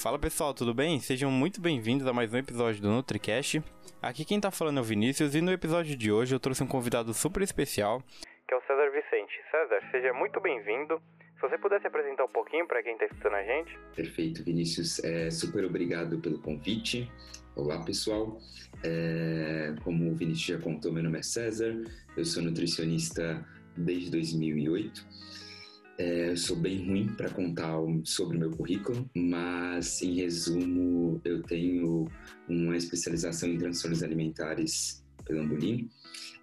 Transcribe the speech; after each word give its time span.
Fala 0.00 0.16
pessoal, 0.16 0.54
tudo 0.54 0.72
bem? 0.72 1.00
Sejam 1.00 1.28
muito 1.28 1.60
bem-vindos 1.60 2.06
a 2.06 2.12
mais 2.12 2.32
um 2.32 2.36
episódio 2.36 2.80
do 2.80 2.88
NutriCast. 2.88 3.60
Aqui 4.00 4.24
quem 4.24 4.38
tá 4.38 4.48
falando 4.48 4.78
é 4.78 4.80
o 4.80 4.84
Vinícius 4.84 5.34
e 5.34 5.40
no 5.40 5.50
episódio 5.50 5.96
de 5.96 6.12
hoje 6.12 6.32
eu 6.32 6.38
trouxe 6.38 6.62
um 6.62 6.68
convidado 6.68 7.12
super 7.12 7.42
especial, 7.42 8.00
que 8.46 8.54
é 8.54 8.56
o 8.56 8.60
César 8.60 8.88
Vicente. 8.92 9.32
César, 9.50 9.90
seja 9.90 10.12
muito 10.12 10.40
bem-vindo. 10.40 11.02
Se 11.34 11.40
você 11.40 11.58
pudesse 11.58 11.88
apresentar 11.88 12.26
um 12.26 12.28
pouquinho 12.28 12.64
para 12.68 12.80
quem 12.80 12.92
está 12.92 13.06
escutando 13.06 13.34
a 13.34 13.42
gente. 13.42 13.76
Perfeito, 13.96 14.44
Vinícius. 14.44 15.02
É, 15.02 15.32
super 15.32 15.64
obrigado 15.64 16.20
pelo 16.20 16.38
convite. 16.38 17.10
Olá, 17.56 17.82
pessoal. 17.82 18.38
É, 18.84 19.74
como 19.82 20.12
o 20.12 20.14
Vinícius 20.14 20.58
já 20.58 20.64
contou, 20.64 20.92
meu 20.92 21.02
nome 21.02 21.18
é 21.18 21.22
César. 21.22 21.74
Eu 22.16 22.24
sou 22.24 22.40
nutricionista 22.40 23.44
desde 23.76 24.12
2008. 24.12 25.04
É, 25.98 26.30
eu 26.30 26.36
sou 26.36 26.54
bem 26.54 26.86
ruim 26.86 27.08
para 27.08 27.28
contar 27.28 27.74
sobre 28.04 28.36
o 28.36 28.40
meu 28.40 28.50
currículo, 28.52 29.10
mas 29.16 30.00
em 30.00 30.14
resumo, 30.14 31.20
eu 31.24 31.42
tenho 31.42 32.08
uma 32.48 32.76
especialização 32.76 33.48
em 33.48 33.58
transtornos 33.58 34.04
alimentares 34.04 35.04
pelo 35.24 35.40
Ambulim. 35.40 35.90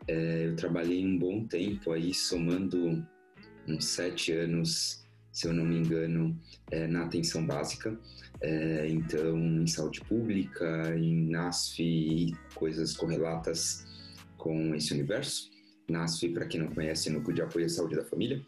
É, 0.10 0.48
eu 0.48 0.58
trabalhei 0.58 1.06
um 1.06 1.18
bom 1.18 1.48
tempo 1.48 1.94
aí, 1.94 2.14
somando 2.14 3.02
uns 3.66 3.86
sete 3.86 4.34
anos, 4.34 5.06
se 5.32 5.48
eu 5.48 5.54
não 5.54 5.64
me 5.64 5.78
engano, 5.78 6.38
é, 6.70 6.86
na 6.86 7.06
atenção 7.06 7.46
básica. 7.46 7.98
É, 8.42 8.90
então, 8.90 9.38
em 9.38 9.68
saúde 9.68 10.02
pública, 10.02 10.94
em 10.98 11.30
NASF 11.30 11.82
e 11.82 12.36
coisas 12.54 12.94
correlatas 12.94 13.88
com 14.36 14.76
esse 14.76 14.94
universo. 14.94 15.50
NASF, 15.90 16.28
para 16.34 16.46
quem 16.46 16.60
não 16.60 16.74
conhece, 16.74 17.08
é 17.08 17.14
Núcleo 17.14 17.36
de 17.36 17.42
Apoio 17.42 17.66
à 17.66 17.70
Saúde 17.70 17.96
da 17.96 18.04
Família. 18.04 18.44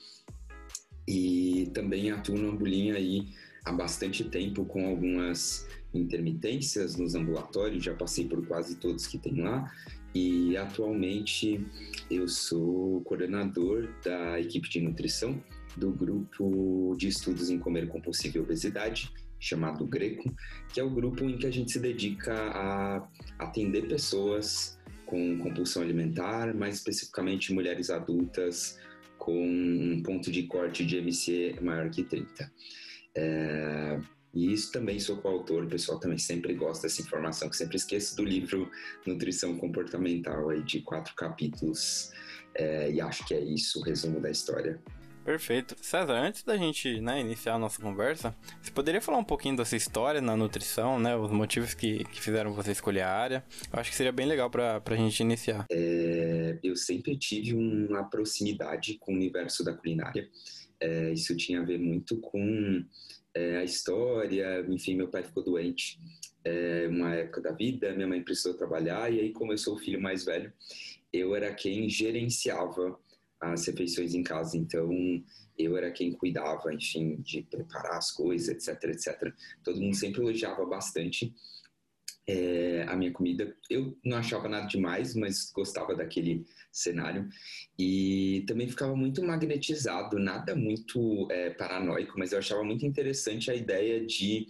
E 1.08 1.70
também 1.74 2.12
atuo 2.12 2.38
no 2.38 2.50
Ambulinha 2.50 2.96
aí 2.96 3.28
há 3.64 3.72
bastante 3.72 4.24
tempo 4.24 4.66
com 4.66 4.88
algumas 4.88 5.68
intermitências 5.94 6.96
nos 6.96 7.16
ambulatórios, 7.16 7.84
já 7.84 7.94
passei 7.94 8.28
por 8.28 8.46
quase 8.46 8.76
todos 8.76 9.08
que 9.08 9.18
tem 9.18 9.42
lá. 9.42 9.72
E 10.14 10.58
atualmente 10.58 11.66
eu 12.10 12.28
sou 12.28 13.02
coordenador 13.02 13.88
da 14.04 14.40
equipe 14.40 14.70
de 14.70 14.82
nutrição 14.82 15.42
do 15.76 15.92
grupo 15.92 16.96
de 16.98 17.08
estudos 17.08 17.50
em 17.50 17.60
comer 17.60 17.88
compulsivo 17.88 18.38
e 18.38 18.42
obesidade, 18.42 19.12
chamado 19.40 19.86
Greco, 19.86 20.34
que 20.74 20.80
é 20.80 20.84
o 20.84 20.90
grupo 20.90 21.24
em 21.24 21.38
que 21.38 21.46
a 21.46 21.52
gente 21.52 21.72
se 21.72 21.80
dedica 21.80 22.34
a 22.34 23.08
atender 23.38 23.88
pessoas 23.88 24.78
com 25.06 25.38
compulsão 25.38 25.84
alimentar, 25.84 26.54
mais 26.54 26.76
especificamente 26.76 27.54
mulheres 27.54 27.90
adultas 27.90 28.80
com 29.28 29.46
um 29.46 30.02
ponto 30.02 30.32
de 30.32 30.44
corte 30.44 30.86
de 30.86 30.96
MC 30.96 31.58
maior 31.62 31.90
que 31.90 32.02
30. 32.02 32.50
É, 33.14 34.00
e 34.34 34.54
isso 34.54 34.72
também 34.72 35.02
sou 35.02 35.18
coautor, 35.18 35.66
o 35.66 35.68
pessoal 35.68 36.00
também 36.00 36.18
sempre 36.18 36.54
gosta 36.54 36.88
dessa 36.88 37.02
informação, 37.02 37.50
que 37.50 37.58
sempre 37.58 37.76
esqueço 37.76 38.16
do 38.16 38.24
livro 38.24 38.72
Nutrição 39.06 39.58
Comportamental, 39.58 40.50
aí 40.50 40.64
de 40.64 40.80
quatro 40.80 41.14
capítulos, 41.14 42.10
é, 42.56 42.90
e 42.90 43.02
acho 43.02 43.28
que 43.28 43.34
é 43.34 43.42
isso 43.42 43.82
o 43.82 43.84
resumo 43.84 44.22
da 44.22 44.32
história. 44.32 44.82
Perfeito. 45.28 45.76
César, 45.82 46.14
antes 46.14 46.42
da 46.42 46.56
gente 46.56 47.02
né, 47.02 47.20
iniciar 47.20 47.56
a 47.56 47.60
nossa 47.60 47.82
conversa, 47.82 48.34
você 48.62 48.72
poderia 48.72 49.02
falar 49.02 49.18
um 49.18 49.26
pouquinho 49.26 49.58
da 49.58 49.66
sua 49.66 49.76
história 49.76 50.22
na 50.22 50.38
nutrição, 50.38 50.98
né? 50.98 51.18
Os 51.18 51.30
motivos 51.30 51.74
que, 51.74 52.06
que 52.06 52.22
fizeram 52.22 52.54
você 52.54 52.72
escolher 52.72 53.02
a 53.02 53.12
área? 53.12 53.44
Eu 53.74 53.78
acho 53.78 53.90
que 53.90 53.98
seria 53.98 54.14
bem 54.14 54.26
legal 54.26 54.50
para 54.50 54.82
a 54.86 54.96
gente 54.96 55.20
iniciar. 55.20 55.66
É, 55.70 56.58
eu 56.64 56.78
sempre 56.78 57.18
tive 57.18 57.54
uma 57.54 58.06
proximidade 58.06 58.98
com 59.00 59.12
o 59.12 59.16
universo 59.16 59.66
da 59.66 59.74
culinária. 59.74 60.30
É, 60.80 61.12
isso 61.12 61.36
tinha 61.36 61.60
a 61.60 61.66
ver 61.66 61.78
muito 61.78 62.22
com 62.22 62.86
é, 63.34 63.58
a 63.58 63.66
história, 63.66 64.66
enfim, 64.70 64.96
meu 64.96 65.10
pai 65.10 65.24
ficou 65.24 65.44
doente 65.44 66.00
é, 66.46 66.88
uma 66.90 67.14
época 67.14 67.42
da 67.42 67.52
vida, 67.52 67.94
minha 67.94 68.08
mãe 68.08 68.24
precisou 68.24 68.54
trabalhar, 68.54 69.12
e 69.12 69.20
aí, 69.20 69.34
como 69.34 69.52
eu 69.52 69.58
sou 69.58 69.76
o 69.76 69.78
filho 69.78 70.02
mais 70.02 70.24
velho, 70.24 70.54
eu 71.12 71.36
era 71.36 71.54
quem 71.54 71.90
gerenciava 71.90 72.98
as 73.40 73.66
refeições 73.68 74.14
em 74.14 74.24
casa, 74.24 74.58
então 74.58 74.90
eu 75.58 75.76
era 75.78 75.92
quem 75.92 76.14
cuidava, 76.14 76.74
enfim, 76.74 77.18
de 77.22 77.44
preparar 77.44 77.98
as 77.98 78.12
coisas, 78.12 78.50
etc, 78.50 78.84
etc. 78.86 79.34
Todo 79.64 79.82
mundo 79.82 79.96
sempre 79.96 80.22
elogiava 80.22 80.66
bastante 80.66 81.34
é, 82.28 82.86
a 82.88 82.96
minha 82.96 83.12
comida. 83.12 83.56
Eu 83.70 83.98
não 84.04 84.18
achava 84.18 84.50
nada 84.50 84.68
demais, 84.68 85.16
mas 85.16 85.50
gostava 85.52 85.96
daquele 85.96 86.46
cenário. 86.72 87.28
E 87.80 88.44
também 88.48 88.68
ficava 88.68 88.96
muito 88.96 89.24
magnetizado, 89.24 90.20
nada 90.20 90.56
muito 90.56 91.28
é, 91.32 91.50
paranoico, 91.52 92.20
mas 92.20 92.34
eu 92.34 92.40
achava 92.40 92.64
muito 92.64 92.86
interessante 92.86 93.50
a 93.50 93.56
ideia 93.56 94.06
de 94.06 94.48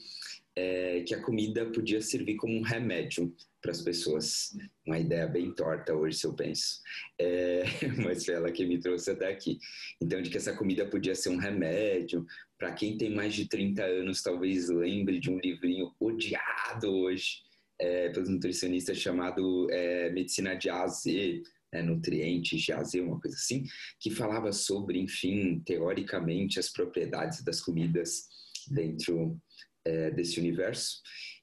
é, 0.58 1.02
que 1.02 1.14
a 1.14 1.22
comida 1.22 1.68
podia 1.68 2.02
servir 2.02 2.36
como 2.36 2.58
um 2.58 2.64
remédio 2.64 3.32
para 3.62 3.70
as 3.70 3.80
pessoas. 3.80 4.58
Uma 4.88 4.98
ideia 4.98 5.28
bem 5.28 5.54
torta 5.54 5.94
hoje, 5.94 6.18
se 6.18 6.26
eu 6.26 6.34
penso. 6.34 6.82
É, 7.20 7.64
mas 8.04 8.26
foi 8.26 8.34
ela 8.34 8.52
que 8.52 8.66
me 8.66 8.80
trouxe 8.80 9.12
até 9.12 9.28
aqui. 9.32 9.60
Então, 10.02 10.20
de 10.20 10.32
que 10.32 10.38
essa 10.38 10.56
comida 10.56 10.88
podia 10.88 11.14
ser 11.14 11.30
um 11.30 11.38
remédio. 11.38 12.26
Para 12.58 12.74
quem 12.74 12.98
tem 12.98 13.14
mais 13.14 13.36
de 13.36 13.48
30 13.48 13.84
anos, 13.84 14.24
talvez 14.24 14.68
lembre 14.68 15.20
de 15.20 15.30
um 15.30 15.38
livrinho 15.38 15.94
odiado 16.00 16.92
hoje, 16.92 17.44
é, 17.80 18.10
pelos 18.10 18.28
nutricionistas 18.28 18.98
chamado 18.98 19.70
é, 19.70 20.10
Medicina 20.10 20.56
de 20.56 20.72
A 20.72 20.82
a 20.82 20.88
Z, 20.88 21.44
né, 21.72 21.84
nutrientes 21.84 22.60
de 22.64 22.72
A 22.72 22.80
a 22.80 22.84
Z, 22.84 23.00
uma 23.02 23.20
coisa 23.20 23.38
assim, 23.38 23.64
que 24.00 24.10
falava 24.10 24.52
sobre, 24.52 25.00
enfim, 25.00 25.62
teoricamente, 25.64 26.58
as 26.58 26.72
propriedades 26.72 27.44
das 27.44 27.62
comidas 27.62 28.26
dentro 28.72 29.40
é, 29.88 30.12
desse 30.12 30.40
universo. 30.40 31.02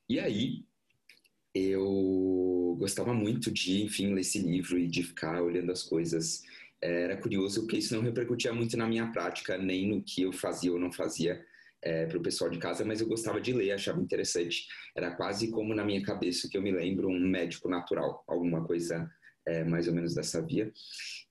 E 0.08 0.20
aí, 0.20 0.64
eu 1.54 2.76
gostava 2.78 3.14
muito 3.14 3.50
de, 3.50 3.82
enfim, 3.82 4.12
ler 4.12 4.20
esse 4.20 4.38
livro 4.38 4.78
e 4.78 4.86
de 4.86 5.02
ficar 5.02 5.42
olhando 5.42 5.72
as 5.72 5.82
coisas. 5.82 6.42
Era 6.80 7.16
curioso 7.16 7.62
porque 7.62 7.78
isso 7.78 7.94
não 7.94 8.02
repercutia 8.02 8.52
muito 8.52 8.76
na 8.76 8.86
minha 8.86 9.10
prática, 9.12 9.56
nem 9.56 9.88
no 9.88 10.02
que 10.02 10.22
eu 10.22 10.32
fazia 10.32 10.72
ou 10.72 10.78
não 10.78 10.92
fazia 10.92 11.42
é, 11.80 12.06
para 12.06 12.18
o 12.18 12.22
pessoal 12.22 12.50
de 12.50 12.58
casa, 12.58 12.84
mas 12.84 13.00
eu 13.00 13.06
gostava 13.06 13.40
de 13.40 13.52
ler, 13.52 13.72
achava 13.72 14.00
interessante. 14.00 14.66
Era 14.94 15.14
quase 15.14 15.50
como 15.50 15.74
na 15.74 15.84
minha 15.84 16.02
cabeça 16.02 16.48
que 16.48 16.58
eu 16.58 16.62
me 16.62 16.72
lembro 16.72 17.08
um 17.08 17.20
médico 17.20 17.68
natural, 17.68 18.22
alguma 18.26 18.62
coisa 18.64 19.10
é, 19.46 19.64
mais 19.64 19.88
ou 19.88 19.94
menos 19.94 20.14
dessa 20.14 20.40
via. 20.40 20.72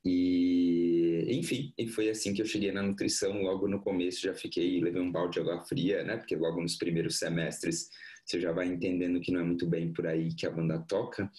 E, 0.06 1.25
enfim, 1.29 1.74
e 1.78 1.88
foi 1.88 2.09
assim 2.09 2.34
que 2.34 2.41
eu 2.41 2.46
cheguei 2.46 2.72
na 2.72 2.81
nutrição. 2.81 3.41
Logo 3.41 3.68
no 3.68 3.79
começo 3.79 4.22
já 4.22 4.34
fiquei, 4.34 4.81
levei 4.81 5.01
um 5.01 5.12
balde 5.12 5.34
de 5.34 5.40
água 5.40 5.63
fria, 5.66 6.03
né? 6.03 6.18
Porque 6.18 6.35
logo 6.35 6.62
nos 6.62 6.75
primeiros 6.75 7.18
semestres 7.18 7.90
você 8.25 8.40
já 8.40 8.52
vai 8.52 8.68
entendendo 8.68 9.19
que 9.19 9.31
não 9.31 9.41
é 9.41 9.44
muito 9.44 9.68
bem 9.68 9.91
por 9.91 10.07
aí 10.07 10.34
que 10.34 10.46
a 10.46 10.52
banda 10.52 10.79
toca. 10.79 11.29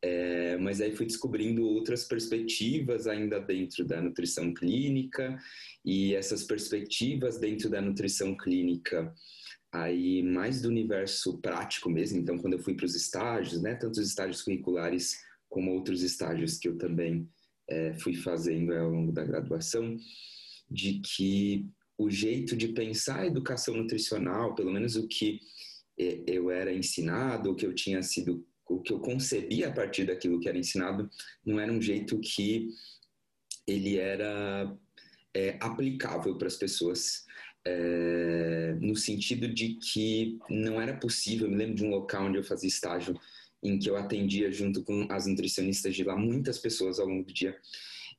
É, 0.00 0.56
mas 0.58 0.80
aí 0.80 0.94
fui 0.94 1.06
descobrindo 1.06 1.66
outras 1.66 2.04
perspectivas 2.04 3.06
ainda 3.08 3.40
dentro 3.40 3.84
da 3.84 4.00
nutrição 4.00 4.54
clínica 4.54 5.36
e 5.84 6.14
essas 6.14 6.44
perspectivas 6.44 7.38
dentro 7.38 7.68
da 7.68 7.80
nutrição 7.80 8.36
clínica 8.36 9.12
aí 9.72 10.22
mais 10.22 10.62
do 10.62 10.68
universo 10.68 11.38
prático 11.38 11.90
mesmo. 11.90 12.18
Então, 12.18 12.38
quando 12.38 12.54
eu 12.54 12.58
fui 12.58 12.74
para 12.74 12.86
os 12.86 12.94
estágios, 12.94 13.60
né, 13.60 13.74
tanto 13.74 14.00
os 14.00 14.08
estágios 14.08 14.42
curriculares 14.42 15.18
como 15.48 15.72
outros 15.72 16.02
estágios 16.02 16.58
que 16.58 16.68
eu 16.68 16.76
também 16.76 17.28
é, 17.68 17.94
fui 17.94 18.14
fazendo 18.14 18.72
ao 18.74 18.90
longo 18.90 19.12
da 19.12 19.24
graduação, 19.24 19.96
de 20.70 21.00
que 21.00 21.66
o 21.96 22.10
jeito 22.10 22.56
de 22.56 22.68
pensar 22.68 23.20
a 23.20 23.26
educação 23.26 23.76
nutricional, 23.76 24.54
pelo 24.54 24.72
menos 24.72 24.96
o 24.96 25.08
que 25.08 25.40
eu 25.98 26.50
era 26.50 26.72
ensinado, 26.72 27.50
o 27.50 27.54
que 27.56 27.66
eu 27.66 27.74
tinha 27.74 28.02
sido, 28.02 28.46
o 28.68 28.80
que 28.80 28.92
eu 28.92 29.00
concebia 29.00 29.68
a 29.68 29.72
partir 29.72 30.04
daquilo 30.04 30.38
que 30.38 30.48
era 30.48 30.56
ensinado, 30.56 31.10
não 31.44 31.58
era 31.58 31.72
um 31.72 31.82
jeito 31.82 32.20
que 32.20 32.68
ele 33.66 33.98
era 33.98 34.72
é, 35.34 35.58
aplicável 35.60 36.36
para 36.36 36.46
as 36.46 36.56
pessoas, 36.56 37.24
é, 37.64 38.76
no 38.80 38.94
sentido 38.94 39.52
de 39.52 39.74
que 39.74 40.38
não 40.48 40.80
era 40.80 40.96
possível. 40.96 41.46
Eu 41.46 41.50
me 41.50 41.56
lembro 41.56 41.74
de 41.74 41.84
um 41.84 41.90
local 41.90 42.26
onde 42.26 42.38
eu 42.38 42.44
fazia 42.44 42.68
estágio 42.68 43.18
em 43.62 43.78
que 43.78 43.90
eu 43.90 43.96
atendia 43.96 44.50
junto 44.50 44.84
com 44.84 45.06
as 45.10 45.26
nutricionistas 45.26 45.94
de 45.94 46.04
lá 46.04 46.16
muitas 46.16 46.58
pessoas 46.58 46.98
ao 46.98 47.06
longo 47.06 47.24
do 47.24 47.32
dia 47.32 47.56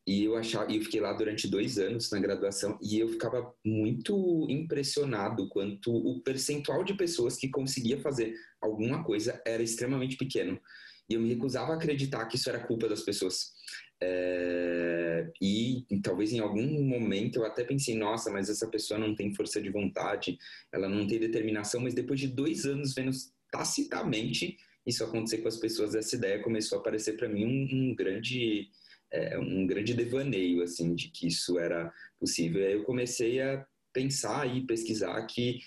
e 0.09 0.23
eu 0.23 0.35
achava, 0.35 0.71
eu 0.71 0.81
fiquei 0.81 0.99
lá 0.99 1.13
durante 1.13 1.47
dois 1.47 1.77
anos 1.77 2.09
na 2.09 2.19
graduação 2.19 2.79
e 2.81 2.97
eu 2.97 3.07
ficava 3.09 3.53
muito 3.63 4.47
impressionado 4.49 5.47
quanto 5.49 5.95
o 5.95 6.19
percentual 6.21 6.83
de 6.83 6.95
pessoas 6.95 7.37
que 7.37 7.47
conseguia 7.47 8.01
fazer 8.01 8.33
alguma 8.59 9.03
coisa 9.03 9.39
era 9.45 9.61
extremamente 9.61 10.17
pequeno. 10.17 10.59
E 11.07 11.13
eu 11.13 11.21
me 11.21 11.29
recusava 11.29 11.73
a 11.73 11.75
acreditar 11.75 12.25
que 12.25 12.37
isso 12.37 12.49
era 12.49 12.65
culpa 12.65 12.89
das 12.89 13.03
pessoas. 13.03 13.53
É, 14.01 15.29
e 15.39 15.85
talvez 16.01 16.33
em 16.33 16.39
algum 16.39 16.83
momento 16.83 17.37
eu 17.37 17.45
até 17.45 17.63
pensei, 17.63 17.95
nossa, 17.95 18.31
mas 18.31 18.49
essa 18.49 18.67
pessoa 18.67 18.99
não 18.99 19.13
tem 19.13 19.35
força 19.35 19.61
de 19.61 19.69
vontade, 19.69 20.39
ela 20.71 20.89
não 20.89 21.05
tem 21.05 21.19
determinação, 21.19 21.81
mas 21.81 21.93
depois 21.93 22.19
de 22.19 22.27
dois 22.27 22.65
anos 22.65 22.95
vendo 22.95 23.11
tacitamente 23.51 24.57
isso 24.89 25.03
acontecer 25.03 25.39
com 25.39 25.47
as 25.47 25.57
pessoas, 25.57 25.95
essa 25.95 26.15
ideia 26.15 26.41
começou 26.41 26.77
a 26.77 26.81
aparecer 26.81 27.15
para 27.17 27.29
mim 27.29 27.45
um, 27.45 27.91
um 27.91 27.95
grande 27.95 28.69
é, 29.11 29.37
um 29.39 29.65
grande 29.65 29.93
devaneio 29.93 30.61
assim 30.61 30.93
de 30.93 31.09
que 31.09 31.27
isso 31.27 31.57
era 31.57 31.91
possível. 32.19 32.65
Aí 32.65 32.73
eu 32.73 32.83
comecei 32.83 33.41
a 33.41 33.65
pensar 33.93 34.45
e 34.45 34.65
pesquisar 34.65 35.21
que 35.25 35.59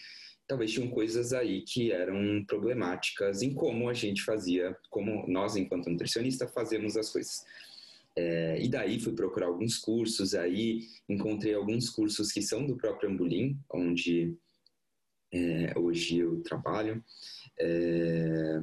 talvez 0.46 0.72
tinham 0.72 0.88
coisas 0.88 1.32
aí 1.32 1.62
que 1.62 1.92
eram 1.92 2.44
problemáticas 2.46 3.42
em 3.42 3.54
como 3.54 3.88
a 3.88 3.94
gente 3.94 4.22
fazia, 4.22 4.76
como 4.90 5.26
nós, 5.26 5.56
enquanto 5.56 5.90
nutricionista, 5.90 6.46
fazemos 6.46 6.96
as 6.96 7.10
coisas. 7.10 7.44
É, 8.14 8.62
e 8.62 8.68
daí 8.68 9.00
fui 9.00 9.14
procurar 9.14 9.46
alguns 9.46 9.78
cursos, 9.78 10.34
aí 10.34 10.86
encontrei 11.08 11.54
alguns 11.54 11.88
cursos 11.88 12.30
que 12.30 12.42
são 12.42 12.66
do 12.66 12.76
próprio 12.76 13.10
Ambulim, 13.10 13.58
onde 13.72 14.36
é, 15.32 15.72
hoje 15.78 16.18
eu 16.18 16.42
trabalho. 16.42 17.02
É, 17.58 18.62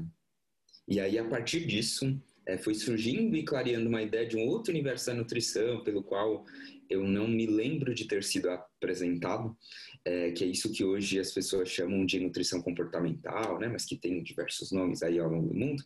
e 0.90 1.00
aí, 1.00 1.20
a 1.20 1.24
partir 1.24 1.68
disso, 1.68 2.20
é, 2.48 2.58
foi 2.58 2.74
surgindo 2.74 3.38
e 3.38 3.44
clareando 3.44 3.88
uma 3.88 4.02
ideia 4.02 4.28
de 4.28 4.36
um 4.36 4.48
outro 4.48 4.72
universo 4.72 5.06
da 5.06 5.14
nutrição, 5.14 5.84
pelo 5.84 6.02
qual 6.02 6.44
eu 6.90 7.04
não 7.04 7.28
me 7.28 7.46
lembro 7.46 7.94
de 7.94 8.06
ter 8.06 8.24
sido 8.24 8.50
apresentado, 8.50 9.56
é, 10.04 10.32
que 10.32 10.44
é 10.44 10.48
isso 10.48 10.72
que 10.72 10.84
hoje 10.84 11.20
as 11.20 11.32
pessoas 11.32 11.70
chamam 11.70 12.04
de 12.04 12.20
nutrição 12.20 12.60
comportamental, 12.64 13.60
né, 13.60 13.68
mas 13.68 13.86
que 13.86 13.96
tem 13.96 14.24
diversos 14.24 14.72
nomes 14.72 15.04
aí 15.04 15.20
ao 15.20 15.30
longo 15.30 15.50
do 15.50 15.54
mundo, 15.54 15.84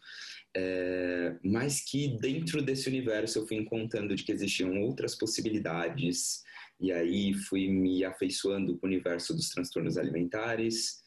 é, 0.55 1.35
mas 1.43 1.81
que 1.81 2.17
dentro 2.19 2.61
desse 2.61 2.87
universo 2.87 3.39
eu 3.39 3.47
fui 3.47 3.57
encontrando 3.57 4.15
de 4.15 4.23
que 4.23 4.31
existiam 4.31 4.81
outras 4.83 5.15
possibilidades, 5.15 6.41
e 6.79 6.93
aí 6.93 7.33
fui 7.33 7.67
me 7.67 8.05
afeiçoando 8.05 8.77
com 8.77 8.87
o 8.87 8.89
universo 8.89 9.33
dos 9.33 9.49
transtornos 9.49 9.97
alimentares, 9.97 11.03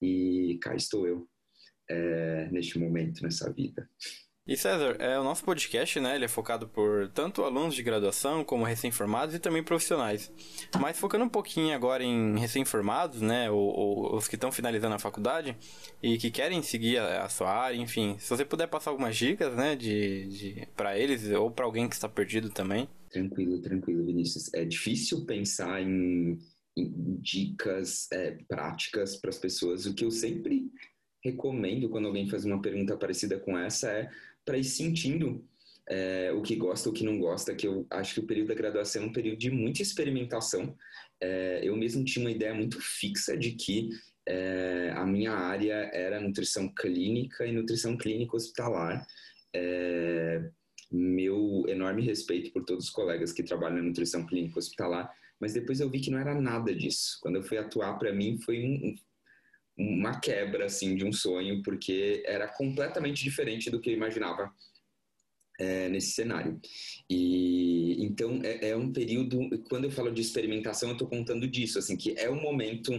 e 0.00 0.56
cá 0.62 0.76
estou 0.76 1.08
eu, 1.08 1.28
é, 1.90 2.48
neste 2.50 2.78
momento, 2.78 3.22
nessa 3.22 3.52
vida. 3.52 3.88
E 4.46 4.56
César, 4.56 4.96
é, 4.98 5.16
o 5.16 5.22
nosso 5.22 5.44
podcast, 5.44 6.00
né, 6.00 6.16
ele 6.16 6.24
é 6.24 6.28
focado 6.28 6.66
por 6.66 7.08
tanto 7.10 7.44
alunos 7.44 7.74
de 7.74 7.82
graduação 7.82 8.42
como 8.42 8.64
recém-formados 8.64 9.34
e 9.34 9.38
também 9.38 9.62
profissionais. 9.62 10.32
Mas 10.80 10.98
focando 10.98 11.24
um 11.24 11.28
pouquinho 11.28 11.72
agora 11.74 12.02
em 12.02 12.36
recém-formados, 12.38 13.20
né, 13.20 13.50
ou, 13.50 13.60
ou, 13.60 14.16
os 14.16 14.26
que 14.26 14.34
estão 14.34 14.50
finalizando 14.50 14.94
a 14.94 14.98
faculdade 14.98 15.56
e 16.02 16.18
que 16.18 16.30
querem 16.30 16.62
seguir 16.62 16.98
a, 16.98 17.24
a, 17.24 17.28
sua 17.28 17.52
área, 17.52 17.76
enfim, 17.76 18.16
se 18.18 18.28
você 18.28 18.44
puder 18.44 18.66
passar 18.66 18.90
algumas 18.90 19.16
dicas, 19.16 19.54
né, 19.54 19.76
de, 19.76 20.26
de 20.26 20.68
para 20.74 20.98
eles 20.98 21.30
ou 21.30 21.50
para 21.50 21.64
alguém 21.64 21.88
que 21.88 21.94
está 21.94 22.08
perdido 22.08 22.50
também. 22.50 22.88
Tranquilo, 23.10 23.60
tranquilo, 23.60 24.04
Vinícius. 24.04 24.52
É 24.54 24.64
difícil 24.64 25.24
pensar 25.26 25.80
em, 25.82 26.38
em 26.76 27.20
dicas 27.20 28.10
é, 28.10 28.32
práticas 28.48 29.16
para 29.16 29.30
as 29.30 29.38
pessoas. 29.38 29.86
O 29.86 29.94
que 29.94 30.04
eu 30.04 30.10
sempre 30.10 30.72
recomendo 31.22 31.88
quando 31.88 32.06
alguém 32.06 32.28
faz 32.28 32.44
uma 32.44 32.60
pergunta 32.60 32.96
parecida 32.96 33.38
com 33.38 33.58
essa 33.58 33.90
é 33.90 34.10
para 34.44 34.58
ir 34.58 34.64
sentindo 34.64 35.44
é, 35.88 36.32
o 36.32 36.40
que 36.40 36.56
gosta, 36.56 36.88
o 36.88 36.92
que 36.92 37.04
não 37.04 37.18
gosta, 37.18 37.54
que 37.54 37.66
eu 37.66 37.86
acho 37.90 38.14
que 38.14 38.20
o 38.20 38.26
período 38.26 38.48
da 38.48 38.54
graduação 38.54 39.02
é 39.02 39.06
um 39.06 39.12
período 39.12 39.38
de 39.38 39.50
muita 39.50 39.82
experimentação. 39.82 40.76
É, 41.20 41.60
eu 41.62 41.76
mesmo 41.76 42.04
tinha 42.04 42.24
uma 42.24 42.30
ideia 42.30 42.54
muito 42.54 42.80
fixa 42.80 43.36
de 43.36 43.52
que 43.52 43.90
é, 44.26 44.92
a 44.94 45.04
minha 45.04 45.32
área 45.32 45.90
era 45.92 46.20
nutrição 46.20 46.72
clínica 46.72 47.46
e 47.46 47.52
nutrição 47.52 47.96
clínica 47.96 48.36
hospitalar. 48.36 49.06
É, 49.52 50.48
meu 50.90 51.64
enorme 51.68 52.02
respeito 52.02 52.52
por 52.52 52.64
todos 52.64 52.86
os 52.86 52.90
colegas 52.90 53.32
que 53.32 53.42
trabalham 53.42 53.76
na 53.76 53.82
nutrição 53.82 54.26
clínica 54.26 54.58
hospitalar, 54.58 55.12
mas 55.38 55.52
depois 55.52 55.80
eu 55.80 55.88
vi 55.88 56.00
que 56.00 56.10
não 56.10 56.18
era 56.18 56.40
nada 56.40 56.74
disso. 56.74 57.18
Quando 57.20 57.36
eu 57.36 57.42
fui 57.42 57.58
atuar, 57.58 57.98
para 57.98 58.12
mim 58.12 58.38
foi 58.38 58.60
um, 58.62 58.94
uma 59.80 60.20
quebra 60.20 60.66
assim 60.66 60.94
de 60.94 61.04
um 61.04 61.12
sonho 61.12 61.62
porque 61.62 62.22
era 62.26 62.46
completamente 62.46 63.24
diferente 63.24 63.70
do 63.70 63.80
que 63.80 63.90
eu 63.90 63.94
imaginava 63.94 64.52
é, 65.60 65.88
nesse 65.88 66.12
cenário 66.12 66.58
e 67.08 68.02
então 68.04 68.40
é, 68.42 68.70
é, 68.70 68.76
um 68.76 68.92
período 68.92 69.38
quando 69.68 69.84
eu 69.84 69.90
falo 69.90 70.10
de 70.10 70.20
experimentação 70.20 70.88
eu 70.88 70.94
estou 70.94 71.06
contando 71.06 71.46
disso 71.46 71.78
assim 71.78 71.96
que 71.96 72.14
é 72.18 72.30
um 72.30 72.40
momento 72.40 72.92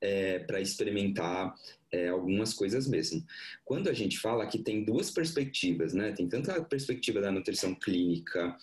é, 0.00 0.40
para 0.40 0.60
experimentar 0.60 1.54
é, 1.90 2.08
algumas 2.08 2.52
coisas 2.52 2.86
mesmo. 2.86 3.24
Quando 3.64 3.88
a 3.88 3.92
gente 3.92 4.18
fala 4.18 4.46
que 4.46 4.58
tem 4.58 4.84
duas 4.84 5.10
perspectivas, 5.10 5.94
né? 5.94 6.12
Tem 6.12 6.28
tanto 6.28 6.50
a 6.50 6.62
perspectiva 6.62 7.20
da 7.20 7.32
nutrição 7.32 7.74
clínica, 7.74 8.56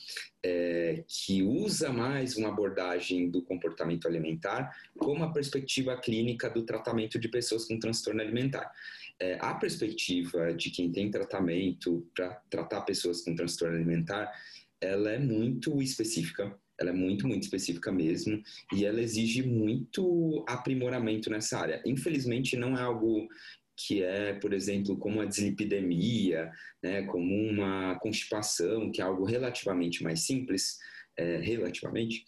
é, 0.44 1.04
que 1.08 1.42
usa 1.42 1.92
mais 1.92 2.38
uma 2.38 2.50
abordagem 2.50 3.30
do 3.30 3.42
comportamento 3.42 4.08
alimentar, 4.08 4.76
como 4.98 5.24
a 5.24 5.32
perspectiva 5.32 5.98
clínica 5.98 6.50
do 6.50 6.64
tratamento 6.64 7.18
de 7.18 7.28
pessoas 7.28 7.66
com 7.66 7.80
transtorno 7.80 8.22
alimentar. 8.22 8.72
É, 9.20 9.38
a 9.40 9.54
perspectiva 9.54 10.54
de 10.54 10.70
quem 10.70 10.92
tem 10.92 11.10
tratamento 11.10 12.06
para 12.14 12.36
tratar 12.50 12.82
pessoas 12.82 13.22
com 13.22 13.36
transtorno 13.36 13.76
alimentar, 13.76 14.32
ela 14.82 15.12
é 15.12 15.20
muito 15.20 15.82
específica 15.82 16.54
ela 16.80 16.90
é 16.90 16.94
muito, 16.94 17.28
muito 17.28 17.44
específica 17.44 17.92
mesmo 17.92 18.42
e 18.74 18.86
ela 18.86 19.02
exige 19.02 19.42
muito 19.42 20.44
aprimoramento 20.48 21.30
nessa 21.30 21.60
área. 21.60 21.82
Infelizmente, 21.86 22.58
não 22.58 22.78
é 22.78 22.82
algo 22.82 23.28
que 23.78 24.04
é, 24.04 24.34
por 24.34 24.54
exemplo, 24.54 24.98
como 24.98 25.22
a 25.22 25.26
dislipidemia, 25.26 26.52
né, 26.82 27.04
como 27.04 27.34
uma 27.50 27.98
constipação, 28.00 28.92
que 28.92 29.02
é 29.02 29.04
algo 29.04 29.26
relativamente 29.26 30.02
mais 30.02 30.22
simples, 30.26 30.78
é, 31.18 31.38
relativamente, 31.38 32.26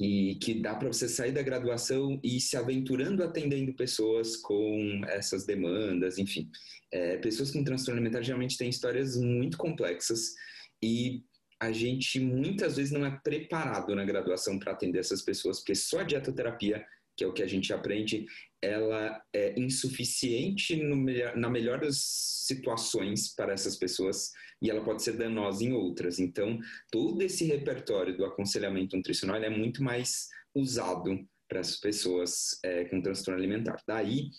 e 0.00 0.36
que 0.36 0.54
dá 0.54 0.74
para 0.74 0.88
você 0.88 1.06
sair 1.06 1.30
da 1.30 1.42
graduação 1.42 2.18
e 2.24 2.38
ir 2.38 2.40
se 2.40 2.56
aventurando 2.56 3.22
atendendo 3.22 3.74
pessoas 3.74 4.34
com 4.34 5.02
essas 5.06 5.44
demandas, 5.44 6.16
enfim. 6.16 6.50
É, 6.90 7.18
pessoas 7.18 7.50
com 7.50 7.62
transtorno 7.62 8.00
alimentar 8.00 8.22
geralmente 8.22 8.56
têm 8.56 8.70
histórias 8.70 9.14
muito 9.16 9.58
complexas 9.58 10.34
e 10.82 11.22
a 11.60 11.70
gente 11.70 12.18
muitas 12.18 12.76
vezes 12.76 12.90
não 12.90 13.04
é 13.04 13.20
preparado 13.22 13.94
na 13.94 14.02
graduação 14.02 14.58
para 14.58 14.72
atender 14.72 15.00
essas 15.00 15.20
pessoas, 15.20 15.58
porque 15.58 15.74
só 15.74 16.00
a 16.00 16.04
dietoterapia, 16.04 16.82
que 17.20 17.24
é 17.24 17.26
o 17.26 17.34
que 17.34 17.42
a 17.42 17.46
gente 17.46 17.70
aprende, 17.70 18.24
ela 18.62 19.22
é 19.30 19.52
insuficiente 19.60 20.74
no, 20.74 20.96
na 21.36 21.50
melhor 21.50 21.78
das 21.78 21.98
situações 21.98 23.34
para 23.34 23.52
essas 23.52 23.76
pessoas 23.76 24.30
e 24.62 24.70
ela 24.70 24.82
pode 24.82 25.02
ser 25.02 25.18
danosa 25.18 25.62
em 25.62 25.74
outras. 25.74 26.18
Então, 26.18 26.58
todo 26.90 27.20
esse 27.20 27.44
repertório 27.44 28.16
do 28.16 28.24
aconselhamento 28.24 28.96
nutricional 28.96 29.36
é 29.36 29.50
muito 29.50 29.82
mais 29.82 30.28
usado 30.54 31.22
para 31.46 31.60
as 31.60 31.76
pessoas 31.76 32.58
é, 32.64 32.86
com 32.86 33.02
transtorno 33.02 33.38
alimentar. 33.38 33.82
Daí, 33.86 34.30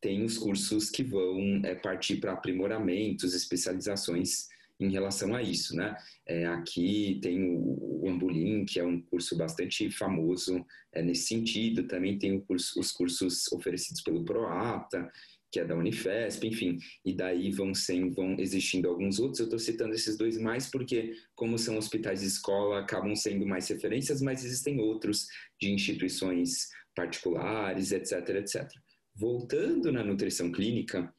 tem 0.00 0.24
os 0.24 0.36
cursos 0.36 0.90
que 0.90 1.04
vão 1.04 1.60
é, 1.64 1.76
partir 1.76 2.16
para 2.16 2.32
aprimoramentos, 2.32 3.34
especializações 3.34 4.48
em 4.78 4.90
relação 4.90 5.34
a 5.34 5.42
isso, 5.42 5.74
né? 5.74 5.96
É, 6.26 6.46
aqui 6.46 7.18
tem 7.22 7.42
o, 7.42 8.04
o 8.04 8.10
Ambulim, 8.10 8.64
que 8.64 8.78
é 8.78 8.84
um 8.84 9.00
curso 9.00 9.36
bastante 9.36 9.90
famoso 9.90 10.64
é, 10.92 11.02
nesse 11.02 11.28
sentido, 11.28 11.86
também 11.86 12.18
tem 12.18 12.40
curso, 12.40 12.78
os 12.78 12.92
cursos 12.92 13.50
oferecidos 13.52 14.02
pelo 14.02 14.24
Proata, 14.24 15.10
que 15.50 15.60
é 15.60 15.64
da 15.64 15.76
Unifesp, 15.76 16.46
enfim, 16.46 16.78
e 17.04 17.14
daí 17.14 17.50
vão, 17.50 17.72
sem, 17.74 18.10
vão 18.10 18.36
existindo 18.38 18.88
alguns 18.88 19.18
outros. 19.18 19.40
Eu 19.40 19.46
estou 19.46 19.58
citando 19.58 19.94
esses 19.94 20.16
dois 20.16 20.36
mais 20.38 20.70
porque, 20.70 21.14
como 21.34 21.58
são 21.58 21.78
hospitais 21.78 22.20
de 22.20 22.26
escola, 22.26 22.80
acabam 22.80 23.14
sendo 23.14 23.46
mais 23.46 23.68
referências, 23.68 24.20
mas 24.20 24.44
existem 24.44 24.80
outros 24.80 25.26
de 25.60 25.70
instituições 25.70 26.68
particulares, 26.94 27.92
etc, 27.92 28.28
etc. 28.30 28.68
Voltando 29.14 29.90
na 29.90 30.04
nutrição 30.04 30.52
clínica, 30.52 31.12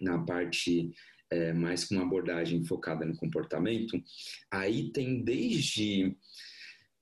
na 0.00 0.18
parte 0.24 0.90
é, 1.30 1.52
mais 1.52 1.84
com 1.84 1.94
uma 1.94 2.04
abordagem 2.04 2.64
focada 2.64 3.04
no 3.04 3.16
comportamento, 3.16 4.02
aí 4.50 4.90
tem 4.92 5.22
desde 5.22 6.16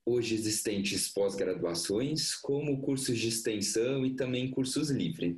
hoje 0.05 0.35
existentes 0.35 1.09
pós-graduações, 1.09 2.35
como 2.35 2.81
cursos 2.81 3.19
de 3.19 3.29
extensão 3.29 4.05
e 4.07 4.15
também 4.15 4.51
cursos 4.51 4.91
livres. 4.91 5.37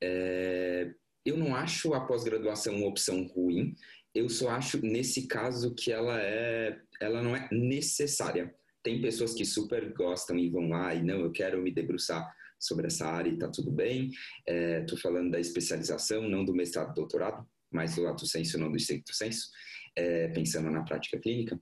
É, 0.00 0.92
eu 1.24 1.36
não 1.36 1.54
acho 1.54 1.94
a 1.94 2.00
pós-graduação 2.00 2.76
uma 2.76 2.88
opção 2.88 3.24
ruim, 3.26 3.74
eu 4.14 4.28
só 4.28 4.50
acho 4.50 4.84
nesse 4.84 5.28
caso 5.28 5.74
que 5.74 5.92
ela 5.92 6.20
é, 6.20 6.80
ela 7.00 7.22
não 7.22 7.36
é 7.36 7.48
necessária. 7.52 8.52
Tem 8.82 9.00
pessoas 9.00 9.34
que 9.34 9.44
super 9.44 9.92
gostam 9.92 10.36
e 10.38 10.48
vão 10.48 10.70
lá 10.70 10.94
e 10.94 11.02
não, 11.02 11.20
eu 11.20 11.30
quero 11.30 11.62
me 11.62 11.70
debruçar 11.70 12.34
sobre 12.58 12.88
essa 12.88 13.06
área 13.06 13.30
e 13.30 13.38
tá 13.38 13.48
tudo 13.48 13.70
bem. 13.70 14.10
Estou 14.46 14.98
é, 14.98 15.00
falando 15.00 15.30
da 15.30 15.38
especialização, 15.38 16.28
não 16.28 16.44
do 16.44 16.54
mestrado, 16.54 16.94
doutorado 16.94 17.46
mais 17.70 17.94
do 17.94 18.02
lato 18.02 18.26
senso, 18.26 18.58
não 18.58 18.70
do 18.70 18.76
estricto 18.76 19.14
senso, 19.14 19.48
é, 19.96 20.28
pensando 20.28 20.70
na 20.70 20.82
prática 20.82 21.18
clínica. 21.18 21.60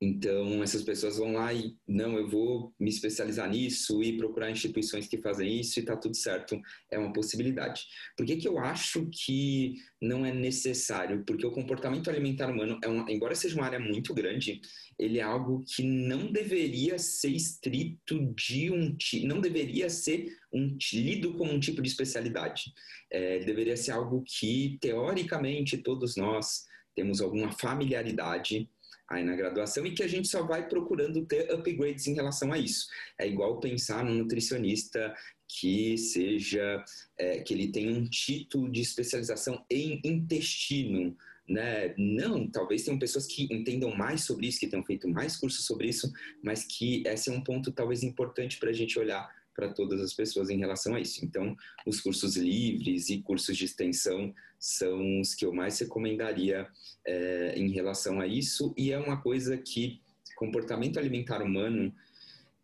Então, 0.00 0.62
essas 0.62 0.82
pessoas 0.82 1.16
vão 1.16 1.32
lá 1.32 1.54
e, 1.54 1.74
não, 1.88 2.18
eu 2.18 2.28
vou 2.28 2.74
me 2.78 2.90
especializar 2.90 3.48
nisso 3.48 4.02
e 4.02 4.16
procurar 4.18 4.50
instituições 4.50 5.06
que 5.06 5.16
fazem 5.16 5.58
isso 5.58 5.80
e 5.80 5.84
tá 5.84 5.96
tudo 5.96 6.14
certo, 6.14 6.60
é 6.90 6.98
uma 6.98 7.12
possibilidade. 7.14 7.82
Por 8.14 8.26
que, 8.26 8.36
que 8.36 8.46
eu 8.46 8.58
acho 8.58 9.08
que 9.10 9.76
não 10.00 10.26
é 10.26 10.34
necessário? 10.34 11.24
Porque 11.24 11.46
o 11.46 11.50
comportamento 11.50 12.10
alimentar 12.10 12.50
humano, 12.50 12.78
é 12.84 12.88
uma, 12.88 13.10
embora 13.10 13.34
seja 13.34 13.56
uma 13.56 13.64
área 13.64 13.78
muito 13.80 14.12
grande, 14.12 14.60
ele 14.98 15.18
é 15.18 15.22
algo 15.22 15.64
que 15.66 15.82
não 15.82 16.30
deveria 16.30 16.98
ser 16.98 17.30
estrito 17.30 18.34
de 18.34 18.70
um 18.70 18.96
não 19.24 19.40
deveria 19.40 19.88
ser 19.88 20.26
um, 20.52 20.76
lido 20.92 21.34
como 21.34 21.52
um 21.52 21.60
tipo 21.60 21.80
de 21.80 21.88
especialidade. 21.88 22.72
É, 23.10 23.38
deveria 23.40 23.76
ser 23.76 23.92
algo 23.92 24.22
que, 24.26 24.78
teoricamente, 24.80 25.78
todos 25.78 26.16
nós 26.16 26.64
temos 26.94 27.20
alguma 27.20 27.52
familiaridade 27.52 28.68
aí 29.08 29.24
na 29.24 29.36
graduação 29.36 29.86
e 29.86 29.94
que 29.94 30.02
a 30.02 30.08
gente 30.08 30.28
só 30.28 30.42
vai 30.44 30.68
procurando 30.68 31.24
ter 31.24 31.52
upgrades 31.52 32.06
em 32.06 32.14
relação 32.14 32.52
a 32.52 32.58
isso. 32.58 32.88
É 33.18 33.26
igual 33.26 33.60
pensar 33.60 34.04
no 34.04 34.14
nutricionista 34.14 35.14
que 35.48 35.96
seja 35.96 36.84
é, 37.16 37.40
que 37.40 37.54
ele 37.54 37.68
tenha 37.68 37.92
um 37.92 38.04
título 38.04 38.70
de 38.70 38.80
especialização 38.80 39.64
em 39.70 40.00
intestino, 40.04 41.16
né? 41.48 41.94
Não, 41.96 42.48
talvez 42.50 42.82
tenham 42.82 42.98
pessoas 42.98 43.26
que 43.26 43.44
entendam 43.52 43.94
mais 43.94 44.22
sobre 44.22 44.48
isso, 44.48 44.58
que 44.58 44.66
tenham 44.66 44.84
feito 44.84 45.08
mais 45.08 45.36
cursos 45.36 45.64
sobre 45.64 45.88
isso, 45.88 46.12
mas 46.42 46.64
que 46.64 47.04
esse 47.06 47.30
é 47.30 47.32
um 47.32 47.40
ponto 47.40 47.70
talvez 47.70 48.02
importante 48.02 48.58
para 48.58 48.70
a 48.70 48.72
gente 48.72 48.98
olhar 48.98 49.30
para 49.56 49.72
todas 49.72 50.00
as 50.00 50.12
pessoas 50.12 50.50
em 50.50 50.58
relação 50.58 50.94
a 50.94 51.00
isso. 51.00 51.24
Então, 51.24 51.56
os 51.86 52.00
cursos 52.00 52.36
livres 52.36 53.08
e 53.08 53.22
cursos 53.22 53.56
de 53.56 53.64
extensão 53.64 54.34
são 54.58 55.20
os 55.20 55.34
que 55.34 55.46
eu 55.46 55.52
mais 55.52 55.78
recomendaria 55.78 56.68
é, 57.04 57.54
em 57.56 57.70
relação 57.70 58.20
a 58.20 58.26
isso, 58.26 58.74
e 58.76 58.92
é 58.92 58.98
uma 58.98 59.20
coisa 59.20 59.56
que 59.56 60.00
comportamento 60.36 60.98
alimentar 60.98 61.42
humano 61.42 61.92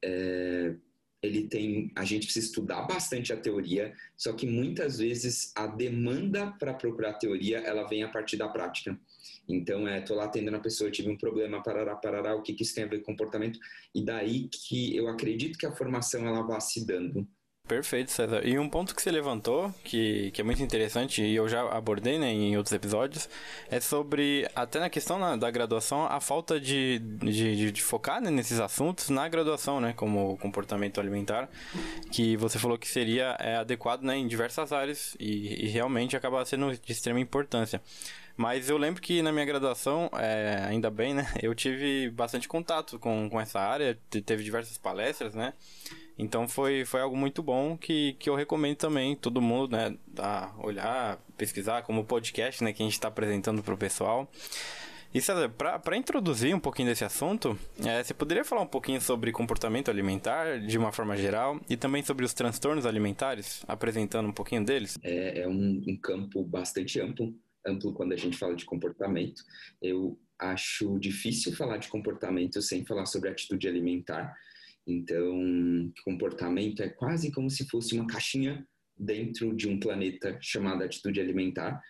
é, 0.05 0.75
ele 1.23 1.47
tem, 1.47 1.91
a 1.95 2.05
gente 2.05 2.25
precisa 2.27 2.47
estudar 2.47 2.83
bastante 2.83 3.33
a 3.33 3.37
teoria, 3.37 3.95
só 4.17 4.33
que 4.33 4.45
muitas 4.45 4.99
vezes 4.99 5.53
a 5.55 5.69
demanda 5.69 6.51
para 6.59 6.75
procurar 6.75 7.15
teoria, 7.15 7.59
ela 7.59 7.87
vem 7.89 8.03
a 8.03 8.09
partir 8.09 8.37
da 8.37 8.49
prática. 8.49 8.99
Então, 9.49 9.87
é, 9.87 10.01
tô 10.01 10.15
lá 10.15 10.25
atendendo 10.25 10.57
a 10.57 10.61
pessoa, 10.61 10.91
tive 10.91 11.11
um 11.11 11.17
problema, 11.17 11.63
parará, 11.63 11.95
parará, 11.97 12.35
o 12.35 12.43
que, 12.43 12.55
que 12.55 12.63
isso 12.63 12.75
tem 12.75 12.85
a 12.85 12.89
ver 12.89 13.01
com 13.01 13.13
comportamento? 13.13 13.59
E 13.95 14.05
daí 14.05 14.49
que 14.49 14.97
eu 14.97 15.09
acredito 15.09 15.59
que 15.59 15.67
a 15.67 15.73
formação, 15.73 16.27
ela 16.27 16.43
vá 16.43 16.59
se 16.61 16.87
dando. 16.87 17.27
Perfeito, 17.67 18.11
César. 18.11 18.45
E 18.45 18.59
um 18.59 18.69
ponto 18.69 18.95
que 18.95 19.01
você 19.01 19.11
levantou, 19.11 19.73
que, 19.85 20.33
que 20.33 20.41
é 20.41 20.45
muito 20.45 20.63
interessante 20.63 21.23
e 21.23 21.35
eu 21.35 21.49
já 21.49 21.63
abordei 21.71 22.19
né, 22.19 22.31
em 22.31 22.57
outros 22.57 22.73
episódios, 22.75 23.29
é 23.71 23.81
sobre, 23.81 24.47
até 24.55 24.81
na 24.81 24.91
questão 24.91 25.19
na, 25.19 25.37
da 25.37 25.51
graduação, 25.51 26.05
a 26.05 26.21
falta 26.21 26.61
de, 26.61 26.99
de, 26.99 27.73
de 27.73 27.83
focar 27.83 28.21
né, 28.21 28.31
nesses 28.31 28.59
assuntos 28.59 29.09
na 29.11 29.29
graduação, 29.29 29.81
né, 29.81 29.95
como 29.97 30.37
comportamento 30.39 31.01
alimentar, 31.01 31.49
que 32.11 32.37
você 32.37 32.59
falou 32.59 32.77
que 32.77 32.89
seria 32.89 33.37
é, 33.39 33.57
adequado 33.57 34.03
né, 34.03 34.17
em 34.17 34.27
diversas 34.27 34.73
áreas 34.73 35.17
e, 35.19 35.65
e 35.65 35.69
realmente 35.69 36.17
acaba 36.17 36.45
sendo 36.45 36.77
de 36.77 36.93
extrema 36.93 37.21
importância. 37.21 37.81
Mas 38.37 38.69
eu 38.69 38.77
lembro 38.77 39.01
que 39.01 39.23
na 39.23 39.33
minha 39.33 39.45
graduação, 39.45 40.11
é, 40.15 40.65
ainda 40.69 40.91
bem, 40.91 41.15
né? 41.15 41.33
Eu 41.43 41.55
tive 41.55 42.11
bastante 42.11 42.49
contato 42.49 42.99
com, 42.99 43.29
com 43.29 43.41
essa 43.41 43.61
área, 43.61 43.99
teve 44.25 44.43
diversas 44.43 44.79
palestras, 44.79 45.35
né? 45.35 45.53
Então 46.19 46.47
foi, 46.47 46.85
foi 46.85 47.01
algo 47.01 47.17
muito 47.17 47.43
bom 47.43 47.77
que, 47.77 48.15
que 48.19 48.29
eu 48.29 48.35
recomendo 48.35 48.77
também 48.77 49.17
todo 49.17 49.41
mundo, 49.41 49.73
né, 49.73 49.97
a 50.19 50.53
olhar, 50.59 51.19
pesquisar 51.37 51.83
como 51.83 52.05
podcast, 52.05 52.63
né, 52.63 52.73
que 52.73 52.83
a 52.83 52.87
gente 52.87 52.93
está 52.93 53.09
apresentando 53.09 53.63
para 53.63 53.75
o 53.75 53.79
pessoal. 53.79 54.31
E 55.15 55.21
César, 55.21 55.51
para 55.51 55.97
introduzir 55.97 56.55
um 56.55 56.61
pouquinho 56.61 56.89
desse 56.89 57.05
assunto, 57.05 57.59
é, 57.85 58.03
você 58.03 58.15
poderia 58.15 58.47
falar 58.47 58.63
um 58.63 58.67
pouquinho 58.67 58.99
sobre 58.99 59.31
comportamento 59.31 59.91
alimentar 59.91 60.59
de 60.59 60.79
uma 60.79 60.91
forma 60.91 61.15
geral 61.19 61.61
e 61.69 61.77
também 61.77 62.03
sobre 62.03 62.25
os 62.25 62.33
transtornos 62.33 62.87
alimentares, 62.87 63.63
apresentando 63.69 64.31
um 64.31 64.33
pouquinho 64.33 64.65
deles? 64.65 64.99
É, 65.03 65.43
é 65.43 65.49
um, 65.49 65.83
um 65.87 65.99
campo 66.01 66.43
bastante 66.43 66.99
amplo, 66.99 67.35
amplo 67.67 67.93
quando 67.93 68.13
a 68.13 68.17
gente 68.17 68.37
fala 68.37 68.55
de 68.55 68.65
comportamento. 68.65 69.43
Eu 69.81 70.19
acho 70.39 70.99
difícil 70.99 71.55
falar 71.55 71.79
de 71.79 71.89
comportamento 71.89 72.61
sem 72.61 72.85
falar 72.85 73.07
sobre 73.07 73.29
atitude 73.29 73.69
alimentar 73.69 74.37
então, 74.87 75.93
comportamento 76.05 76.83
é 76.83 76.89
quase 76.89 77.31
como 77.31 77.49
se 77.49 77.67
fosse 77.69 77.95
uma 77.95 78.07
caixinha 78.07 78.67
dentro 78.97 79.55
de 79.55 79.69
um 79.69 79.79
planeta 79.79 80.37
chamado 80.41 80.83
atitude 80.83 81.21
alimentar. 81.21 81.81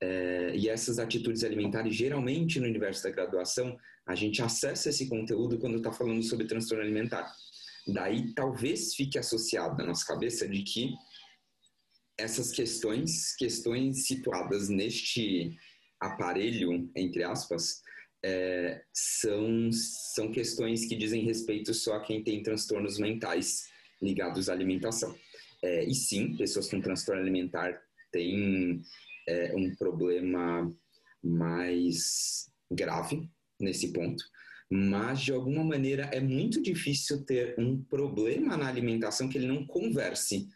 É, 0.00 0.54
e 0.54 0.68
essas 0.68 0.98
atitudes 0.98 1.42
alimentares, 1.42 1.94
geralmente 1.94 2.60
no 2.60 2.66
universo 2.66 3.02
da 3.02 3.10
graduação, 3.10 3.76
a 4.06 4.14
gente 4.14 4.42
acessa 4.42 4.90
esse 4.90 5.08
conteúdo 5.08 5.58
quando 5.58 5.78
está 5.78 5.90
falando 5.90 6.22
sobre 6.22 6.46
transtorno 6.46 6.84
alimentar. 6.84 7.32
Daí 7.88 8.32
talvez 8.34 8.94
fique 8.94 9.18
associado 9.18 9.76
na 9.78 9.86
nossa 9.86 10.04
cabeça 10.04 10.46
de 10.46 10.62
que 10.62 10.92
essas 12.18 12.50
questões, 12.50 13.34
questões 13.36 14.06
situadas 14.06 14.68
neste 14.68 15.56
aparelho, 16.00 16.90
entre 16.94 17.22
aspas, 17.24 17.82
é, 18.24 18.82
são, 18.92 19.70
são 19.72 20.32
questões 20.32 20.86
que 20.86 20.96
dizem 20.96 21.24
respeito 21.24 21.72
só 21.74 21.94
a 21.94 22.00
quem 22.00 22.22
tem 22.22 22.42
transtornos 22.42 22.98
mentais 22.98 23.66
ligados 24.00 24.48
à 24.48 24.52
alimentação. 24.52 25.16
É, 25.62 25.84
e 25.84 25.94
sim, 25.94 26.36
pessoas 26.36 26.68
com 26.68 26.80
transtorno 26.80 27.22
alimentar 27.22 27.80
têm 28.12 28.82
é, 29.28 29.54
um 29.54 29.74
problema 29.76 30.72
mais 31.22 32.50
grave 32.70 33.28
nesse 33.60 33.92
ponto, 33.92 34.24
mas 34.70 35.20
de 35.20 35.32
alguma 35.32 35.64
maneira 35.64 36.04
é 36.12 36.20
muito 36.20 36.60
difícil 36.60 37.24
ter 37.24 37.54
um 37.58 37.82
problema 37.82 38.56
na 38.56 38.68
alimentação 38.68 39.28
que 39.28 39.38
ele 39.38 39.46
não 39.46 39.66
converse 39.66 40.48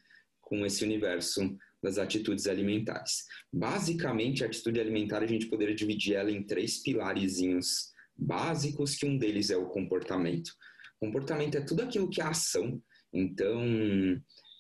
com 0.51 0.67
esse 0.67 0.83
universo 0.85 1.57
das 1.81 1.97
atitudes 1.97 2.49
alimentares. 2.49 3.25
Basicamente, 3.53 4.43
a 4.43 4.49
atitude 4.49 4.81
alimentar 4.81 5.23
a 5.23 5.27
gente 5.27 5.47
poderia 5.47 5.75
dividir 5.75 6.17
ela 6.17 6.31
em 6.31 6.43
três 6.43 6.83
pilarezinhos 6.83 7.93
básicos, 8.17 8.97
que 8.97 9.07
um 9.07 9.17
deles 9.17 9.49
é 9.49 9.57
o 9.57 9.69
comportamento. 9.69 10.53
Comportamento 10.99 11.57
é 11.57 11.61
tudo 11.61 11.83
aquilo 11.83 12.11
que 12.11 12.21
é 12.21 12.25
ação. 12.25 12.83
Então, 13.13 13.63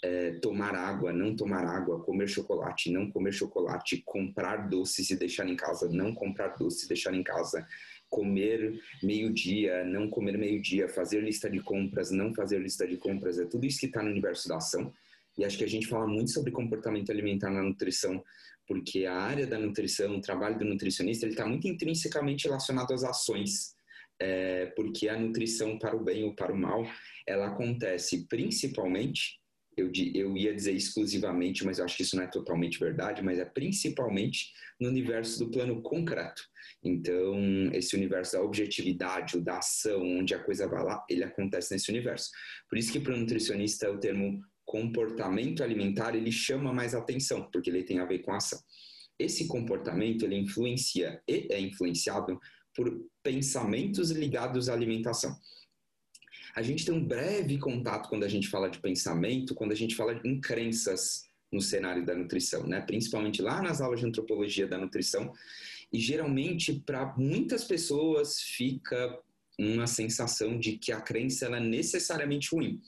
é, 0.02 0.32
tomar 0.38 0.74
água, 0.76 1.12
não 1.12 1.34
tomar 1.34 1.64
água, 1.64 2.02
comer 2.04 2.28
chocolate, 2.28 2.90
não 2.90 3.10
comer 3.10 3.32
chocolate, 3.32 4.00
comprar 4.06 4.68
doces 4.68 5.10
e 5.10 5.16
deixar 5.16 5.46
em 5.48 5.56
casa, 5.56 5.88
não 5.90 6.14
comprar 6.14 6.56
doces 6.56 6.84
e 6.84 6.88
deixar 6.88 7.12
em 7.12 7.22
casa, 7.22 7.66
comer 8.08 8.80
meio-dia, 9.02 9.84
não 9.84 10.08
comer 10.08 10.38
meio-dia, 10.38 10.88
fazer 10.88 11.20
lista 11.20 11.50
de 11.50 11.60
compras, 11.60 12.10
não 12.10 12.32
fazer 12.32 12.60
lista 12.60 12.86
de 12.86 12.96
compras, 12.96 13.38
é 13.38 13.44
tudo 13.44 13.66
isso 13.66 13.80
que 13.80 13.86
está 13.86 14.02
no 14.02 14.10
universo 14.10 14.48
da 14.48 14.56
ação. 14.56 14.92
E 15.40 15.44
acho 15.44 15.56
que 15.56 15.64
a 15.64 15.68
gente 15.68 15.86
fala 15.86 16.06
muito 16.06 16.30
sobre 16.32 16.52
comportamento 16.52 17.10
alimentar 17.10 17.48
na 17.48 17.62
nutrição, 17.62 18.22
porque 18.68 19.06
a 19.06 19.16
área 19.16 19.46
da 19.46 19.58
nutrição, 19.58 20.18
o 20.18 20.20
trabalho 20.20 20.58
do 20.58 20.66
nutricionista, 20.66 21.24
ele 21.24 21.32
está 21.32 21.46
muito 21.46 21.66
intrinsecamente 21.66 22.46
relacionado 22.46 22.92
às 22.92 23.02
ações. 23.02 23.74
É, 24.20 24.66
porque 24.76 25.08
a 25.08 25.18
nutrição 25.18 25.78
para 25.78 25.96
o 25.96 26.04
bem 26.04 26.24
ou 26.24 26.34
para 26.34 26.52
o 26.52 26.56
mal, 26.56 26.86
ela 27.26 27.46
acontece 27.46 28.26
principalmente, 28.28 29.40
eu, 29.74 29.90
eu 30.14 30.36
ia 30.36 30.54
dizer 30.54 30.72
exclusivamente, 30.72 31.64
mas 31.64 31.78
eu 31.78 31.86
acho 31.86 31.96
que 31.96 32.02
isso 32.02 32.16
não 32.16 32.24
é 32.24 32.26
totalmente 32.26 32.78
verdade, 32.78 33.22
mas 33.22 33.38
é 33.38 33.46
principalmente 33.46 34.52
no 34.78 34.88
universo 34.88 35.38
do 35.42 35.50
plano 35.50 35.80
concreto. 35.80 36.42
Então, 36.84 37.70
esse 37.72 37.96
universo 37.96 38.32
da 38.32 38.42
objetividade, 38.42 39.36
ou 39.36 39.42
da 39.42 39.56
ação, 39.56 40.02
onde 40.02 40.34
a 40.34 40.44
coisa 40.44 40.68
vai 40.68 40.84
lá, 40.84 41.02
ele 41.08 41.24
acontece 41.24 41.72
nesse 41.72 41.90
universo. 41.90 42.28
Por 42.68 42.76
isso 42.76 42.92
que 42.92 43.00
para 43.00 43.14
o 43.14 43.16
nutricionista 43.16 43.90
o 43.90 43.98
termo 43.98 44.38
comportamento 44.70 45.64
alimentar 45.64 46.14
ele 46.14 46.30
chama 46.30 46.72
mais 46.72 46.94
atenção, 46.94 47.50
porque 47.50 47.68
ele 47.68 47.82
tem 47.82 47.98
a 47.98 48.04
ver 48.04 48.20
com 48.20 48.30
a 48.30 48.36
ação. 48.36 48.60
Esse 49.18 49.48
comportamento 49.48 50.24
ele 50.24 50.36
influencia 50.36 51.20
e 51.26 51.48
é 51.50 51.60
influenciado 51.60 52.38
por 52.72 53.04
pensamentos 53.20 54.12
ligados 54.12 54.68
à 54.68 54.72
alimentação. 54.72 55.36
A 56.54 56.62
gente 56.62 56.84
tem 56.84 56.94
um 56.94 57.04
breve 57.04 57.58
contato 57.58 58.08
quando 58.08 58.22
a 58.22 58.28
gente 58.28 58.48
fala 58.48 58.70
de 58.70 58.78
pensamento, 58.78 59.56
quando 59.56 59.72
a 59.72 59.74
gente 59.74 59.96
fala 59.96 60.20
em 60.24 60.40
crenças 60.40 61.24
no 61.52 61.60
cenário 61.60 62.06
da 62.06 62.14
nutrição, 62.14 62.64
né? 62.64 62.80
Principalmente 62.80 63.42
lá 63.42 63.60
nas 63.60 63.80
aulas 63.80 63.98
de 63.98 64.06
antropologia 64.06 64.68
da 64.68 64.78
nutrição. 64.78 65.32
E 65.92 65.98
geralmente 65.98 66.80
para 66.86 67.12
muitas 67.16 67.64
pessoas 67.64 68.40
fica 68.40 69.18
uma 69.60 69.86
sensação 69.86 70.58
de 70.58 70.78
que 70.78 70.90
a 70.90 71.00
crença 71.00 71.46
é 71.46 71.60
necessariamente 71.60 72.48
ruim. 72.52 72.80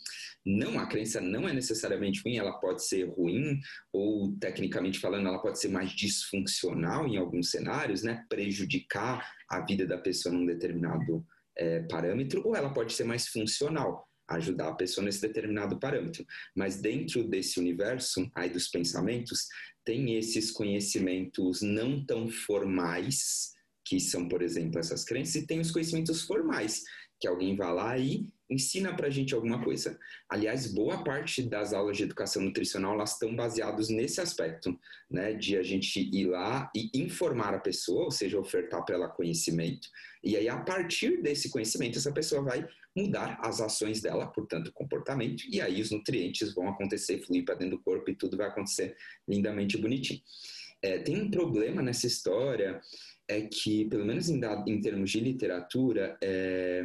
Não, 0.45 0.79
a 0.79 0.87
crença 0.87 1.21
não 1.21 1.47
é 1.49 1.53
necessariamente 1.53 2.23
ruim, 2.25 2.39
ela 2.39 2.59
pode 2.59 2.85
ser 2.85 3.05
ruim, 3.11 3.61
ou 3.93 4.33
tecnicamente 4.39 4.99
falando, 4.99 5.29
ela 5.29 5.41
pode 5.41 5.61
ser 5.61 5.69
mais 5.69 5.91
disfuncional 5.91 7.07
em 7.07 7.17
alguns 7.17 7.51
cenários, 7.51 8.03
né? 8.03 8.25
prejudicar 8.29 9.31
a 9.49 9.61
vida 9.61 9.87
da 9.87 9.99
pessoa 9.99 10.35
num 10.35 10.47
determinado 10.47 11.25
é, 11.57 11.81
parâmetro, 11.83 12.43
ou 12.45 12.57
ela 12.57 12.73
pode 12.73 12.95
ser 12.95 13.05
mais 13.05 13.29
funcional, 13.29 14.09
ajudar 14.29 14.69
a 14.69 14.75
pessoa 14.75 15.05
nesse 15.05 15.21
determinado 15.21 15.79
parâmetro. 15.79 16.25
Mas 16.57 16.81
dentro 16.81 17.23
desse 17.23 17.61
universo 17.61 18.31
aí 18.35 18.49
dos 18.49 18.69
pensamentos, 18.69 19.47
tem 19.85 20.17
esses 20.17 20.51
conhecimentos 20.51 21.61
não 21.61 22.05
tão 22.05 22.29
formais, 22.29 23.53
que 23.93 24.01
são, 24.01 24.27
por 24.27 24.41
exemplo, 24.41 24.81
essas 24.81 25.05
crenças, 25.05 25.35
e 25.35 25.47
tem 25.47 25.61
os 25.61 25.71
conhecimentos 25.71 26.23
formais, 26.23 26.83
que 27.21 27.29
alguém 27.29 27.55
vai 27.55 27.75
lá 27.75 27.99
e 27.99 28.27
ensina 28.49 28.97
para 28.97 29.09
a 29.09 29.11
gente 29.11 29.35
alguma 29.35 29.63
coisa. 29.63 29.99
Aliás, 30.31 30.67
boa 30.67 31.05
parte 31.05 31.43
das 31.43 31.75
aulas 31.75 31.99
de 31.99 32.05
educação 32.05 32.41
nutricional 32.41 32.95
elas 32.95 33.13
estão 33.13 33.37
baseadas 33.37 33.91
nesse 33.91 34.19
aspecto, 34.19 34.81
né, 35.11 35.35
de 35.35 35.59
a 35.59 35.63
gente 35.63 36.01
ir 36.11 36.25
lá 36.25 36.71
e 36.75 36.91
informar 36.95 37.53
a 37.53 37.59
pessoa, 37.59 38.05
ou 38.05 38.11
seja, 38.11 38.41
ofertar 38.41 38.83
para 38.83 38.95
ela 38.95 39.09
conhecimento, 39.09 39.87
e 40.25 40.39
aí 40.39 40.49
a 40.49 40.59
partir 40.59 41.21
desse 41.21 41.51
conhecimento 41.51 41.99
essa 41.99 42.13
pessoa 42.13 42.41
vai 42.41 42.67
mudar 42.97 43.39
as 43.43 43.61
ações 43.61 44.01
dela, 44.01 44.27
portanto, 44.27 44.69
o 44.69 44.73
comportamento, 44.73 45.45
e 45.51 45.61
aí 45.61 45.83
os 45.83 45.91
nutrientes 45.91 46.55
vão 46.55 46.67
acontecer, 46.67 47.19
fluir 47.19 47.45
para 47.45 47.57
dentro 47.57 47.77
do 47.77 47.83
corpo 47.83 48.11
e 48.11 48.17
tudo 48.17 48.39
vai 48.39 48.49
acontecer 48.49 48.97
lindamente 49.29 49.77
bonitinho. 49.77 50.23
É, 50.83 50.99
tem 50.99 51.23
um 51.23 51.31
problema 51.31 51.81
nessa 51.81 52.07
história 52.07 52.81
é 53.29 53.43
que, 53.43 53.85
pelo 53.87 54.05
menos 54.05 54.29
em, 54.29 54.41
em 54.67 54.81
termos 54.81 55.11
de 55.11 55.21
literatura, 55.21 56.19
é, 56.23 56.85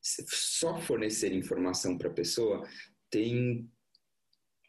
só 0.00 0.80
fornecer 0.80 1.32
informação 1.32 1.96
para 1.96 2.08
a 2.08 2.14
pessoa 2.14 2.66
tem 3.10 3.68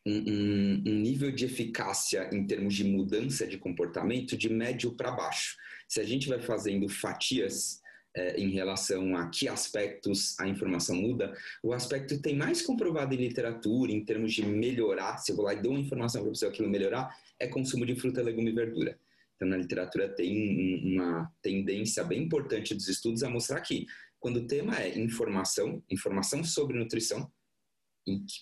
um, 0.06 0.18
um, 0.18 0.84
um 0.86 1.00
nível 1.00 1.32
de 1.32 1.46
eficácia 1.46 2.30
em 2.32 2.46
termos 2.46 2.75
de 2.75 2.84
mudança 2.84 3.48
de 3.48 3.58
comportamento 3.58 4.38
de 4.38 4.50
médio 4.50 4.96
para 4.96 5.12
baixo. 5.12 5.58
Se 5.88 6.00
a 6.00 6.04
gente 6.04 6.27
vai 6.27 6.42
fazendo 6.42 6.88
fatias 6.88 7.82
é, 8.15 8.39
em 8.39 8.50
relação 8.50 9.15
a 9.17 9.27
que 9.29 9.48
aspectos 9.48 10.39
a 10.39 10.48
informação 10.48 10.95
muda, 10.95 11.36
o 11.62 11.74
aspecto 11.74 12.22
tem 12.22 12.36
mais 12.36 12.62
comprovado 12.62 13.13
em 13.13 13.17
literatura, 13.17 13.91
em 13.91 14.03
termos 14.03 14.34
de 14.34 14.45
melhorar, 14.45 15.17
se 15.17 15.31
eu 15.31 15.36
vou 15.36 15.45
lá 15.45 15.53
e 15.53 15.62
dou 15.62 15.74
uma 15.74 15.81
informação 15.81 16.22
para 16.22 16.29
a 16.29 16.34
pessoa 16.34 16.51
aquilo 16.51 16.69
melhorar, 16.69 17.13
é 17.39 17.48
consumo 17.48 17.86
de 17.86 17.95
fruta, 17.95 18.22
legume 18.22 18.51
e 18.51 18.55
verdura. 18.55 18.98
Então, 19.36 19.48
na 19.48 19.57
literatura 19.57 20.07
tem 20.07 20.95
uma 20.95 21.29
tendência 21.41 22.03
bem 22.03 22.24
importante 22.24 22.74
dos 22.74 22.88
estudos 22.88 23.22
a 23.22 23.29
mostrar 23.29 23.60
que 23.60 23.86
quando 24.17 24.38
o 24.38 24.48
tema 24.48 24.81
é 24.81 24.98
informação, 24.98 25.84
informação 25.89 26.43
sobre 26.43 26.79
nutrição, 26.79 27.29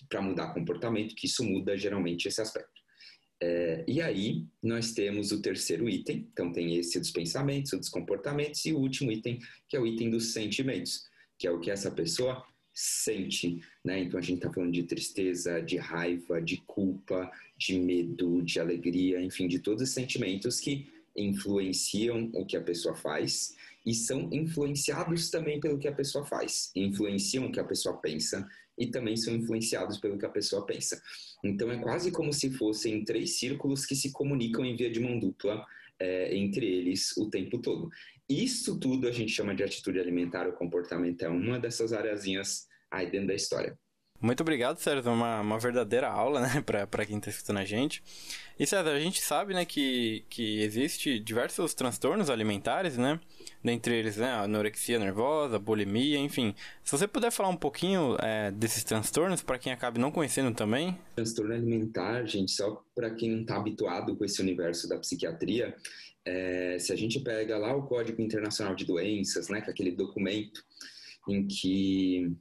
para 0.08 0.22
mudar 0.22 0.54
comportamento, 0.54 1.14
que 1.14 1.26
isso 1.26 1.42
muda 1.42 1.76
geralmente 1.76 2.28
esse 2.28 2.40
aspecto. 2.40 2.83
É, 3.46 3.84
e 3.86 4.00
aí 4.00 4.46
nós 4.62 4.92
temos 4.92 5.30
o 5.30 5.42
terceiro 5.42 5.86
item, 5.86 6.26
então 6.32 6.50
tem 6.50 6.78
esse 6.78 6.98
dos 6.98 7.10
pensamentos, 7.10 7.72
dos 7.72 7.90
comportamentos, 7.90 8.64
e 8.64 8.72
o 8.72 8.78
último 8.78 9.12
item, 9.12 9.38
que 9.68 9.76
é 9.76 9.80
o 9.80 9.86
item 9.86 10.08
dos 10.08 10.32
sentimentos, 10.32 11.04
que 11.38 11.46
é 11.46 11.50
o 11.50 11.60
que 11.60 11.70
essa 11.70 11.90
pessoa 11.90 12.42
sente, 12.72 13.60
né? 13.84 14.00
Então 14.00 14.18
a 14.18 14.22
gente 14.22 14.38
está 14.38 14.50
falando 14.50 14.72
de 14.72 14.84
tristeza, 14.84 15.60
de 15.60 15.76
raiva, 15.76 16.40
de 16.40 16.56
culpa, 16.66 17.30
de 17.58 17.78
medo, 17.78 18.40
de 18.42 18.58
alegria, 18.58 19.20
enfim, 19.20 19.46
de 19.46 19.58
todos 19.58 19.82
os 19.82 19.90
sentimentos 19.90 20.58
que 20.58 20.90
influenciam 21.14 22.30
o 22.32 22.46
que 22.46 22.56
a 22.56 22.62
pessoa 22.62 22.96
faz 22.96 23.54
e 23.84 23.94
são 23.94 24.28
influenciados 24.32 25.30
também 25.30 25.60
pelo 25.60 25.78
que 25.78 25.88
a 25.88 25.92
pessoa 25.92 26.24
faz, 26.24 26.70
influenciam 26.74 27.46
o 27.46 27.52
que 27.52 27.60
a 27.60 27.64
pessoa 27.64 28.00
pensa 28.00 28.46
e 28.78 28.86
também 28.86 29.16
são 29.16 29.34
influenciados 29.34 29.98
pelo 29.98 30.18
que 30.18 30.26
a 30.26 30.30
pessoa 30.30 30.64
pensa. 30.66 31.00
Então 31.44 31.70
é 31.70 31.78
quase 31.78 32.10
como 32.10 32.32
se 32.32 32.50
fossem 32.50 33.04
três 33.04 33.38
círculos 33.38 33.86
que 33.86 33.94
se 33.94 34.12
comunicam 34.12 34.64
em 34.64 34.76
via 34.76 34.90
de 34.90 35.00
mão 35.00 35.18
dupla 35.18 35.64
é, 35.98 36.36
entre 36.36 36.66
eles 36.66 37.16
o 37.16 37.28
tempo 37.30 37.58
todo. 37.60 37.88
Isso 38.28 38.78
tudo 38.78 39.06
a 39.06 39.12
gente 39.12 39.32
chama 39.32 39.54
de 39.54 39.62
atitude 39.62 40.00
alimentar 40.00 40.46
ou 40.46 40.54
comportamento, 40.54 41.22
é 41.22 41.28
uma 41.28 41.58
dessas 41.58 41.92
areazinhas 41.92 42.66
aí 42.90 43.10
dentro 43.10 43.28
da 43.28 43.34
história. 43.34 43.78
Muito 44.24 44.40
obrigado, 44.40 44.78
César. 44.78 45.10
Uma, 45.10 45.42
uma 45.42 45.58
verdadeira 45.58 46.08
aula, 46.08 46.40
né, 46.40 46.64
para 46.90 47.04
quem 47.04 47.18
está 47.18 47.28
escutando 47.28 47.58
a 47.58 47.64
gente. 47.66 48.02
E 48.58 48.66
César, 48.66 48.90
a 48.90 48.98
gente 48.98 49.20
sabe, 49.20 49.52
né, 49.52 49.66
que, 49.66 50.24
que 50.30 50.62
existe 50.62 51.18
diversos 51.18 51.74
transtornos 51.74 52.30
alimentares, 52.30 52.96
né? 52.96 53.20
Dentre 53.62 53.94
eles, 53.94 54.16
né, 54.16 54.28
a 54.28 54.44
anorexia 54.44 54.98
nervosa, 54.98 55.58
bulimia, 55.58 56.18
enfim. 56.18 56.54
Se 56.82 56.90
você 56.90 57.06
puder 57.06 57.30
falar 57.30 57.50
um 57.50 57.56
pouquinho 57.56 58.16
é, 58.18 58.50
desses 58.50 58.82
transtornos, 58.82 59.42
para 59.42 59.58
quem 59.58 59.74
acabe 59.74 60.00
não 60.00 60.10
conhecendo 60.10 60.54
também. 60.54 60.96
Transtorno 61.16 61.52
alimentar, 61.52 62.24
gente, 62.24 62.50
só 62.52 62.82
para 62.94 63.10
quem 63.10 63.30
não 63.30 63.42
está 63.42 63.56
habituado 63.56 64.16
com 64.16 64.24
esse 64.24 64.40
universo 64.40 64.88
da 64.88 64.96
psiquiatria, 64.96 65.76
é, 66.24 66.78
se 66.78 66.94
a 66.94 66.96
gente 66.96 67.20
pega 67.20 67.58
lá 67.58 67.76
o 67.76 67.82
Código 67.82 68.22
Internacional 68.22 68.74
de 68.74 68.86
Doenças, 68.86 69.50
né, 69.50 69.60
que 69.60 69.68
é 69.68 69.70
aquele 69.70 69.90
documento 69.90 70.64
em 71.28 71.46
que 71.46 72.34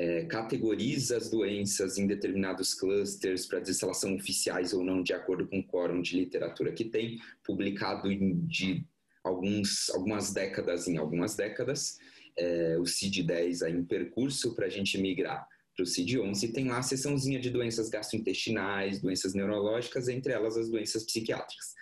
é, 0.00 0.24
categoriza 0.24 1.18
as 1.18 1.28
doenças 1.28 1.98
em 1.98 2.06
determinados 2.06 2.72
clusters 2.72 3.44
para 3.44 3.60
dizer 3.60 3.74
se 3.74 3.84
elas 3.84 3.98
são 3.98 4.14
oficiais 4.16 4.72
ou 4.72 4.82
não, 4.82 5.02
de 5.02 5.12
acordo 5.12 5.46
com 5.46 5.58
o 5.58 5.66
quórum 5.66 6.00
de 6.00 6.16
literatura 6.16 6.72
que 6.72 6.86
tem, 6.86 7.20
publicado 7.44 8.08
de 8.46 8.82
alguns, 9.22 9.90
algumas 9.90 10.32
décadas 10.32 10.88
em 10.88 10.96
algumas 10.96 11.36
décadas. 11.36 11.98
É, 12.34 12.78
o 12.78 12.84
CID-10 12.84 13.62
aí 13.62 13.74
em 13.74 13.84
percurso 13.84 14.54
para 14.54 14.64
a 14.66 14.70
gente 14.70 14.96
migrar 14.96 15.46
para 15.76 15.82
o 15.82 15.86
CID-11, 15.86 16.52
tem 16.52 16.66
lá 16.66 16.78
a 16.78 16.82
seçãozinha 16.82 17.38
de 17.38 17.50
doenças 17.50 17.90
gastrointestinais, 17.90 19.00
doenças 19.00 19.34
neurológicas, 19.34 20.08
entre 20.08 20.32
elas 20.32 20.56
as 20.56 20.70
doenças 20.70 21.04
psiquiátricas. 21.04 21.74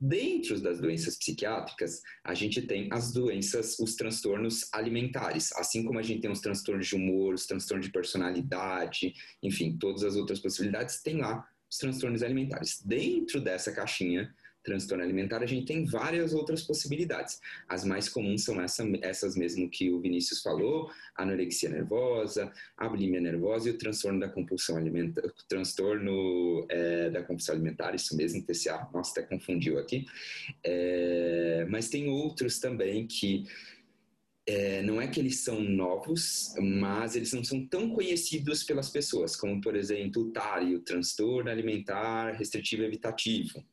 Dentro 0.00 0.58
das 0.62 0.80
doenças 0.80 1.18
psiquiátricas, 1.18 2.00
a 2.24 2.32
gente 2.32 2.62
tem 2.62 2.88
as 2.90 3.12
doenças, 3.12 3.78
os 3.78 3.94
transtornos 3.96 4.66
alimentares, 4.72 5.52
assim 5.52 5.84
como 5.84 5.98
a 5.98 6.02
gente 6.02 6.22
tem 6.22 6.30
os 6.30 6.40
transtornos 6.40 6.86
de 6.86 6.96
humor, 6.96 7.34
os 7.34 7.44
transtornos 7.44 7.86
de 7.86 7.92
personalidade, 7.92 9.12
enfim, 9.42 9.76
todas 9.78 10.02
as 10.02 10.16
outras 10.16 10.40
possibilidades, 10.40 11.02
tem 11.02 11.18
lá 11.18 11.46
os 11.70 11.76
transtornos 11.76 12.22
alimentares. 12.22 12.80
Dentro 12.82 13.42
dessa 13.42 13.72
caixinha, 13.72 14.34
transtorno 14.62 15.02
alimentar, 15.02 15.42
a 15.42 15.46
gente 15.46 15.66
tem 15.66 15.84
várias 15.84 16.32
outras 16.32 16.62
possibilidades. 16.62 17.40
As 17.68 17.84
mais 17.84 18.08
comuns 18.08 18.44
são 18.44 18.60
essa, 18.60 18.84
essas 19.02 19.36
mesmo 19.36 19.68
que 19.68 19.90
o 19.90 20.00
Vinícius 20.00 20.42
falou, 20.42 20.90
anorexia 21.16 21.68
nervosa, 21.68 22.52
a 22.76 22.88
bulimia 22.88 23.20
nervosa 23.20 23.68
e 23.68 23.72
o 23.72 23.78
transtorno 23.78 24.20
da 24.20 24.28
compulsão 24.28 24.76
alimentar, 24.76 25.22
transtorno 25.48 26.66
é, 26.68 27.10
da 27.10 27.22
compulsão 27.22 27.54
alimentar, 27.54 27.94
isso 27.94 28.16
mesmo, 28.16 28.42
TCA, 28.42 28.88
nossa, 28.92 29.20
até 29.20 29.22
confundiu 29.22 29.78
aqui. 29.78 30.04
É, 30.64 31.66
mas 31.68 31.88
tem 31.88 32.08
outros 32.08 32.58
também 32.58 33.06
que 33.06 33.44
é, 34.46 34.82
não 34.82 35.00
é 35.00 35.06
que 35.06 35.20
eles 35.20 35.40
são 35.40 35.60
novos, 35.60 36.54
mas 36.58 37.14
eles 37.14 37.32
não 37.32 37.44
são 37.44 37.64
tão 37.66 37.90
conhecidos 37.90 38.64
pelas 38.64 38.90
pessoas, 38.90 39.36
como, 39.36 39.60
por 39.60 39.76
exemplo, 39.76 40.22
o 40.22 40.32
TARI, 40.32 40.74
o 40.74 40.80
transtorno 40.80 41.50
alimentar 41.50 42.32
restritivo 42.32 42.82
evitativo 42.82 43.64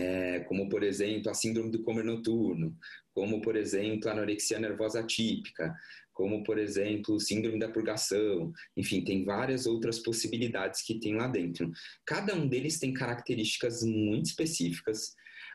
é, 0.00 0.40
como 0.40 0.68
por 0.68 0.82
exemplo 0.82 1.30
a 1.30 1.34
síndrome 1.34 1.70
do 1.70 1.82
comer 1.82 2.04
noturno, 2.04 2.74
como 3.12 3.42
por 3.42 3.54
exemplo 3.54 4.08
a 4.08 4.12
anorexia 4.12 4.58
nervosa 4.58 5.00
atípica, 5.00 5.74
como 6.12 6.42
por 6.42 6.58
exemplo 6.58 7.20
síndrome 7.20 7.58
da 7.58 7.68
purgação, 7.68 8.52
enfim, 8.76 9.04
tem 9.04 9.24
várias 9.24 9.66
outras 9.66 9.98
possibilidades 9.98 10.82
que 10.82 10.98
tem 10.98 11.16
lá 11.16 11.28
dentro. 11.28 11.70
Cada 12.06 12.34
um 12.34 12.48
deles 12.48 12.78
tem 12.78 12.94
características 12.94 13.82
muito 13.82 14.26
específicas, 14.26 15.14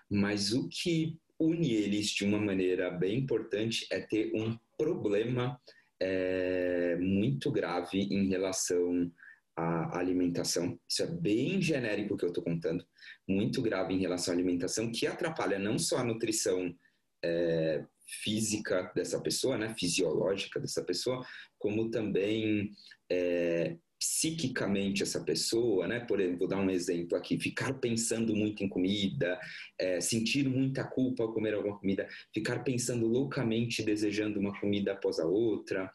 mas 0.09 0.53
o 0.53 0.69
que 0.69 1.17
une 1.39 1.73
eles 1.73 2.07
de 2.09 2.23
uma 2.23 2.39
maneira 2.39 2.91
bem 2.91 3.19
importante 3.19 3.87
é 3.91 3.99
ter 3.99 4.31
um 4.35 4.57
problema 4.77 5.59
é, 5.99 6.95
muito 6.97 7.51
grave 7.51 7.99
em 7.99 8.27
relação 8.27 9.11
à 9.55 9.97
alimentação. 9.97 10.79
Isso 10.87 11.03
é 11.03 11.07
bem 11.07 11.61
genérico 11.61 12.13
o 12.13 12.17
que 12.17 12.25
eu 12.25 12.29
estou 12.29 12.43
contando, 12.43 12.85
muito 13.27 13.61
grave 13.61 13.93
em 13.93 13.99
relação 13.99 14.33
à 14.33 14.37
alimentação, 14.37 14.91
que 14.91 15.07
atrapalha 15.07 15.57
não 15.57 15.79
só 15.79 15.97
a 15.97 16.03
nutrição 16.03 16.75
é, 17.23 17.83
física 18.23 18.91
dessa 18.95 19.19
pessoa, 19.19 19.57
né, 19.57 19.73
fisiológica 19.77 20.59
dessa 20.59 20.83
pessoa, 20.83 21.25
como 21.57 21.89
também 21.89 22.71
é, 23.09 23.77
psiquicamente 23.99 25.03
essa 25.03 25.23
pessoa, 25.23 25.87
né? 25.87 25.99
Por 26.01 26.19
exemplo, 26.19 26.39
vou 26.39 26.47
dar 26.47 26.59
um 26.59 26.69
exemplo 26.69 27.17
aqui: 27.17 27.39
ficar 27.39 27.73
pensando 27.75 28.35
muito 28.35 28.63
em 28.63 28.69
comida, 28.69 29.39
é, 29.79 29.99
sentir 30.01 30.47
muita 30.47 30.83
culpa 30.83 31.23
ao 31.23 31.33
comer 31.33 31.53
alguma 31.53 31.79
comida, 31.79 32.07
ficar 32.33 32.59
pensando 32.59 33.07
loucamente 33.07 33.83
desejando 33.83 34.39
uma 34.39 34.57
comida 34.59 34.93
após 34.93 35.19
a 35.19 35.25
outra, 35.25 35.89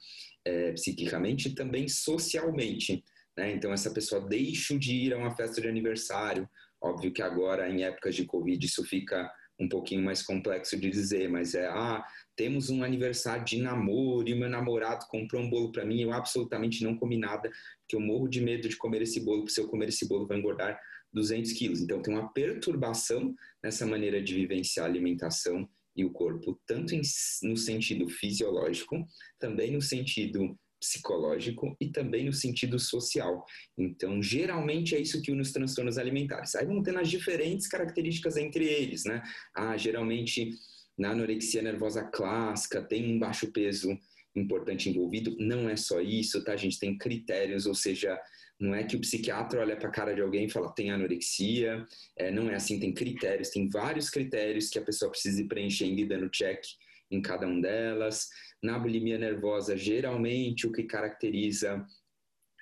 é, 0.45 0.73
psiquicamente 0.73 1.49
e 1.49 1.55
também 1.55 1.89
socialmente. 1.89 3.05
Né? 3.41 3.53
Então, 3.53 3.73
essa 3.73 3.91
pessoa 3.91 4.21
deixa 4.21 4.79
de 4.79 4.95
ir 4.95 5.15
a 5.15 5.19
uma 5.19 5.35
festa 5.35 5.61
de 5.61 5.69
aniversário 5.69 6.49
Óbvio 6.83 7.13
que 7.13 7.21
agora, 7.21 7.69
em 7.69 7.85
épocas 7.85 8.15
de 8.15 8.25
Covid, 8.25 8.65
isso 8.65 8.83
fica 8.85 9.31
um 9.59 9.69
pouquinho 9.69 10.03
mais 10.03 10.23
complexo 10.23 10.79
de 10.81 10.89
dizer, 10.89 11.29
mas 11.29 11.55
é, 11.55 11.67
ah, 11.67 12.03
temos 12.35 12.71
um 12.71 12.83
aniversário 12.83 13.45
de 13.45 13.61
namoro 13.61 14.27
e 14.27 14.35
meu 14.35 14.49
namorado 14.49 15.05
comprou 15.09 15.43
um 15.43 15.51
bolo 15.51 15.71
para 15.71 15.85
mim, 15.85 16.01
eu 16.01 16.11
absolutamente 16.11 16.83
não 16.83 16.97
comi 16.97 17.19
nada, 17.19 17.51
porque 17.81 17.95
eu 17.95 18.01
morro 18.01 18.27
de 18.27 18.41
medo 18.41 18.67
de 18.67 18.77
comer 18.77 19.03
esse 19.03 19.21
bolo, 19.21 19.41
porque 19.41 19.53
se 19.53 19.61
eu 19.61 19.69
comer 19.69 19.91
esse 19.91 20.09
bolo 20.09 20.27
vai 20.27 20.39
engordar 20.39 20.81
200 21.13 21.53
quilos. 21.53 21.83
Então 21.83 22.01
tem 22.01 22.15
uma 22.15 22.33
perturbação 22.33 23.35
nessa 23.63 23.85
maneira 23.85 24.23
de 24.23 24.35
vivenciar 24.35 24.87
a 24.87 24.89
alimentação 24.89 25.69
e 25.95 26.03
o 26.03 26.11
corpo, 26.11 26.59
tanto 26.67 26.95
em, 26.95 27.03
no 27.43 27.57
sentido 27.59 28.09
fisiológico, 28.09 29.05
também 29.39 29.73
no 29.73 29.83
sentido 29.83 30.59
psicológico 30.81 31.77
e 31.81 31.89
também 31.89 32.25
no 32.25 32.33
sentido 32.33 32.79
social. 32.79 33.45
Então, 33.77 34.23
geralmente 34.23 34.95
é 34.95 35.01
isso 35.01 35.21
que 35.23 35.31
une 35.31 35.43
os 35.43 35.53
transtornos 35.53 35.99
alimentares. 35.99 36.55
Aí 36.55 36.67
vão 36.67 36.83
tendo 36.83 36.99
as 36.99 37.09
diferentes 37.09 37.69
características 37.69 38.37
entre 38.37 38.65
eles, 38.65 39.05
né? 39.05 39.23
Ah, 39.55 39.77
geralmente 39.77 40.51
na 40.99 41.11
anorexia 41.11 41.63
nervosa 41.63 42.05
clássica 42.05 42.83
tem 42.83 43.15
um 43.15 43.19
baixo 43.19 43.53
peso 43.53 43.97
importante 44.35 44.89
envolvido. 44.89 45.37
Não 45.39 45.69
é 45.69 45.77
só 45.77 46.01
isso, 46.01 46.43
tá? 46.45 46.57
Gente 46.57 46.79
tem 46.79 46.97
critérios, 46.97 47.67
ou 47.67 47.75
seja, 47.75 48.19
não 48.59 48.75
é 48.75 48.85
que 48.85 48.97
o 48.97 49.01
psiquiatra 49.01 49.61
olha 49.61 49.77
para 49.77 49.89
a 49.89 49.93
cara 49.93 50.15
de 50.15 50.21
alguém 50.21 50.45
e 50.45 50.51
fala 50.51 50.73
tem 50.73 50.91
anorexia, 50.91 51.87
é, 52.17 52.31
não 52.31 52.51
é 52.51 52.55
assim, 52.55 52.79
tem 52.79 52.93
critérios, 52.93 53.49
tem 53.49 53.69
vários 53.69 54.11
critérios 54.11 54.69
que 54.69 54.79
a 54.79 54.83
pessoa 54.83 55.11
precisa 55.11 55.41
ir 55.41 55.49
preenchendo 55.49 55.99
e 55.99 56.07
dando 56.07 56.29
check 56.29 56.63
em 57.11 57.21
cada 57.21 57.47
um 57.47 57.61
delas. 57.61 58.29
Na 58.63 58.79
bulimia 58.79 59.19
nervosa, 59.19 59.77
geralmente 59.77 60.67
o 60.67 60.73
que 60.73 60.83
caracteriza 60.85 61.87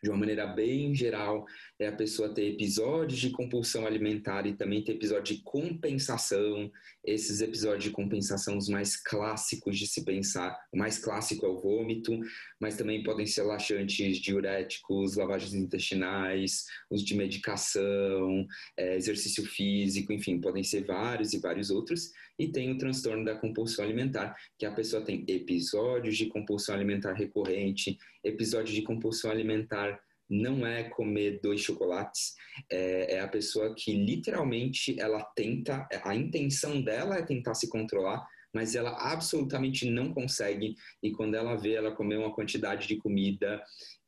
de 0.02 0.11
uma 0.11 0.18
maneira 0.18 0.46
bem 0.46 0.94
geral, 0.94 1.46
é 1.78 1.88
a 1.88 1.96
pessoa 1.96 2.32
ter 2.32 2.52
episódios 2.52 3.18
de 3.18 3.30
compulsão 3.30 3.87
alimentar 3.87 4.46
e 4.46 4.54
também 4.54 4.82
ter 4.82 4.92
episódio 4.92 5.37
de 5.37 5.42
compensação. 5.42 6.70
Esses 7.09 7.40
episódios 7.40 7.85
de 7.85 7.90
compensação, 7.90 8.59
os 8.59 8.68
mais 8.68 8.94
clássicos 8.94 9.79
de 9.79 9.87
se 9.87 10.05
pensar. 10.05 10.55
O 10.71 10.77
mais 10.77 10.99
clássico 10.99 11.47
é 11.47 11.49
o 11.49 11.59
vômito, 11.59 12.12
mas 12.61 12.77
também 12.77 13.03
podem 13.03 13.25
ser 13.25 13.44
laxantes, 13.44 14.18
diuréticos, 14.18 15.16
lavagens 15.16 15.55
intestinais, 15.55 16.66
uso 16.90 17.07
de 17.07 17.14
medicação, 17.14 18.47
é, 18.77 18.94
exercício 18.94 19.42
físico, 19.47 20.12
enfim, 20.12 20.38
podem 20.38 20.62
ser 20.62 20.85
vários 20.85 21.33
e 21.33 21.38
vários 21.38 21.71
outros. 21.71 22.12
E 22.38 22.49
tem 22.49 22.71
o 22.71 22.77
transtorno 22.77 23.25
da 23.25 23.37
compulsão 23.37 23.87
alimentar, 23.87 24.37
que 24.59 24.66
a 24.66 24.73
pessoa 24.73 25.03
tem 25.03 25.25
episódios 25.27 26.14
de 26.14 26.27
compulsão 26.27 26.75
alimentar 26.75 27.14
recorrente, 27.14 27.99
episódio 28.23 28.75
de 28.75 28.83
compulsão 28.83 29.31
alimentar 29.31 29.99
não 30.29 30.67
é 30.67 30.85
comer 30.85 31.41
dois 31.43 31.61
chocolates, 31.61 32.35
é, 32.71 33.14
é, 33.14 33.21
a 33.21 33.29
pessoa 33.29 33.75
que 33.75 33.93
literalmente 33.93 34.99
ela 35.01 35.23
tenta, 35.35 35.88
a 36.05 36.14
intenção 36.14 36.81
dela 36.83 37.17
é 37.17 37.23
tentar 37.23 37.55
se 37.55 37.69
controlar, 37.69 38.27
mas 38.53 38.75
ela 38.75 38.91
absolutamente 39.12 39.88
não 39.91 40.12
consegue, 40.12 40.75
e 41.03 41.11
quando 41.12 41.35
ela 41.35 41.57
vê 41.57 41.75
ela 41.75 41.95
comer 41.95 42.17
uma 42.17 42.35
quantidade 42.35 42.87
de 42.87 42.97
comida 42.97 43.62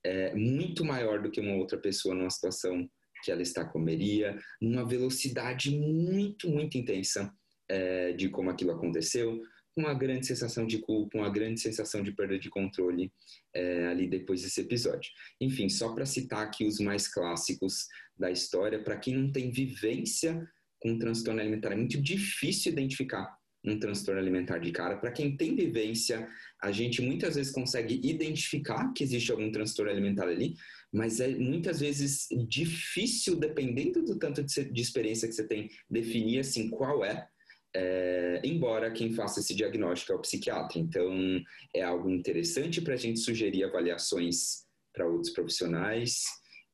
é, 0.05 0.35
muito 0.35 0.85
maior 0.85 1.23
do 1.23 1.31
que 1.31 1.41
uma 1.41 1.55
outra 1.55 1.79
pessoa 1.79 2.15
numa 2.15 2.31
situação 2.31 2.89
que 3.23 3.31
ela 3.31 3.43
está 3.43 3.65
comeria, 3.65 4.39
numa 4.61 4.87
velocidade 4.87 5.71
muito, 5.71 6.49
muito 6.49 6.79
intensa 6.79 7.33
é, 7.69 8.13
de 8.13 8.29
como 8.29 8.51
aquilo 8.51 8.73
aconteceu, 8.73 9.41
uma 9.81 9.95
grande 9.95 10.27
sensação 10.27 10.67
de 10.67 10.79
culpa, 10.79 11.19
uma 11.19 11.31
grande 11.31 11.61
sensação 11.61 12.03
de 12.03 12.13
perda 12.13 12.39
de 12.39 12.49
controle 12.49 13.13
é, 13.55 13.87
ali 13.87 14.07
depois 14.07 14.43
desse 14.43 14.61
episódio. 14.61 15.11
Enfim, 15.41 15.69
só 15.69 15.93
para 15.93 16.07
citar 16.07 16.43
aqui 16.43 16.65
os 16.65 16.79
mais 16.79 17.09
clássicos 17.09 17.87
da 18.19 18.31
história, 18.31 18.83
para 18.83 18.97
quem 18.97 19.15
não 19.15 19.33
tem 19.33 19.51
vivência 19.51 20.49
com 20.79 20.99
transtorno 20.99 21.41
alimentar, 21.41 21.73
é 21.73 21.77
muito 21.77 22.01
difícil 22.01 22.73
identificar 22.73 23.39
um 23.65 23.79
transtorno 23.79 24.21
alimentar 24.21 24.59
de 24.59 24.73
cara. 24.73 24.97
Para 24.97 25.13
quem 25.13 25.37
tem 25.37 25.55
vivência, 25.55 26.27
a 26.63 26.73
gente 26.73 27.03
muitas 27.03 27.35
vezes 27.35 27.53
consegue 27.53 28.01
identificar 28.03 28.93
que 28.93 29.05
existe 29.05 29.31
algum 29.31 29.51
transtorno 29.53 29.91
alimentar 29.91 30.29
ali, 30.29 30.55
mas 30.93 31.21
é 31.21 31.29
muitas 31.29 31.81
vezes 31.81 32.27
difícil, 32.49 33.37
dependendo 33.37 34.03
do 34.03 34.19
tanto 34.19 34.43
de 34.43 34.81
experiência 34.81 35.29
que 35.29 35.35
você 35.35 35.47
tem, 35.47 35.71
definir 35.89 36.41
assim 36.41 36.69
qual 36.71 37.05
é 37.05 37.29
é, 37.75 38.41
embora 38.45 38.91
quem 38.91 39.13
faça 39.13 39.41
esse 39.41 39.55
diagnóstico 39.55 40.13
é 40.13 40.17
o 40.17 40.21
psiquiatra. 40.21 40.79
Então, 40.79 41.41
é 41.75 41.83
algo 41.83 42.11
interessante 42.11 42.81
para 42.81 42.95
a 42.95 42.97
gente 42.97 43.21
sugerir 43.21 43.65
avaliações 43.65 44.65
para 44.93 45.07
outros 45.07 45.33
profissionais. 45.33 46.25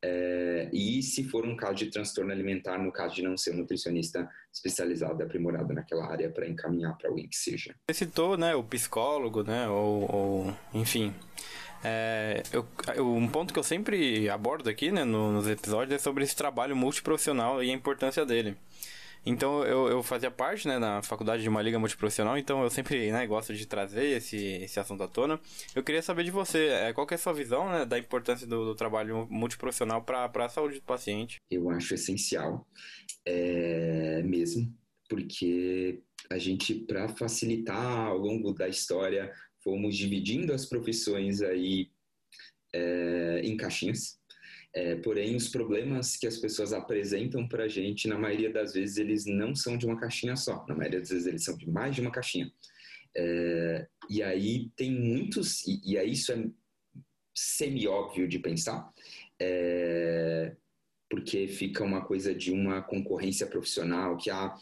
É, 0.03 0.71
e 0.73 1.03
se 1.03 1.25
for 1.25 1.45
um 1.45 1.57
caso 1.57 1.75
de 1.75 1.91
transtorno 1.91 2.31
alimentar, 2.31 2.79
no 2.79 2.93
caso 2.93 3.15
de 3.15 3.23
não 3.23 3.37
ser 3.37 3.53
um 3.53 3.59
nutricionista 3.59 4.29
especializado, 4.53 5.23
aprimorado 5.23 5.73
naquela 5.75 6.07
área, 6.11 6.31
para 6.31 6.49
encaminhar 6.49 6.97
para 6.97 7.09
alguém 7.09 7.29
que 7.29 7.37
seja. 7.37 7.75
Você 7.91 8.05
citou, 8.05 8.37
né, 8.37 8.55
o 8.55 8.63
psicólogo, 8.63 9.43
né, 9.43 9.69
ou, 9.69 10.15
ou 10.15 10.57
enfim, 10.75 11.13
é, 11.83 12.43
eu, 12.53 12.67
um 13.07 13.29
ponto 13.29 13.53
que 13.53 13.59
eu 13.59 13.63
sempre 13.63 14.29
abordo 14.29 14.69
aqui, 14.69 14.91
né, 14.91 15.05
nos 15.05 15.49
episódios 15.49 15.95
é 15.95 15.99
sobre 15.99 16.25
esse 16.25 16.37
trabalho 16.37 16.77
multiprofissional 16.77 17.63
e 17.63 17.71
a 17.71 17.75
importância 17.75 18.25
dele. 18.25 18.57
Então 19.27 19.65
eu, 19.65 19.89
eu 19.89 20.03
fazia 20.05 20.31
parte, 20.31 20.69
né, 20.69 20.79
na 20.79 21.03
faculdade 21.03 21.43
de 21.43 21.49
uma 21.49 21.61
liga 21.61 21.81
multiprofissional, 21.81 22.39
então 22.39 22.63
eu 22.63 22.71
sempre, 22.71 23.11
né, 23.11 23.27
gosto 23.27 23.53
de 23.53 23.67
trazer 23.67 24.17
esse, 24.17 24.37
esse 24.37 24.79
assunto 24.79 25.03
à 25.03 25.09
tona. 25.09 25.41
Eu 25.75 25.83
queria 25.83 26.01
saber 26.01 26.23
de 26.23 26.31
você, 26.31 26.69
é, 26.69 26.93
qual 26.93 27.05
que 27.05 27.15
é 27.15 27.17
a 27.17 27.19
sua 27.19 27.33
visão, 27.33 27.69
né, 27.69 27.85
da 27.85 27.99
importância 27.99 28.47
do, 28.47 28.65
do 28.65 28.75
trabalho 28.77 29.27
multiprofissional 29.29 30.03
para 30.03 30.31
a 30.33 30.49
saúde 30.49 30.77
do 30.77 30.83
paciente? 30.83 31.39
Eu 31.51 31.69
acho 31.71 31.93
essencial, 31.95 32.65
é, 33.25 34.23
mesmo, 34.23 34.73
porque 35.09 36.01
a 36.31 36.39
gente, 36.39 36.73
para 36.73 37.09
facilitar 37.09 38.07
ao 38.07 38.19
longo 38.19 38.53
da 38.53 38.69
história, 38.69 39.33
fomos 39.59 39.97
dividindo 39.97 40.53
as 40.53 40.67
profissões 40.67 41.43
aí 41.43 41.91
é, 42.73 43.41
em 43.43 43.57
caixinhas, 43.57 44.21
é, 44.77 44.95
porém, 44.97 45.35
os 45.35 45.49
problemas 45.49 46.19
que 46.19 46.27
as 46.27 46.37
pessoas 46.37 46.75
apresentam 46.75 47.49
para 47.49 47.65
a 47.65 47.69
gente, 47.69 48.07
na 48.07 48.19
maioria 48.19 48.53
das 48.53 48.75
vezes, 48.75 48.99
eles 48.99 49.25
não 49.25 49.55
são 49.55 49.79
de 49.79 49.87
uma 49.87 49.99
caixinha 49.99 50.37
só. 50.37 50.67
Na 50.69 50.75
maioria 50.75 51.01
das 51.01 51.09
vezes, 51.09 51.27
eles 51.27 51.43
são 51.43 51.57
de 51.57 51.67
mais 51.67 51.95
de 51.95 52.03
uma 52.03 52.11
caixinha. 52.11 52.53
É, 53.17 53.87
e 54.11 54.23
aí 54.23 54.69
tem 54.77 54.91
muitos, 54.91 55.67
e, 55.67 55.81
e 55.93 55.97
aí 55.97 56.13
isso 56.13 56.31
é 56.31 56.45
semi-óbvio 57.35 58.29
de 58.29 58.39
pensar, 58.39 58.93
é, 59.41 60.55
porque 61.09 61.49
fica 61.49 61.83
uma 61.83 62.05
coisa 62.05 62.35
de 62.35 62.53
uma 62.53 62.83
concorrência 62.83 63.47
profissional, 63.47 64.19
que 64.19 64.29
ah, 64.29 64.55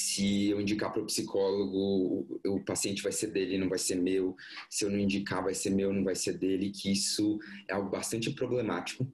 se 0.00 0.48
eu 0.48 0.60
indicar 0.60 0.90
para 0.90 1.02
o 1.02 1.06
psicólogo, 1.06 2.40
o, 2.46 2.64
paciente 2.64 3.02
vai 3.02 3.12
ser 3.12 3.28
dele, 3.28 3.58
não 3.58 3.68
vai 3.68 3.78
ser 3.78 3.96
meu. 3.96 4.34
Se 4.70 4.84
eu 4.84 4.90
não 4.90 4.98
indicar, 4.98 5.44
vai 5.44 5.52
ser 5.52 5.70
meu, 5.70 5.92
não 5.92 6.02
vai 6.02 6.14
ser 6.14 6.38
dele. 6.38 6.70
Que 6.70 6.90
isso 6.90 7.38
é 7.68 7.74
algo 7.74 7.90
bastante 7.90 8.30
problemático, 8.30 9.06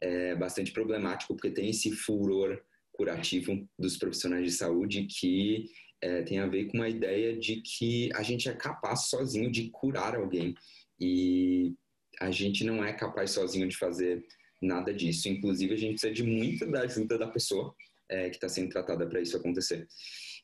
é 0.00 0.34
bastante 0.34 0.72
problemático 0.72 1.34
porque 1.34 1.50
tem 1.50 1.68
esse 1.68 1.92
furor 1.92 2.58
curativo 2.92 3.68
dos 3.78 3.98
profissionais 3.98 4.44
de 4.44 4.52
saúde 4.52 5.04
que 5.04 5.66
é, 6.00 6.22
tem 6.22 6.38
a 6.38 6.46
ver 6.46 6.66
com 6.66 6.80
a 6.82 6.88
ideia 6.88 7.36
de 7.36 7.60
que 7.60 8.10
a 8.14 8.22
gente 8.22 8.48
é 8.48 8.54
capaz 8.54 9.08
sozinho 9.08 9.50
de 9.50 9.68
curar 9.70 10.16
alguém 10.16 10.54
e 10.98 11.74
a 12.18 12.30
gente 12.30 12.64
não 12.64 12.82
é 12.82 12.92
capaz 12.94 13.32
sozinho 13.32 13.68
de 13.68 13.76
fazer 13.76 14.24
nada 14.60 14.92
disso. 14.92 15.28
Inclusive, 15.28 15.74
a 15.74 15.76
gente 15.76 15.92
precisa 15.92 16.12
de 16.12 16.22
muita 16.22 16.66
da 16.66 16.80
ajuda 16.80 17.18
da 17.18 17.28
pessoa 17.28 17.74
é, 18.10 18.28
que 18.28 18.36
está 18.36 18.48
sendo 18.48 18.68
tratada 18.68 19.06
para 19.06 19.20
isso 19.20 19.36
acontecer. 19.36 19.86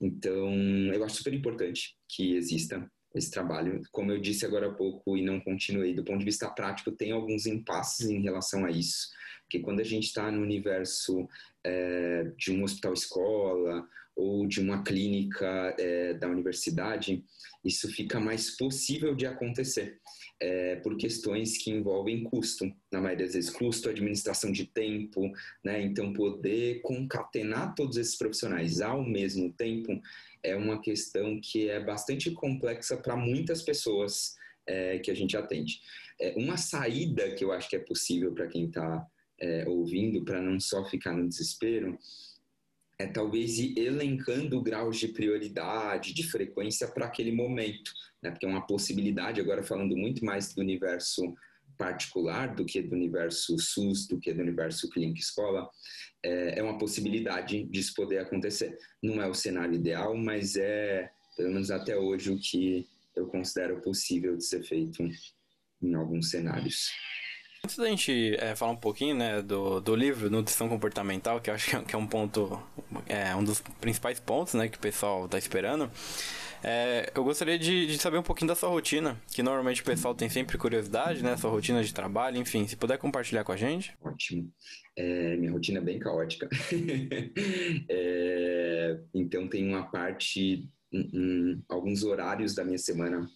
Então, 0.01 0.55
eu 0.93 1.05
acho 1.05 1.17
super 1.17 1.35
importante 1.35 1.97
que 2.09 2.35
exista 2.37 2.91
esse 3.15 3.31
trabalho. 3.31 3.83
Como 3.91 4.13
eu 4.13 4.21
disse 4.21 4.47
agora 4.47 4.69
há 4.69 4.73
pouco 4.73 5.17
e 5.17 5.23
não 5.23 5.41
continuei, 5.41 5.95
do 5.95 6.05
ponto 6.05 6.21
de 6.21 6.25
vista 6.25 6.49
prático, 6.49 6.93
tem 6.93 7.13
alguns 7.13 7.47
impasses 7.47 8.09
em 8.09 8.23
relação 8.23 8.65
a 8.65 8.71
isso. 8.71 9.09
Porque 9.43 9.61
quando 9.61 9.81
a 9.81 9.85
gente 9.85 10.05
está 10.05 10.31
no 10.31 10.43
universo 10.43 11.27
é, 11.65 12.25
de 12.37 12.53
um 12.53 12.63
hospital-escola 12.63 13.87
ou 14.15 14.47
de 14.47 14.61
uma 14.61 14.83
clínica 14.83 15.75
é, 15.79 16.15
da 16.15 16.29
universidade, 16.29 17.25
isso 17.65 17.89
fica 17.89 18.21
mais 18.21 18.57
possível 18.57 19.15
de 19.15 19.27
acontecer 19.27 19.99
é, 20.39 20.77
por 20.77 20.97
questões 20.97 21.57
que 21.57 21.71
envolvem 21.71 22.25
custo, 22.25 22.71
na 22.93 23.01
maioria 23.01 23.25
das 23.25 23.35
vezes 23.35 23.51
custo, 23.51 23.89
administração 23.89 24.53
de 24.53 24.67
tempo, 24.67 25.33
né? 25.65 25.83
Então 25.83 26.13
poder 26.13 26.81
concatenar 26.83 27.75
todos 27.75 27.97
esses 27.97 28.17
profissionais 28.17 28.81
ao 28.81 29.03
mesmo 29.03 29.53
tempo 29.53 30.01
é 30.43 30.55
uma 30.55 30.81
questão 30.81 31.41
que 31.41 31.69
é 31.69 31.83
bastante 31.83 32.31
complexa 32.31 32.97
para 32.97 33.17
muitas 33.17 33.63
pessoas 33.63 34.37
é, 34.67 34.99
que 34.99 35.11
a 35.11 35.15
gente 35.15 35.37
atende. 35.37 35.81
É, 36.21 36.35
uma 36.37 36.57
saída 36.57 37.31
que 37.33 37.45
eu 37.45 37.53
acho 37.53 37.69
que 37.69 37.77
é 37.77 37.81
possível 37.81 38.33
para 38.33 38.47
quem 38.47 38.67
está 38.67 39.07
é, 39.41 39.67
ouvindo, 39.67 40.25
para 40.25 40.41
não 40.41 40.61
só 40.61 40.85
ficar 40.85 41.13
no 41.13 41.29
desespero, 41.29 41.99
é 42.99 43.07
talvez 43.07 43.59
ir 43.59 43.79
elencando 43.79 44.63
graus 44.63 44.99
de 44.99 45.09
prioridade, 45.09 46.15
de 46.15 46.23
frequência 46.23 46.89
para 46.89 47.07
aquele 47.07 47.33
momento 47.33 47.93
né? 48.27 48.31
porque 48.33 48.47
é 48.47 48.49
uma 48.49 48.67
possibilidade, 48.67 49.41
agora 49.41 49.63
falando 49.63 49.97
muito 49.97 50.25
mais 50.25 50.55
do 50.55 50.61
universo 50.61 51.35
particular 51.77 52.55
do 52.55 52.65
que 52.65 52.81
do 52.81 52.95
universo 52.95 53.59
SUS, 53.59 54.07
do 54.09 54.19
que 54.19 54.33
do 54.33 54.41
universo 54.41 54.89
clínica 54.89 55.21
escola, 55.21 55.69
é, 56.23 56.59
é 56.59 56.63
uma 56.63 56.79
possibilidade 56.79 57.65
disso 57.65 57.95
poder 57.95 58.19
acontecer. 58.19 58.77
Não 59.03 59.21
é 59.23 59.29
o 59.29 59.35
cenário 59.35 59.75
ideal, 59.75 60.17
mas 60.17 60.57
é, 60.57 61.11
pelo 61.37 61.51
menos 61.51 61.71
até 61.71 61.97
hoje, 61.97 62.31
o 62.31 62.39
que 62.39 62.87
eu 63.15 63.27
considero 63.27 63.81
possível 63.81 64.37
de 64.37 64.45
ser 64.45 64.63
feito 64.63 65.07
em 65.83 65.95
alguns 65.95 66.31
cenários. 66.31 66.91
Antes 67.65 67.77
da 67.79 67.89
gente 67.89 68.37
é, 68.39 68.55
falar 68.55 68.73
um 68.73 68.77
pouquinho 68.77 69.17
né, 69.17 69.43
do, 69.43 69.81
do 69.81 69.97
livro 69.97 70.31
Nutrição 70.31 70.69
Comportamental, 70.69 71.41
que 71.41 71.51
eu 71.51 71.55
acho 71.55 71.85
que 71.85 71.95
é 71.95 71.99
um 71.99 72.05
é 72.05 72.09
ponto, 72.09 72.63
é 73.07 73.35
um 73.35 73.43
dos 73.43 73.61
principais 73.81 74.21
pontos 74.21 74.55
né, 74.55 74.69
que 74.69 74.79
o 74.79 74.81
pessoal 74.81 75.25
está 75.25 75.37
esperando, 75.37 75.91
é, 76.63 77.13
eu 77.15 77.25
gostaria 77.25 77.59
de, 77.59 77.87
de, 77.87 77.99
saber 77.99 78.19
um 78.19 78.23
pouquinho 78.23 78.49
da 78.49 78.55
sua 78.55 78.69
rotina, 78.69 79.21
que 79.33 79.43
normalmente 79.43 79.83
o 79.83 79.85
pessoal 79.85 80.15
tem 80.15 80.29
sempre 80.29 80.59
curiosidade, 80.59 81.23
né? 81.23 81.37
Sua 81.37 81.51
rotina 81.51 81.83
de 81.83 81.93
trabalho, 81.93 82.39
enfim, 82.39 82.67
se 82.67 82.77
puder 82.77 82.99
compartilhar 82.99 83.45
com 83.45 83.53
a 83.53 83.57
gente. 83.57 83.97
Ótimo. 84.03 84.53
É, 84.97 85.37
minha 85.37 85.53
rotina 85.53 85.79
é 85.79 85.83
bem 85.83 85.99
caótica. 85.99 86.49
é, 87.89 89.01
então 89.15 89.49
tem 89.49 89.69
uma 89.69 89.85
parte, 89.91 90.69
um, 90.93 91.01
um, 91.15 91.63
alguns 91.69 92.03
horários 92.03 92.55
da 92.55 92.65
minha 92.65 92.79
semana, 92.79 93.29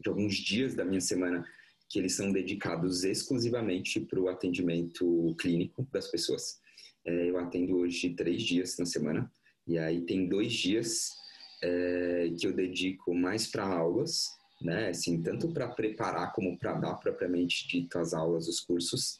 de 0.00 0.08
alguns 0.08 0.34
dias 0.36 0.74
da 0.74 0.84
minha 0.84 1.00
semana, 1.00 1.44
que 1.88 1.98
eles 1.98 2.14
são 2.14 2.32
dedicados 2.32 3.04
exclusivamente 3.04 4.00
para 4.00 4.20
o 4.20 4.28
atendimento 4.28 5.34
clínico 5.38 5.86
das 5.92 6.08
pessoas. 6.08 6.58
É, 7.06 7.30
eu 7.30 7.38
atendo 7.38 7.76
hoje 7.76 8.10
três 8.10 8.42
dias 8.42 8.76
na 8.78 8.86
semana, 8.86 9.30
e 9.66 9.78
aí 9.78 10.00
tem 10.02 10.28
dois 10.28 10.52
dias 10.52 11.23
é, 11.64 12.30
que 12.38 12.46
eu 12.46 12.52
dedico 12.52 13.14
mais 13.14 13.46
para 13.46 13.64
aulas, 13.64 14.28
né? 14.60 14.90
Assim, 14.90 15.22
tanto 15.22 15.52
para 15.52 15.68
preparar 15.68 16.32
como 16.32 16.58
para 16.58 16.74
dar 16.74 16.94
propriamente 16.96 17.66
dito 17.66 17.98
as 17.98 18.12
aulas, 18.12 18.46
os 18.48 18.60
cursos. 18.60 19.18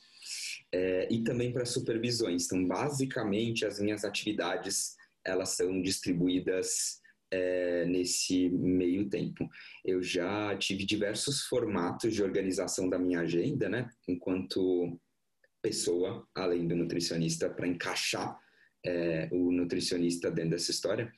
é, 0.72 1.06
e 1.10 1.22
também 1.22 1.52
para 1.52 1.64
supervisões. 1.64 2.46
Então, 2.46 2.66
basicamente, 2.66 3.64
as 3.66 3.78
minhas 3.78 4.04
atividades 4.04 4.96
elas 5.24 5.50
são 5.50 5.80
distribuídas 5.80 7.00
é, 7.30 7.84
nesse 7.86 8.48
meio 8.50 9.08
tempo. 9.08 9.48
Eu 9.84 10.02
já 10.02 10.56
tive 10.56 10.84
diversos 10.84 11.42
formatos 11.42 12.14
de 12.14 12.22
organização 12.22 12.88
da 12.88 12.98
minha 12.98 13.20
agenda, 13.20 13.68
né? 13.68 13.88
Enquanto 14.06 14.98
pessoa, 15.62 16.26
além 16.34 16.68
do 16.68 16.76
nutricionista, 16.76 17.48
para 17.48 17.66
encaixar 17.66 18.38
é, 18.84 19.28
o 19.32 19.50
nutricionista 19.50 20.30
dentro 20.30 20.50
dessa 20.50 20.70
história. 20.70 21.10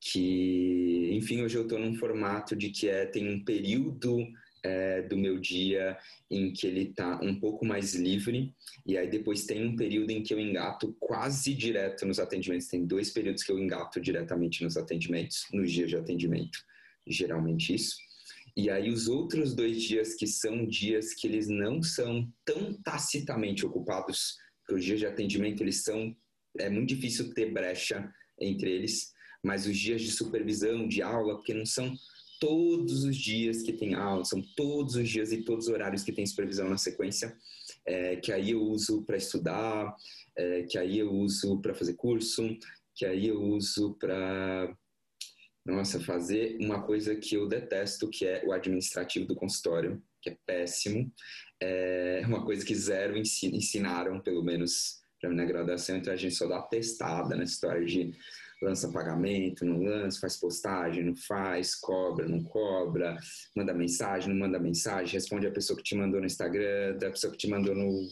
Que, 0.00 1.10
enfim, 1.12 1.42
hoje 1.42 1.56
eu 1.56 1.62
estou 1.62 1.78
num 1.78 1.94
formato 1.94 2.56
de 2.56 2.70
que 2.70 2.88
é, 2.88 3.04
tem 3.04 3.28
um 3.28 3.44
período 3.44 4.26
é, 4.62 5.02
do 5.02 5.16
meu 5.16 5.38
dia 5.38 5.96
em 6.30 6.52
que 6.52 6.66
ele 6.66 6.82
está 6.82 7.20
um 7.22 7.38
pouco 7.38 7.64
mais 7.64 7.94
livre, 7.94 8.54
e 8.86 8.96
aí 8.96 9.08
depois 9.08 9.44
tem 9.44 9.66
um 9.66 9.76
período 9.76 10.10
em 10.10 10.22
que 10.22 10.32
eu 10.32 10.40
engato 10.40 10.94
quase 10.98 11.54
direto 11.54 12.06
nos 12.06 12.18
atendimentos. 12.18 12.68
Tem 12.68 12.84
dois 12.84 13.10
períodos 13.10 13.42
que 13.42 13.52
eu 13.52 13.58
engato 13.58 14.00
diretamente 14.00 14.62
nos 14.62 14.76
atendimentos, 14.76 15.46
nos 15.52 15.70
dias 15.70 15.88
de 15.88 15.96
atendimento, 15.96 16.58
geralmente 17.06 17.74
isso. 17.74 17.96
E 18.56 18.68
aí 18.68 18.90
os 18.90 19.08
outros 19.08 19.54
dois 19.54 19.82
dias 19.82 20.14
que 20.14 20.26
são 20.26 20.66
dias 20.66 21.14
que 21.14 21.26
eles 21.26 21.48
não 21.48 21.82
são 21.82 22.28
tão 22.44 22.74
tacitamente 22.82 23.64
ocupados, 23.64 24.36
porque 24.60 24.74
os 24.74 24.84
dias 24.84 24.98
de 24.98 25.06
atendimento 25.06 25.62
eles 25.62 25.82
são 25.82 26.14
é 26.58 26.68
muito 26.68 26.88
difícil 26.88 27.32
ter 27.32 27.52
brecha 27.52 28.12
entre 28.38 28.70
eles, 28.70 29.12
mas 29.42 29.66
os 29.66 29.76
dias 29.76 30.02
de 30.02 30.10
supervisão, 30.10 30.86
de 30.86 31.02
aula, 31.02 31.36
porque 31.36 31.54
não 31.54 31.66
são 31.66 31.94
todos 32.40 33.04
os 33.04 33.16
dias 33.16 33.62
que 33.62 33.72
tem 33.72 33.94
aula, 33.94 34.24
são 34.24 34.42
todos 34.56 34.96
os 34.96 35.08
dias 35.08 35.30
e 35.32 35.42
todos 35.42 35.66
os 35.66 35.72
horários 35.72 36.02
que 36.02 36.12
tem 36.12 36.26
supervisão 36.26 36.68
na 36.68 36.78
sequência, 36.78 37.36
é, 37.84 38.16
que 38.16 38.32
aí 38.32 38.50
eu 38.52 38.62
uso 38.62 39.02
para 39.02 39.16
estudar, 39.16 39.94
é, 40.36 40.62
que 40.62 40.78
aí 40.78 40.98
eu 40.98 41.12
uso 41.12 41.60
para 41.60 41.74
fazer 41.74 41.94
curso, 41.94 42.56
que 42.94 43.04
aí 43.04 43.28
eu 43.28 43.42
uso 43.42 43.94
para 43.94 44.74
nossa, 45.64 46.00
fazer 46.00 46.56
uma 46.60 46.82
coisa 46.82 47.14
que 47.14 47.34
eu 47.34 47.46
detesto, 47.46 48.08
que 48.08 48.26
é 48.26 48.42
o 48.44 48.52
administrativo 48.52 49.26
do 49.26 49.34
consultório, 49.34 50.02
que 50.20 50.30
é 50.30 50.38
péssimo. 50.46 51.12
É 51.60 52.22
uma 52.26 52.44
coisa 52.44 52.64
que 52.64 52.74
zero 52.74 53.16
ensinaram, 53.16 54.20
pelo 54.20 54.42
menos 54.42 55.00
para 55.20 55.28
mim 55.28 55.36
na 55.36 55.44
graduação, 55.44 55.98
então 55.98 56.12
a 56.12 56.16
gente 56.16 56.34
só 56.34 56.48
dá 56.48 56.62
testada 56.62 57.36
nessa 57.36 57.52
história 57.52 57.84
de 57.84 58.14
lança 58.62 58.90
pagamento, 58.90 59.64
não 59.64 59.82
lança, 59.82 60.20
faz 60.20 60.36
postagem, 60.36 61.04
não 61.04 61.16
faz, 61.16 61.74
cobra, 61.74 62.28
não 62.28 62.42
cobra, 62.42 63.16
manda 63.56 63.72
mensagem, 63.72 64.28
não 64.28 64.38
manda 64.38 64.58
mensagem, 64.58 65.14
responde 65.14 65.46
a 65.46 65.50
pessoa 65.50 65.76
que 65.76 65.82
te 65.82 65.94
mandou 65.94 66.20
no 66.20 66.26
Instagram, 66.26 66.96
da 66.98 67.10
pessoa 67.10 67.30
que 67.32 67.38
te 67.38 67.48
mandou 67.48 67.74
no 67.74 68.06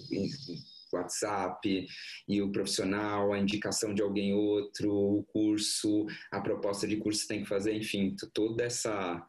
WhatsApp, 0.93 1.87
e 2.27 2.43
o 2.43 2.51
profissional, 2.51 3.33
a 3.33 3.39
indicação 3.39 3.93
de 3.93 4.03
alguém 4.03 4.33
outro, 4.33 4.91
o 4.91 5.23
curso, 5.25 6.07
a 6.31 6.41
proposta 6.41 6.87
de 6.87 6.97
curso 6.97 7.23
que 7.23 7.29
tem 7.29 7.43
que 7.43 7.49
fazer, 7.49 7.75
enfim, 7.75 8.17
toda 8.33 8.65
essa 8.65 9.25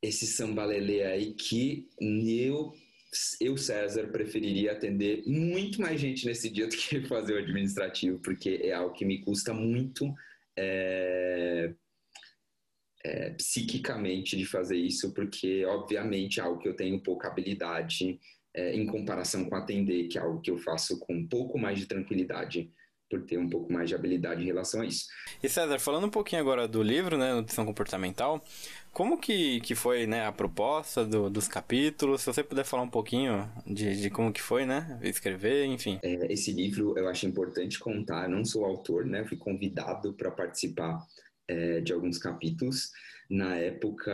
esse 0.00 0.28
sambalelê 0.28 1.02
aí 1.02 1.34
que 1.34 1.88
eu 2.00 2.72
eu, 3.40 3.56
César, 3.56 4.08
preferiria 4.08 4.72
atender 4.72 5.22
muito 5.26 5.80
mais 5.80 6.00
gente 6.00 6.26
nesse 6.26 6.50
dia 6.50 6.66
do 6.66 6.76
que 6.76 7.00
fazer 7.06 7.34
o 7.34 7.38
administrativo, 7.38 8.18
porque 8.18 8.60
é 8.62 8.72
algo 8.72 8.94
que 8.94 9.04
me 9.04 9.20
custa 9.20 9.54
muito 9.54 10.14
é, 10.56 11.72
é, 13.04 13.30
psiquicamente 13.30 14.36
de 14.36 14.44
fazer 14.44 14.76
isso, 14.76 15.14
porque, 15.14 15.64
obviamente, 15.64 16.40
é 16.40 16.42
algo 16.42 16.60
que 16.60 16.68
eu 16.68 16.76
tenho 16.76 17.02
pouca 17.02 17.28
habilidade 17.28 18.18
é, 18.54 18.74
em 18.74 18.86
comparação 18.86 19.48
com 19.48 19.56
atender, 19.56 20.08
que 20.08 20.18
é 20.18 20.20
algo 20.20 20.40
que 20.40 20.50
eu 20.50 20.58
faço 20.58 20.98
com 20.98 21.14
um 21.14 21.26
pouco 21.26 21.58
mais 21.58 21.78
de 21.78 21.86
tranquilidade 21.86 22.70
por 23.08 23.22
ter 23.22 23.38
um 23.38 23.48
pouco 23.48 23.72
mais 23.72 23.88
de 23.88 23.94
habilidade 23.94 24.42
em 24.42 24.46
relação 24.46 24.82
a 24.82 24.86
isso. 24.86 25.06
E 25.42 25.48
César, 25.48 25.78
falando 25.78 26.06
um 26.06 26.10
pouquinho 26.10 26.40
agora 26.40 26.68
do 26.68 26.82
livro, 26.82 27.16
né, 27.16 27.32
Nutrição 27.34 27.64
Comportamental, 27.64 28.44
como 28.92 29.18
que, 29.18 29.60
que 29.60 29.74
foi 29.74 30.06
né, 30.06 30.26
a 30.26 30.32
proposta 30.32 31.04
do, 31.04 31.30
dos 31.30 31.48
capítulos? 31.48 32.20
Se 32.20 32.26
você 32.26 32.42
puder 32.42 32.64
falar 32.64 32.82
um 32.82 32.90
pouquinho 32.90 33.50
de, 33.66 34.00
de 34.00 34.10
como 34.10 34.32
que 34.32 34.42
foi, 34.42 34.66
né, 34.66 34.98
escrever, 35.02 35.64
enfim. 35.66 35.98
É, 36.02 36.32
esse 36.32 36.52
livro 36.52 36.98
eu 36.98 37.08
acho 37.08 37.26
importante 37.26 37.78
contar, 37.78 38.24
eu 38.24 38.30
não 38.30 38.44
sou 38.44 38.64
autor, 38.64 39.06
né, 39.06 39.24
fui 39.24 39.36
convidado 39.36 40.12
para 40.12 40.30
participar 40.30 40.98
é, 41.46 41.80
de 41.80 41.92
alguns 41.92 42.18
capítulos. 42.18 42.90
Na 43.30 43.56
época, 43.56 44.10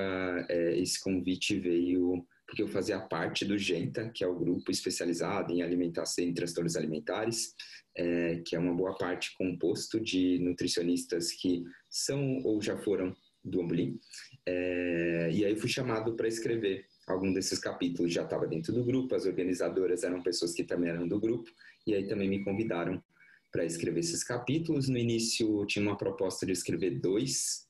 é, 0.48 0.76
esse 0.78 1.02
convite 1.02 1.58
veio 1.58 2.26
porque 2.54 2.62
eu 2.62 2.68
fazia 2.68 3.00
parte 3.00 3.44
do 3.44 3.58
GENTA, 3.58 4.10
que 4.10 4.22
é 4.22 4.28
o 4.28 4.38
grupo 4.38 4.70
especializado 4.70 5.52
em 5.52 5.60
alimentação 5.60 6.24
e 6.24 6.32
transtornos 6.32 6.76
alimentares, 6.76 7.52
é, 7.96 8.42
que 8.46 8.54
é 8.54 8.58
uma 8.60 8.72
boa 8.72 8.96
parte 8.96 9.34
composto 9.36 10.00
de 10.00 10.38
nutricionistas 10.38 11.32
que 11.32 11.64
são 11.90 12.40
ou 12.44 12.62
já 12.62 12.76
foram 12.78 13.12
do 13.44 13.60
Ambulim. 13.60 13.98
É, 14.46 15.30
e 15.32 15.44
aí 15.44 15.56
fui 15.56 15.68
chamado 15.68 16.14
para 16.14 16.28
escrever 16.28 16.86
algum 17.08 17.32
desses 17.32 17.58
capítulos. 17.58 18.12
Já 18.12 18.22
estava 18.22 18.46
dentro 18.46 18.72
do 18.72 18.84
grupo, 18.84 19.16
as 19.16 19.26
organizadoras 19.26 20.04
eram 20.04 20.22
pessoas 20.22 20.54
que 20.54 20.62
também 20.62 20.90
eram 20.90 21.08
do 21.08 21.18
grupo, 21.18 21.50
e 21.84 21.92
aí 21.92 22.06
também 22.06 22.28
me 22.28 22.44
convidaram 22.44 23.02
para 23.50 23.64
escrever 23.64 23.98
esses 23.98 24.22
capítulos. 24.22 24.88
No 24.88 24.96
início 24.96 25.66
tinha 25.66 25.84
uma 25.84 25.98
proposta 25.98 26.46
de 26.46 26.52
escrever 26.52 27.00
dois, 27.00 27.63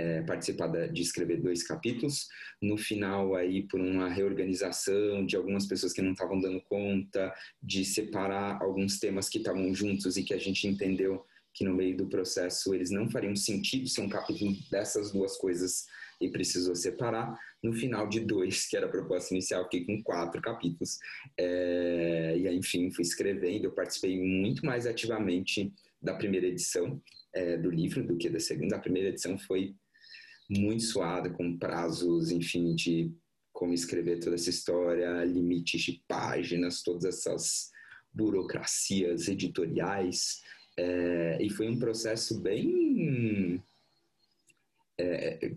é, 0.00 0.22
participar 0.22 0.68
de 0.88 1.02
escrever 1.02 1.42
dois 1.42 1.62
capítulos. 1.62 2.26
No 2.60 2.78
final, 2.78 3.34
aí, 3.34 3.62
por 3.62 3.78
uma 3.78 4.08
reorganização 4.08 5.26
de 5.26 5.36
algumas 5.36 5.66
pessoas 5.66 5.92
que 5.92 6.00
não 6.00 6.12
estavam 6.12 6.40
dando 6.40 6.60
conta, 6.62 7.32
de 7.62 7.84
separar 7.84 8.62
alguns 8.62 8.98
temas 8.98 9.28
que 9.28 9.38
estavam 9.38 9.74
juntos 9.74 10.16
e 10.16 10.22
que 10.22 10.32
a 10.32 10.38
gente 10.38 10.66
entendeu 10.66 11.24
que 11.52 11.64
no 11.64 11.74
meio 11.74 11.96
do 11.96 12.06
processo 12.06 12.72
eles 12.74 12.90
não 12.90 13.10
fariam 13.10 13.34
sentido 13.36 13.88
ser 13.88 14.00
um 14.02 14.08
capítulo 14.08 14.54
dessas 14.70 15.12
duas 15.12 15.36
coisas 15.36 15.84
e 16.20 16.30
precisou 16.30 16.74
separar. 16.74 17.36
No 17.62 17.74
final 17.74 18.08
de 18.08 18.20
dois, 18.20 18.66
que 18.70 18.76
era 18.76 18.86
a 18.86 18.90
proposta 18.90 19.34
inicial, 19.34 19.64
fiquei 19.64 19.84
com 19.84 20.02
quatro 20.02 20.40
capítulos. 20.40 20.98
É, 21.36 22.36
e 22.38 22.48
aí, 22.48 22.56
enfim, 22.56 22.90
fui 22.90 23.02
escrevendo. 23.02 23.64
Eu 23.64 23.72
participei 23.72 24.18
muito 24.18 24.64
mais 24.64 24.86
ativamente 24.86 25.70
da 26.00 26.14
primeira 26.14 26.46
edição 26.46 27.02
é, 27.32 27.56
do 27.56 27.70
livro 27.70 28.02
do 28.02 28.16
que 28.16 28.28
da 28.28 28.40
segunda. 28.40 28.76
A 28.76 28.80
primeira 28.80 29.08
edição 29.08 29.38
foi 29.38 29.74
muito 30.50 30.82
suada, 30.82 31.30
com 31.30 31.56
prazos, 31.56 32.30
enfim, 32.30 32.74
de 32.74 33.12
como 33.52 33.72
escrever 33.72 34.18
toda 34.18 34.34
essa 34.34 34.50
história, 34.50 35.24
limites 35.24 35.82
de 35.82 36.02
páginas, 36.08 36.82
todas 36.82 37.04
essas 37.04 37.70
burocracias 38.12 39.28
editoriais. 39.28 40.42
É, 40.76 41.38
e 41.40 41.50
foi 41.50 41.68
um 41.68 41.78
processo 41.78 42.40
bem 42.40 43.62
é, 44.98 45.52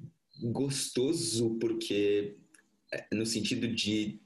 gostoso, 0.51 1.57
porque 1.59 2.35
é, 2.91 3.07
no 3.13 3.25
sentido 3.25 3.67
de 3.67 4.19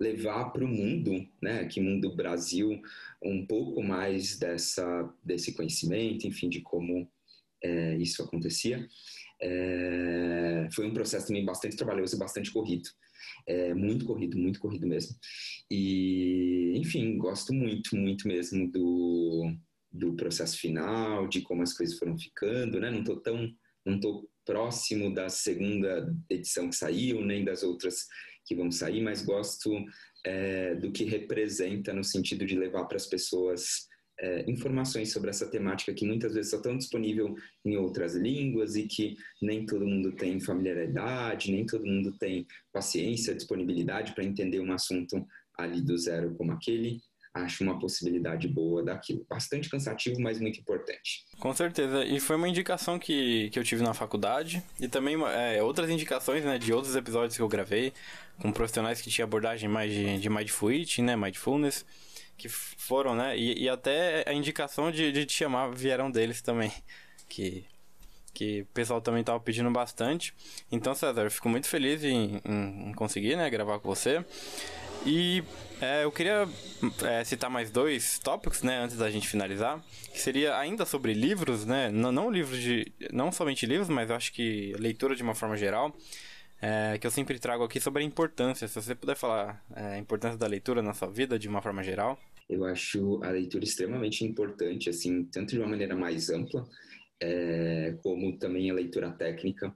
levar 0.00 0.46
para 0.46 0.64
o 0.64 0.68
mundo, 0.68 1.28
né, 1.42 1.60
aqui 1.60 1.78
mundo 1.78 2.16
Brasil, 2.16 2.80
um 3.22 3.44
pouco 3.46 3.82
mais 3.82 4.38
dessa, 4.38 5.12
desse 5.22 5.52
conhecimento, 5.52 6.26
enfim, 6.26 6.48
de 6.48 6.62
como 6.62 7.06
é, 7.62 7.96
isso 7.98 8.22
acontecia. 8.22 8.88
É, 9.42 10.68
foi 10.72 10.86
um 10.86 10.94
processo 10.94 11.28
também 11.28 11.44
bastante 11.44 11.76
trabalhoso 11.76 12.16
e 12.16 12.18
bastante 12.18 12.50
corrido. 12.52 12.88
É, 13.46 13.74
muito 13.74 14.04
corrido, 14.04 14.38
muito 14.38 14.60
corrido 14.60 14.86
mesmo. 14.86 15.16
E, 15.70 16.74
enfim, 16.76 17.16
gosto 17.16 17.52
muito, 17.52 17.96
muito 17.96 18.26
mesmo 18.28 18.70
do, 18.70 19.52
do 19.92 20.14
processo 20.14 20.58
final, 20.58 21.28
de 21.28 21.40
como 21.42 21.62
as 21.62 21.72
coisas 21.72 21.98
foram 21.98 22.18
ficando, 22.18 22.80
né? 22.80 22.90
Não 22.90 23.00
estou 23.00 23.20
tão, 23.20 23.50
não 23.84 23.98
tô 23.98 24.28
próximo 24.44 25.12
da 25.12 25.28
segunda 25.28 26.14
edição 26.28 26.68
que 26.68 26.76
saiu, 26.76 27.24
nem 27.24 27.44
das 27.44 27.62
outras 27.62 28.06
que 28.44 28.54
vão 28.54 28.70
sair, 28.70 29.02
mas 29.02 29.22
gosto 29.22 29.70
é, 30.24 30.74
do 30.74 30.90
que 30.90 31.04
representa 31.04 31.92
no 31.92 32.02
sentido 32.02 32.44
de 32.44 32.58
levar 32.58 32.84
para 32.86 32.96
as 32.96 33.06
pessoas 33.06 33.86
é, 34.20 34.50
informações 34.50 35.12
sobre 35.12 35.30
essa 35.30 35.46
temática 35.46 35.94
que 35.94 36.06
muitas 36.06 36.34
vezes 36.34 36.50
só 36.50 36.58
estão 36.58 36.76
disponível 36.76 37.34
em 37.64 37.76
outras 37.76 38.14
línguas 38.14 38.76
e 38.76 38.86
que 38.86 39.16
nem 39.40 39.64
todo 39.64 39.86
mundo 39.86 40.12
tem 40.12 40.38
familiaridade, 40.40 41.50
nem 41.50 41.64
todo 41.64 41.86
mundo 41.86 42.12
tem 42.18 42.46
paciência, 42.72 43.34
disponibilidade 43.34 44.12
para 44.12 44.24
entender 44.24 44.60
um 44.60 44.72
assunto 44.72 45.26
ali 45.58 45.80
do 45.80 45.96
zero 45.96 46.34
como 46.34 46.52
aquele 46.52 47.00
acho 47.32 47.62
uma 47.62 47.78
possibilidade 47.78 48.48
boa 48.48 48.82
daquilo. 48.82 49.24
Bastante 49.28 49.70
cansativo, 49.70 50.20
mas 50.20 50.40
muito 50.40 50.58
importante. 50.58 51.24
Com 51.38 51.54
certeza. 51.54 52.04
E 52.04 52.18
foi 52.18 52.36
uma 52.36 52.48
indicação 52.48 52.98
que, 52.98 53.50
que 53.50 53.58
eu 53.58 53.64
tive 53.64 53.82
na 53.82 53.94
faculdade. 53.94 54.62
E 54.80 54.88
também 54.88 55.16
é, 55.24 55.62
outras 55.62 55.88
indicações 55.90 56.44
né, 56.44 56.58
de 56.58 56.72
outros 56.72 56.96
episódios 56.96 57.36
que 57.36 57.42
eu 57.42 57.48
gravei 57.48 57.92
com 58.40 58.50
profissionais 58.52 59.00
que 59.00 59.10
tinham 59.10 59.26
abordagem 59.26 59.68
mais 59.68 59.92
de, 59.92 60.18
de 60.18 60.28
Mindful 60.28 60.70
né, 60.98 61.14
Mindfulness, 61.14 61.84
que 62.40 62.48
foram, 62.48 63.14
né? 63.14 63.36
E, 63.36 63.64
e 63.64 63.68
até 63.68 64.24
a 64.26 64.32
indicação 64.32 64.90
de, 64.90 65.12
de 65.12 65.26
te 65.26 65.34
chamar 65.34 65.70
vieram 65.70 66.10
deles 66.10 66.40
também. 66.40 66.72
Que 67.28 67.64
que 68.32 68.62
o 68.62 68.66
pessoal 68.66 69.00
também 69.00 69.20
estava 69.20 69.38
pedindo 69.38 69.70
bastante. 69.70 70.34
Então, 70.70 70.94
César, 70.94 71.22
eu 71.22 71.30
fico 71.30 71.48
muito 71.48 71.66
feliz 71.68 72.02
em, 72.02 72.40
em, 72.44 72.92
conseguir 72.94 73.36
né, 73.36 73.48
gravar 73.50 73.78
com 73.80 73.88
você. 73.88 74.24
E 75.04 75.42
é, 75.80 76.04
eu 76.04 76.12
queria 76.12 76.48
é, 77.04 77.24
citar 77.24 77.50
mais 77.50 77.70
dois 77.70 78.18
tópicos, 78.18 78.62
né, 78.62 78.78
antes 78.78 78.96
da 78.96 79.10
gente 79.10 79.28
finalizar, 79.28 79.82
que 80.12 80.20
seria 80.20 80.56
ainda 80.58 80.84
sobre 80.84 81.14
livros, 81.14 81.64
né, 81.64 81.90
não, 81.90 82.12
não 82.12 82.30
livros 82.30 82.60
de, 82.60 82.92
não 83.12 83.32
somente 83.32 83.66
livros, 83.66 83.88
mas 83.88 84.10
eu 84.10 84.16
acho 84.16 84.32
que 84.32 84.74
leitura 84.78 85.16
de 85.16 85.22
uma 85.22 85.34
forma 85.34 85.56
geral, 85.56 85.94
é, 86.60 86.98
que 86.98 87.06
eu 87.06 87.10
sempre 87.10 87.38
trago 87.38 87.64
aqui 87.64 87.80
sobre 87.80 88.02
a 88.02 88.06
importância. 88.06 88.68
Se 88.68 88.74
você 88.74 88.94
puder 88.94 89.16
falar 89.16 89.62
é, 89.74 89.94
a 89.94 89.98
importância 89.98 90.36
da 90.36 90.46
leitura 90.46 90.82
na 90.82 90.92
sua 90.92 91.08
vida 91.08 91.38
de 91.38 91.48
uma 91.48 91.62
forma 91.62 91.82
geral. 91.82 92.18
Eu 92.50 92.64
acho 92.64 93.22
a 93.22 93.30
leitura 93.30 93.64
extremamente 93.64 94.24
importante, 94.24 94.90
assim, 94.90 95.24
tanto 95.24 95.50
de 95.50 95.58
uma 95.58 95.68
maneira 95.68 95.94
mais 95.94 96.30
ampla, 96.30 96.68
é, 97.22 97.96
como 98.02 98.36
também 98.38 98.68
a 98.68 98.74
leitura 98.74 99.12
técnica. 99.12 99.72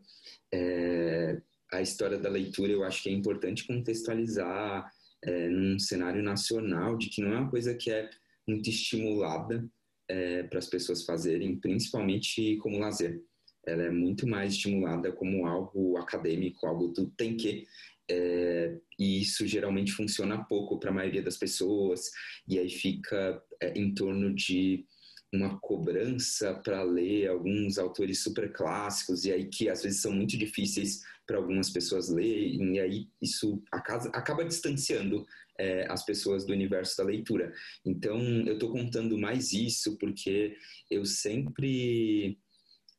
É, 0.53 1.41
a 1.73 1.81
história 1.81 2.19
da 2.19 2.29
leitura 2.29 2.73
eu 2.73 2.83
acho 2.83 3.05
que 3.05 3.09
é 3.09 3.13
importante 3.13 3.65
contextualizar 3.65 4.91
é, 5.23 5.49
num 5.49 5.79
cenário 5.79 6.21
nacional 6.21 6.99
de 6.99 7.11
que 7.11 7.23
não 7.23 7.33
é 7.33 7.39
uma 7.39 7.51
coisa 7.51 7.75
que 7.75 7.93
é 7.93 8.11
muito 8.47 8.69
estimulada 8.69 9.65
é, 10.09 10.43
para 10.43 10.59
as 10.59 10.67
pessoas 10.67 11.05
fazerem, 11.05 11.57
principalmente 11.57 12.57
como 12.57 12.79
lazer. 12.79 13.23
Ela 13.65 13.85
é 13.85 13.91
muito 13.91 14.27
mais 14.27 14.53
estimulada 14.53 15.13
como 15.13 15.47
algo 15.47 15.97
acadêmico, 15.97 16.67
algo 16.67 16.89
do 16.89 17.07
tem 17.11 17.37
que. 17.37 17.67
É, 18.11 18.77
e 18.99 19.23
isso 19.23 19.47
geralmente 19.47 19.93
funciona 19.93 20.45
pouco 20.45 20.79
para 20.79 20.91
a 20.91 20.95
maioria 20.95 21.23
das 21.23 21.37
pessoas, 21.37 22.11
e 22.47 22.59
aí 22.59 22.69
fica 22.69 23.43
é, 23.61 23.79
em 23.79 23.95
torno 23.95 24.35
de 24.35 24.85
uma 25.33 25.59
cobrança 25.59 26.55
para 26.55 26.83
ler 26.83 27.29
alguns 27.29 27.77
autores 27.79 28.23
super 28.23 28.53
clássicos 28.53 29.25
e 29.25 29.33
aí 29.33 29.47
que 29.47 29.69
às 29.69 29.83
vezes 29.83 30.01
são 30.01 30.13
muito 30.13 30.39
difíceis 30.39 31.03
para 31.27 31.39
algumas 31.39 31.71
pessoas 31.71 32.09
lerem 32.09 32.77
e 32.77 32.81
aí 32.81 33.09
isso 33.21 33.61
acaba, 33.73 34.09
acaba 34.11 34.45
distanciando 34.45 35.27
é, 35.59 35.87
as 35.91 36.05
pessoas 36.05 36.45
do 36.45 36.53
universo 36.53 36.97
da 36.97 37.05
leitura. 37.05 37.53
Então 37.85 38.21
eu 38.47 38.55
estou 38.55 38.71
contando 38.71 39.19
mais 39.19 39.53
isso 39.53 39.97
porque 39.99 40.57
eu 40.91 41.05
sempre 41.05 42.39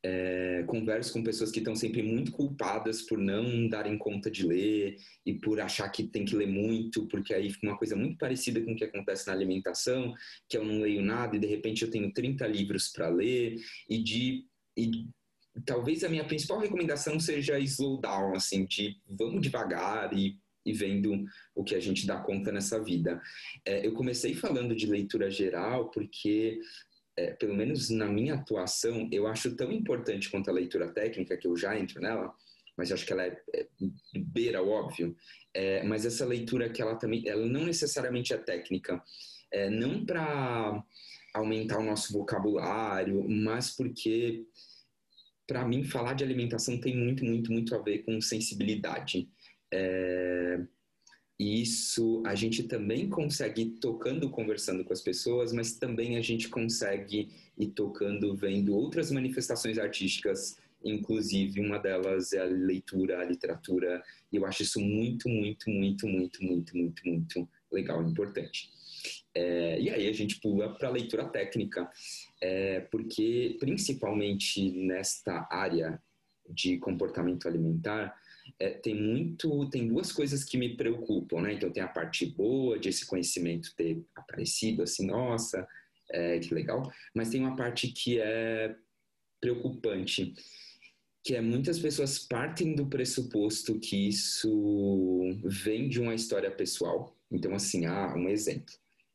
é, 0.02 0.64
converso 0.66 1.12
com 1.12 1.22
pessoas 1.22 1.50
que 1.50 1.58
estão 1.58 1.74
sempre 1.74 2.02
muito 2.02 2.30
culpadas 2.32 3.02
por 3.02 3.18
não 3.18 3.68
darem 3.68 3.98
conta 3.98 4.30
de 4.30 4.46
ler 4.46 4.96
e 5.24 5.34
por 5.34 5.60
achar 5.60 5.88
que 5.88 6.04
tem 6.04 6.24
que 6.24 6.36
ler 6.36 6.46
muito, 6.46 7.06
porque 7.06 7.34
aí 7.34 7.50
fica 7.50 7.66
uma 7.66 7.78
coisa 7.78 7.96
muito 7.96 8.16
parecida 8.18 8.60
com 8.60 8.72
o 8.72 8.76
que 8.76 8.84
acontece 8.84 9.26
na 9.26 9.32
alimentação, 9.32 10.14
que 10.48 10.56
eu 10.56 10.64
não 10.64 10.80
leio 10.80 11.02
nada 11.02 11.36
e 11.36 11.40
de 11.40 11.46
repente 11.46 11.82
eu 11.82 11.90
tenho 11.90 12.12
30 12.12 12.46
livros 12.46 12.88
para 12.88 13.08
ler 13.08 13.56
e 13.88 14.02
de 14.02 14.46
e 14.76 15.06
talvez 15.64 16.04
a 16.04 16.08
minha 16.08 16.24
principal 16.24 16.58
recomendação 16.58 17.18
seja 17.18 17.58
slow 17.58 17.98
down, 17.98 18.34
assim, 18.34 18.66
de 18.66 18.96
vamos 19.08 19.40
devagar 19.40 20.12
e 20.12 20.38
e 20.66 20.72
vendo 20.72 21.24
o 21.54 21.62
que 21.62 21.76
a 21.76 21.80
gente 21.80 22.04
dá 22.06 22.18
conta 22.18 22.50
nessa 22.50 22.82
vida. 22.82 23.22
É, 23.64 23.86
eu 23.86 23.92
comecei 23.92 24.34
falando 24.34 24.74
de 24.74 24.84
leitura 24.84 25.30
geral 25.30 25.90
porque 25.90 26.58
é, 27.16 27.32
pelo 27.32 27.54
menos 27.54 27.88
na 27.90 28.06
minha 28.06 28.34
atuação, 28.34 29.08
eu 29.10 29.26
acho 29.26 29.54
tão 29.56 29.72
importante 29.72 30.30
quanto 30.30 30.50
a 30.50 30.52
leitura 30.52 30.92
técnica, 30.92 31.36
que 31.36 31.46
eu 31.46 31.56
já 31.56 31.78
entro 31.78 32.00
nela, 32.00 32.34
mas 32.76 32.92
acho 32.92 33.06
que 33.06 33.12
ela 33.12 33.24
é, 33.24 33.42
é 33.54 33.66
beira 34.18 34.62
o 34.62 34.68
óbvio, 34.68 35.16
é, 35.54 35.82
mas 35.82 36.04
essa 36.04 36.26
leitura 36.26 36.68
que 36.68 36.82
ela 36.82 36.96
também, 36.96 37.26
ela 37.26 37.46
não 37.46 37.64
necessariamente 37.64 38.34
é 38.34 38.36
técnica, 38.36 39.02
é, 39.50 39.70
não 39.70 40.04
para 40.04 40.84
aumentar 41.34 41.78
o 41.78 41.84
nosso 41.84 42.12
vocabulário, 42.12 43.26
mas 43.28 43.70
porque, 43.70 44.44
para 45.46 45.66
mim, 45.66 45.84
falar 45.84 46.14
de 46.14 46.24
alimentação 46.24 46.78
tem 46.78 46.96
muito, 46.96 47.24
muito, 47.24 47.50
muito 47.52 47.74
a 47.74 47.78
ver 47.78 47.98
com 48.04 48.20
sensibilidade. 48.20 49.28
É, 49.72 50.60
e 51.38 51.60
isso 51.62 52.22
a 52.24 52.34
gente 52.34 52.62
também 52.62 53.08
consegue 53.08 53.66
tocando, 53.66 54.30
conversando 54.30 54.84
com 54.84 54.92
as 54.92 55.02
pessoas, 55.02 55.52
mas 55.52 55.74
também 55.74 56.16
a 56.16 56.22
gente 56.22 56.48
consegue 56.48 57.28
ir 57.58 57.68
tocando, 57.68 58.34
vendo 58.34 58.74
outras 58.74 59.10
manifestações 59.10 59.78
artísticas, 59.78 60.56
inclusive 60.82 61.60
uma 61.60 61.78
delas 61.78 62.32
é 62.32 62.40
a 62.40 62.44
leitura, 62.44 63.20
a 63.20 63.24
literatura, 63.24 64.02
e 64.32 64.36
eu 64.36 64.46
acho 64.46 64.62
isso 64.62 64.80
muito, 64.80 65.28
muito, 65.28 65.68
muito, 65.68 66.06
muito, 66.06 66.42
muito, 66.42 66.76
muito, 66.76 67.06
muito 67.06 67.48
legal 67.70 68.02
e 68.02 68.10
importante. 68.10 68.70
É, 69.34 69.78
e 69.78 69.90
aí 69.90 70.08
a 70.08 70.12
gente 70.12 70.40
pula 70.40 70.72
para 70.74 70.88
a 70.88 70.92
leitura 70.92 71.26
técnica, 71.26 71.90
é, 72.40 72.80
porque 72.80 73.56
principalmente 73.60 74.70
nesta 74.72 75.46
área 75.50 76.00
de 76.48 76.78
comportamento 76.78 77.46
alimentar, 77.46 78.16
é, 78.58 78.70
tem 78.70 78.94
muito, 78.94 79.68
tem 79.68 79.86
duas 79.86 80.12
coisas 80.12 80.44
que 80.44 80.56
me 80.56 80.76
preocupam, 80.76 81.42
né? 81.42 81.54
Então 81.54 81.70
tem 81.70 81.82
a 81.82 81.88
parte 81.88 82.26
boa 82.26 82.78
de 82.78 82.88
esse 82.88 83.04
conhecimento 83.06 83.74
ter 83.76 84.02
aparecido, 84.14 84.82
assim, 84.82 85.06
nossa, 85.06 85.66
é, 86.10 86.38
que 86.38 86.54
legal, 86.54 86.90
mas 87.14 87.30
tem 87.30 87.40
uma 87.40 87.56
parte 87.56 87.88
que 87.88 88.18
é 88.18 88.74
preocupante, 89.40 90.34
que 91.22 91.34
é 91.34 91.40
muitas 91.40 91.78
pessoas 91.78 92.18
partem 92.18 92.74
do 92.74 92.86
pressuposto 92.86 93.78
que 93.78 94.08
isso 94.08 95.20
vem 95.44 95.88
de 95.88 96.00
uma 96.00 96.14
história 96.14 96.50
pessoal. 96.50 97.14
Então, 97.30 97.54
assim, 97.54 97.84
ah, 97.84 98.14
um 98.16 98.28
exemplo. 98.28 98.72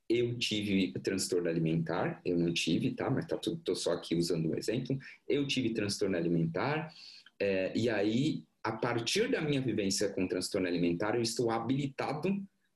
Eu 0.09 0.37
tive 0.37 0.91
transtorno 0.99 1.47
alimentar, 1.47 2.21
eu 2.25 2.37
não 2.37 2.53
tive, 2.53 2.91
tá? 2.91 3.09
Mas 3.09 3.25
tá 3.25 3.37
tudo, 3.37 3.61
tô 3.63 3.73
só 3.73 3.93
aqui 3.93 4.13
usando 4.13 4.49
um 4.49 4.57
exemplo. 4.57 4.99
Eu 5.25 5.47
tive 5.47 5.73
transtorno 5.73 6.17
alimentar, 6.17 6.93
é, 7.39 7.71
e 7.75 7.89
aí 7.89 8.43
a 8.63 8.71
partir 8.71 9.29
da 9.29 9.41
minha 9.41 9.61
vivência 9.61 10.09
com 10.09 10.27
transtorno 10.27 10.67
alimentar, 10.67 11.15
eu 11.15 11.21
estou 11.21 11.49
habilitado 11.49 12.29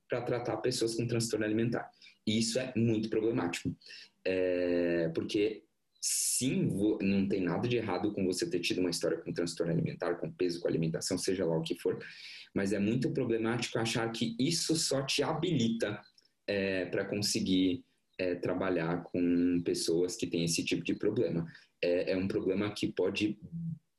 para 0.09 0.21
tratar 0.21 0.57
pessoas 0.57 0.95
com 0.95 1.07
transtorno 1.07 1.45
alimentar. 1.45 1.89
E 2.25 2.39
isso 2.39 2.59
é 2.59 2.73
muito 2.75 3.09
problemático, 3.09 3.75
é, 4.25 5.09
porque 5.13 5.63
sim, 6.01 6.69
não 7.01 7.27
tem 7.27 7.41
nada 7.41 7.67
de 7.67 7.77
errado 7.77 8.13
com 8.13 8.25
você 8.25 8.49
ter 8.49 8.59
tido 8.59 8.79
uma 8.79 8.89
história 8.89 9.17
com 9.17 9.33
transtorno 9.33 9.71
alimentar, 9.71 10.15
com 10.15 10.31
peso, 10.31 10.59
com 10.59 10.67
alimentação, 10.67 11.17
seja 11.17 11.45
lá 11.45 11.57
o 11.57 11.61
que 11.61 11.75
for, 11.79 11.97
mas 12.53 12.73
é 12.73 12.79
muito 12.79 13.11
problemático 13.11 13.77
achar 13.79 14.11
que 14.11 14.35
isso 14.39 14.75
só 14.75 15.03
te 15.03 15.23
habilita 15.23 15.99
é, 16.47 16.85
para 16.85 17.05
conseguir 17.05 17.83
é, 18.19 18.35
trabalhar 18.35 19.03
com 19.03 19.61
pessoas 19.63 20.15
que 20.15 20.27
têm 20.27 20.45
esse 20.45 20.63
tipo 20.63 20.83
de 20.83 20.95
problema. 20.95 21.45
É, 21.83 22.11
é 22.11 22.17
um 22.17 22.27
problema 22.27 22.71
que 22.71 22.91
pode 22.91 23.37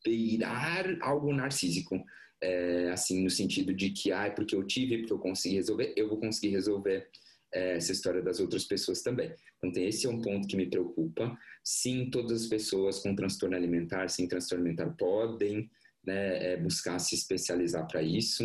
beirar 0.05 0.97
algo 1.01 1.33
narcísico. 1.33 2.03
É, 2.41 2.91
assim, 2.91 3.25
no 3.25 3.31
sentido 3.31 3.73
de 3.73 3.91
que, 3.91 4.13
ah, 4.13 4.27
é 4.27 4.31
porque 4.31 4.55
eu 4.55 4.63
tive, 4.63 4.99
porque 4.99 5.13
eu 5.13 5.19
consegui 5.19 5.55
resolver, 5.55 5.95
eu 5.97 6.09
vou 6.09 6.19
conseguir 6.19 6.51
resolver 6.51 7.09
é, 7.53 7.77
essa 7.77 7.93
história 7.93 8.23
das 8.23 8.41
outras 8.41 8.65
pessoas 8.65 9.03
também. 9.03 9.33
Então, 9.63 9.83
esse 9.83 10.07
é 10.07 10.11
um 10.11 10.21
ponto 10.21 10.47
que 10.47 10.57
me 10.57 10.67
preocupa. 10.67 11.37
Sim, 11.65 12.11
todas 12.11 12.43
as 12.43 12.49
pessoas 12.49 12.99
com 12.99 13.17
transtorno 13.17 13.57
alimentar, 13.57 14.09
sim, 14.09 14.29
transtorno 14.29 14.65
alimentar 14.65 14.91
podem 14.97 15.71
né, 16.05 16.53
é, 16.53 16.57
buscar 16.57 16.99
se 16.99 17.15
especializar 17.15 17.87
para 17.89 18.03
isso, 18.03 18.45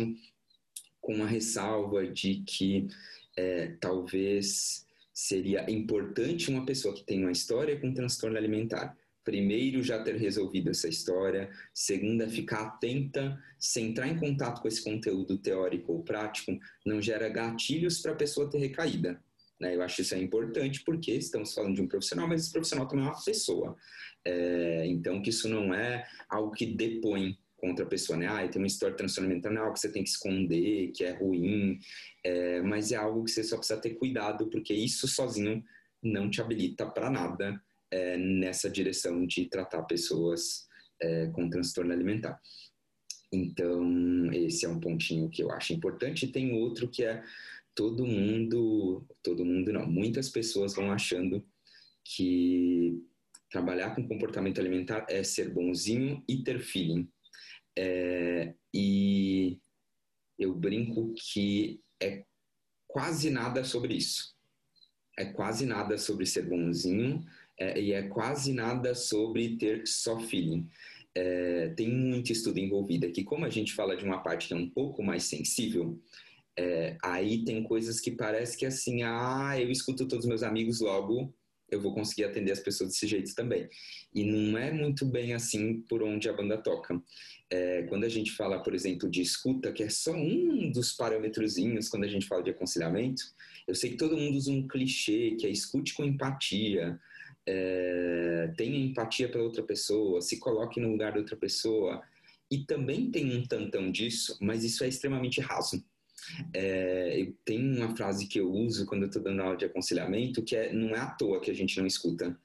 com 1.00 1.22
a 1.22 1.26
ressalva 1.26 2.06
de 2.06 2.42
que 2.46 2.88
é, 3.36 3.76
talvez 3.80 4.86
seria 5.12 5.70
importante 5.70 6.50
uma 6.50 6.64
pessoa 6.64 6.94
que 6.94 7.04
tem 7.04 7.20
uma 7.20 7.32
história 7.32 7.78
com 7.78 7.92
transtorno 7.92 8.36
alimentar 8.36 8.96
primeiro 9.24 9.82
já 9.82 10.02
ter 10.02 10.16
resolvido 10.16 10.70
essa 10.70 10.88
história, 10.88 11.50
segunda 11.72 12.28
ficar 12.28 12.62
atenta, 12.62 13.38
se 13.58 13.80
entrar 13.80 14.08
em 14.08 14.18
contato 14.18 14.60
com 14.60 14.68
esse 14.68 14.82
conteúdo 14.82 15.38
teórico 15.38 15.92
ou 15.92 16.02
prático, 16.02 16.58
não 16.84 17.00
gera 17.00 17.28
gatilhos 17.28 18.00
para 18.00 18.12
a 18.12 18.16
pessoa 18.16 18.50
ter 18.50 18.58
recaída. 18.58 19.22
Né? 19.60 19.76
Eu 19.76 19.82
acho 19.82 20.02
isso 20.02 20.14
é 20.14 20.18
importante 20.18 20.82
porque 20.84 21.12
estamos 21.12 21.54
falando 21.54 21.76
de 21.76 21.82
um 21.82 21.86
profissional, 21.86 22.26
mas 22.26 22.42
esse 22.42 22.52
profissional 22.52 22.86
também 22.88 23.04
é 23.04 23.08
uma 23.08 23.24
pessoa. 23.24 23.76
É, 24.24 24.86
então, 24.86 25.22
que 25.22 25.30
isso 25.30 25.48
não 25.48 25.72
é 25.72 26.06
algo 26.28 26.52
que 26.52 26.66
depõe 26.66 27.38
contra 27.56 27.84
a 27.84 27.88
pessoa, 27.88 28.18
né? 28.18 28.26
Ah, 28.26 28.46
tem 28.48 28.60
uma 28.60 28.66
história 28.66 28.92
de 28.92 28.98
transtorno 28.98 29.30
mental, 29.30 29.52
não 29.52 29.60
é 29.60 29.64
algo 29.64 29.74
que 29.74 29.80
você 29.80 29.92
tem 29.92 30.02
que 30.02 30.10
esconder, 30.10 30.90
que 30.90 31.04
é 31.04 31.12
ruim, 31.12 31.78
é, 32.24 32.60
mas 32.60 32.90
é 32.90 32.96
algo 32.96 33.24
que 33.24 33.30
você 33.30 33.44
só 33.44 33.56
precisa 33.56 33.80
ter 33.80 33.90
cuidado, 33.90 34.48
porque 34.48 34.74
isso 34.74 35.06
sozinho 35.06 35.62
não 36.02 36.28
te 36.28 36.40
habilita 36.40 36.84
para 36.84 37.08
nada 37.08 37.62
é, 37.92 38.16
nessa 38.16 38.70
direção 38.70 39.26
de 39.26 39.44
tratar 39.44 39.82
pessoas 39.82 40.66
é, 41.00 41.26
com 41.28 41.50
transtorno 41.50 41.92
alimentar. 41.92 42.40
Então, 43.30 44.32
esse 44.32 44.64
é 44.64 44.68
um 44.68 44.80
pontinho 44.80 45.28
que 45.28 45.42
eu 45.42 45.50
acho 45.52 45.72
importante. 45.72 46.24
E 46.24 46.32
tem 46.32 46.52
outro 46.54 46.88
que 46.88 47.04
é 47.04 47.22
todo 47.74 48.06
mundo, 48.06 49.06
todo 49.22 49.44
mundo 49.44 49.72
não, 49.72 49.86
muitas 49.86 50.28
pessoas 50.28 50.74
vão 50.74 50.90
achando 50.90 51.44
que 52.04 53.02
trabalhar 53.50 53.94
com 53.94 54.08
comportamento 54.08 54.58
alimentar 54.58 55.06
é 55.08 55.22
ser 55.22 55.50
bonzinho 55.50 56.22
e 56.26 56.42
ter 56.42 56.60
feeling. 56.60 57.08
É, 57.78 58.54
e 58.74 59.58
eu 60.38 60.54
brinco 60.54 61.14
que 61.14 61.80
é 62.02 62.24
quase 62.86 63.30
nada 63.30 63.64
sobre 63.64 63.94
isso. 63.94 64.34
É 65.18 65.26
quase 65.26 65.66
nada 65.66 65.98
sobre 65.98 66.24
ser 66.24 66.48
bonzinho, 66.48 67.22
é, 67.62 67.80
e 67.80 67.92
é 67.92 68.02
quase 68.02 68.52
nada 68.52 68.94
sobre 68.94 69.56
ter 69.56 69.86
só 69.86 70.18
feeling. 70.20 70.68
É, 71.14 71.68
tem 71.76 71.88
muito 71.88 72.32
estudo 72.32 72.58
envolvido 72.58 73.06
aqui. 73.06 73.22
Como 73.22 73.44
a 73.44 73.50
gente 73.50 73.72
fala 73.72 73.96
de 73.96 74.04
uma 74.04 74.22
parte 74.22 74.48
que 74.48 74.54
é 74.54 74.56
um 74.56 74.68
pouco 74.68 75.02
mais 75.02 75.24
sensível, 75.24 76.00
É, 76.54 76.98
aí 77.02 77.44
tem 77.46 77.62
coisas 77.62 77.98
que 77.98 78.10
parece 78.10 78.58
que 78.58 78.66
assim, 78.66 79.02
ah, 79.02 79.56
eu 79.58 79.70
escuto 79.70 80.06
todos 80.06 80.26
os 80.26 80.28
meus 80.28 80.42
amigos, 80.42 80.80
logo 80.80 81.32
eu 81.70 81.80
vou 81.80 81.94
conseguir 81.94 82.24
atender 82.24 82.52
as 82.52 82.60
pessoas 82.60 82.90
desse 82.90 83.06
jeito 83.06 83.34
também. 83.34 83.66
E 84.14 84.22
não 84.22 84.58
é 84.58 84.70
muito 84.70 85.06
bem 85.06 85.32
assim 85.32 85.80
por 85.88 86.02
onde 86.02 86.28
a 86.28 86.36
banda 86.38 86.58
toca. 86.58 87.02
É, 87.48 87.84
quando 87.88 88.04
a 88.04 88.08
gente 88.10 88.30
fala, 88.32 88.62
por 88.62 88.74
exemplo, 88.74 89.08
de 89.08 89.22
escuta, 89.22 89.72
que 89.72 89.82
é 89.82 89.88
só 89.88 90.12
um 90.12 90.70
dos 90.70 90.92
parâmetrozinhos 90.92 91.88
quando 91.88 92.04
a 92.04 92.08
gente 92.08 92.26
fala 92.26 92.42
de 92.42 92.50
aconselhamento, 92.50 93.22
eu 93.66 93.74
sei 93.74 93.90
que 93.90 93.96
todo 93.96 94.18
mundo 94.18 94.36
usa 94.36 94.52
um 94.52 94.68
clichê, 94.68 95.36
que 95.38 95.46
é 95.46 95.50
escute 95.50 95.94
com 95.94 96.04
empatia, 96.04 97.00
é, 97.46 98.52
tenha 98.56 98.78
empatia 98.78 99.28
pela 99.28 99.44
outra 99.44 99.62
pessoa, 99.62 100.20
se 100.20 100.38
coloque 100.38 100.80
no 100.80 100.90
lugar 100.90 101.12
da 101.12 101.18
outra 101.18 101.36
pessoa. 101.36 102.02
E 102.50 102.58
também 102.58 103.10
tem 103.10 103.36
um 103.36 103.46
tantão 103.46 103.90
disso, 103.90 104.36
mas 104.40 104.64
isso 104.64 104.84
é 104.84 104.88
extremamente 104.88 105.40
raso. 105.40 105.82
É, 106.54 107.20
eu 107.20 107.34
tenho 107.44 107.76
uma 107.76 107.96
frase 107.96 108.26
que 108.26 108.38
eu 108.38 108.50
uso 108.50 108.86
quando 108.86 109.02
eu 109.02 109.08
estou 109.08 109.22
dando 109.22 109.42
aula 109.42 109.56
de 109.56 109.64
aconselhamento, 109.64 110.42
que 110.42 110.54
é 110.54 110.72
não 110.72 110.90
é 110.90 110.98
à 110.98 111.06
toa 111.06 111.40
que 111.40 111.50
a 111.50 111.54
gente 111.54 111.78
não 111.78 111.86
escuta. 111.86 112.38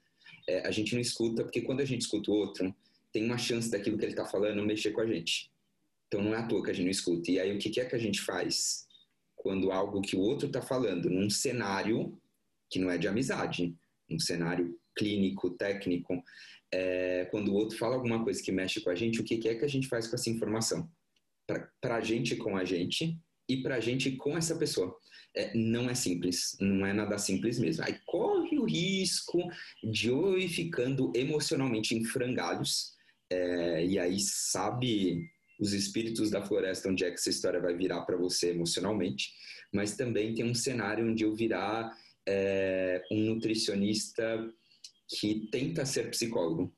É, 0.48 0.66
a 0.66 0.70
gente 0.70 0.94
não 0.94 1.00
escuta 1.00 1.44
porque 1.44 1.60
quando 1.60 1.80
a 1.80 1.84
gente 1.84 2.02
escuta 2.02 2.30
o 2.30 2.34
outro, 2.34 2.74
tem 3.12 3.24
uma 3.24 3.38
chance 3.38 3.70
daquilo 3.70 3.98
que 3.98 4.04
ele 4.04 4.12
está 4.12 4.24
falando 4.24 4.64
mexer 4.64 4.92
com 4.92 5.00
a 5.00 5.06
gente. 5.06 5.50
Então 6.06 6.22
não 6.22 6.34
é 6.34 6.38
à 6.38 6.42
toa 6.42 6.64
que 6.64 6.70
a 6.70 6.74
gente 6.74 6.84
não 6.84 6.90
escuta. 6.90 7.30
E 7.30 7.38
aí 7.38 7.54
o 7.54 7.58
que, 7.58 7.78
é 7.78 7.84
que 7.84 7.94
a 7.94 7.98
gente 7.98 8.20
faz 8.22 8.86
quando 9.36 9.70
algo 9.70 10.00
que 10.00 10.16
o 10.16 10.20
outro 10.20 10.46
está 10.46 10.60
falando, 10.60 11.08
num 11.08 11.30
cenário 11.30 12.18
que 12.70 12.78
não 12.78 12.90
é 12.90 12.98
de 12.98 13.06
amizade, 13.06 13.76
um 14.10 14.18
cenário 14.18 14.78
clínico, 14.98 15.50
técnico, 15.50 16.22
é, 16.72 17.26
quando 17.30 17.48
o 17.48 17.54
outro 17.54 17.78
fala 17.78 17.94
alguma 17.94 18.22
coisa 18.22 18.42
que 18.42 18.52
mexe 18.52 18.80
com 18.80 18.90
a 18.90 18.94
gente, 18.94 19.20
o 19.20 19.24
que, 19.24 19.48
é 19.48 19.54
que 19.54 19.64
a 19.64 19.68
gente 19.68 19.88
faz 19.88 20.06
com 20.06 20.16
essa 20.16 20.28
informação? 20.28 20.90
Para 21.80 21.96
a 21.96 22.00
gente 22.00 22.36
com 22.36 22.56
a 22.56 22.64
gente 22.64 23.18
e 23.48 23.62
para 23.62 23.76
a 23.76 23.80
gente 23.80 24.12
com 24.12 24.36
essa 24.36 24.56
pessoa. 24.56 24.94
É, 25.34 25.56
não 25.56 25.88
é 25.88 25.94
simples, 25.94 26.56
não 26.60 26.86
é 26.86 26.92
nada 26.92 27.16
simples 27.16 27.58
mesmo. 27.58 27.84
Aí 27.84 27.98
corre 28.04 28.58
o 28.58 28.64
risco 28.64 29.38
de 29.82 30.08
eu 30.08 30.36
ir 30.38 30.48
ficando 30.48 31.12
emocionalmente 31.14 31.94
em 31.94 32.04
frangalhos, 32.04 32.92
é, 33.30 33.84
e 33.84 33.98
aí 33.98 34.18
sabe 34.20 35.30
os 35.60 35.72
espíritos 35.72 36.30
da 36.30 36.42
floresta 36.42 36.88
onde 36.88 37.04
é 37.04 37.08
que 37.08 37.14
essa 37.14 37.30
história 37.30 37.60
vai 37.60 37.74
virar 37.74 38.02
para 38.02 38.16
você 38.16 38.50
emocionalmente, 38.50 39.32
mas 39.72 39.96
também 39.96 40.34
tem 40.34 40.44
um 40.44 40.54
cenário 40.54 41.08
onde 41.08 41.24
eu 41.24 41.34
virar 41.34 41.92
é, 42.26 43.02
um 43.10 43.20
nutricionista 43.20 44.22
que 45.08 45.48
tenta 45.50 45.86
ser 45.86 46.10
psicólogo 46.10 46.72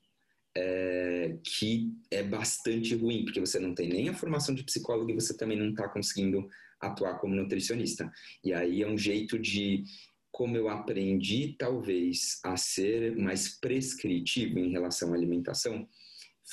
é, 0.56 1.36
que 1.42 1.92
é 2.10 2.22
bastante 2.22 2.94
ruim, 2.94 3.24
porque 3.24 3.40
você 3.40 3.58
não 3.58 3.74
tem 3.74 3.88
nem 3.88 4.08
a 4.08 4.14
formação 4.14 4.54
de 4.54 4.64
psicólogo 4.64 5.10
e 5.10 5.14
você 5.14 5.36
também 5.36 5.58
não 5.58 5.70
está 5.70 5.88
conseguindo 5.88 6.48
atuar 6.80 7.18
como 7.18 7.34
nutricionista. 7.34 8.10
E 8.42 8.52
aí 8.52 8.82
é 8.82 8.88
um 8.88 8.98
jeito 8.98 9.38
de 9.38 9.84
como 10.30 10.56
eu 10.56 10.68
aprendi, 10.68 11.54
talvez, 11.58 12.40
a 12.44 12.56
ser 12.56 13.16
mais 13.16 13.48
prescritivo 13.58 14.58
em 14.58 14.70
relação 14.70 15.12
à 15.12 15.16
alimentação, 15.16 15.86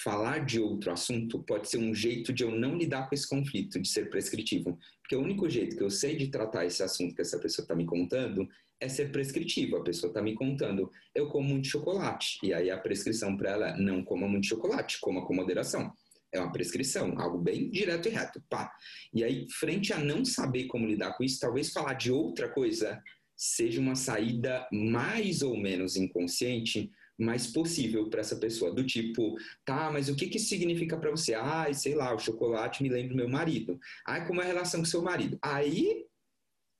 falar 0.04 0.46
de 0.46 0.60
outro 0.60 0.92
assunto 0.92 1.42
pode 1.44 1.70
ser 1.70 1.78
um 1.78 1.94
jeito 1.94 2.34
de 2.34 2.44
eu 2.44 2.52
não 2.52 2.76
lidar 2.76 3.08
com 3.08 3.16
esse 3.16 3.28
conflito, 3.28 3.80
de 3.80 3.88
ser 3.88 4.10
prescritivo. 4.10 4.78
Porque 5.02 5.16
o 5.16 5.22
único 5.22 5.50
jeito 5.50 5.78
que 5.78 5.84
eu 5.84 5.90
sei 5.90 6.16
de 6.16 6.28
tratar 6.28 6.66
esse 6.66 6.84
assunto 6.84 7.16
que 7.16 7.22
essa 7.22 7.40
pessoa 7.40 7.64
está 7.64 7.76
me 7.76 7.86
contando 7.86 8.48
é 8.80 8.88
ser 8.88 9.12
prescritivo. 9.12 9.78
A 9.78 9.84
pessoa 9.84 10.10
está 10.10 10.22
me 10.22 10.36
contando, 10.36 10.90
eu 11.14 11.28
como 11.28 11.50
muito 11.50 11.68
chocolate. 11.68 12.38
E 12.44 12.54
aí 12.54 12.70
a 12.70 12.78
prescrição 12.78 13.36
para 13.36 13.52
ela 13.52 13.70
é 13.70 13.78
não 13.78 14.04
coma 14.04 14.28
muito 14.28 14.48
chocolate, 14.48 15.00
coma 15.00 15.26
com 15.26 15.34
moderação. 15.34 15.92
É 16.32 16.40
uma 16.40 16.52
prescrição, 16.52 17.20
algo 17.20 17.38
bem 17.38 17.70
direto 17.70 18.08
e 18.08 18.12
reto. 18.12 18.42
Pá. 18.50 18.72
E 19.14 19.24
aí, 19.24 19.48
frente 19.50 19.94
a 19.94 19.98
não 19.98 20.26
saber 20.26 20.66
como 20.66 20.86
lidar 20.86 21.14
com 21.14 21.24
isso, 21.24 21.40
talvez 21.40 21.72
falar 21.72 21.94
de 21.94 22.12
outra 22.12 22.50
coisa 22.50 23.02
seja 23.36 23.80
uma 23.80 23.96
saída 23.96 24.68
mais 24.72 25.42
ou 25.42 25.56
menos 25.56 25.96
inconsciente 25.96 26.90
mais 27.18 27.48
possível 27.48 28.10
para 28.10 28.20
essa 28.20 28.36
pessoa, 28.36 28.74
do 28.74 28.86
tipo, 28.86 29.36
tá, 29.66 29.90
mas 29.92 30.08
o 30.08 30.16
que 30.16 30.28
que 30.28 30.38
significa 30.38 30.98
para 30.98 31.10
você? 31.10 31.34
Ah, 31.34 31.68
sei 31.74 31.96
lá, 31.96 32.14
o 32.14 32.20
chocolate 32.20 32.84
me 32.84 32.90
lembra 32.90 33.10
do 33.10 33.16
meu 33.16 33.28
marido. 33.28 33.80
Ah, 34.06 34.22
como 34.22 34.42
é 34.42 34.44
a 34.44 34.48
relação 34.48 34.82
com 34.82 34.86
seu 34.86 35.02
marido? 35.02 35.38
Aí 35.42 36.06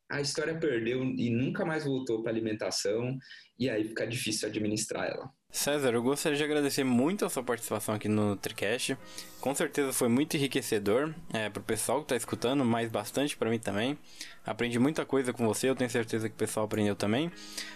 a 0.10 0.22
história 0.22 0.58
perdeu 0.60 1.04
e 1.04 1.30
nunca 1.30 1.66
mais 1.66 1.84
voltou 1.86 2.22
para 2.22 2.32
alimentação 2.32 3.18
e 3.60 3.70
aí 3.70 3.84
fica 3.84 4.08
difícil 4.08 4.48
administrar 4.48 5.10
ela. 5.10 5.32
César, 5.50 5.94
eu 5.94 6.04
gostaria 6.04 6.38
de 6.38 6.44
agradecer 6.44 6.84
muito 6.84 7.26
a 7.26 7.30
sua 7.30 7.42
participação 7.42 7.96
aqui 7.96 8.08
no 8.08 8.36
Tricast. 8.36 8.98
Com 9.40 9.56
certeza 9.56 9.94
foi 9.94 10.10
muito 10.10 10.36
enriquecedor 10.36 11.14
é, 11.34 11.50
para 11.50 11.62
o 11.62 11.64
pessoal 11.64 12.00
que 12.00 12.06
está 12.06 12.16
escutando, 12.18 12.66
mas 12.66 12.92
bastante 12.92 13.36
para 13.36 13.50
mim 13.50 13.58
também. 13.58 13.98
Aprendi 14.46 14.78
muita 14.78 15.06
coisa 15.06 15.32
com 15.32 15.48
você, 15.48 15.70
eu 15.70 15.76
tenho 15.76 15.90
certeza 15.90 16.28
que 16.28 16.36
o 16.36 16.38
pessoal 16.38 16.66
aprendeu 16.66 16.96
também. 16.96 17.32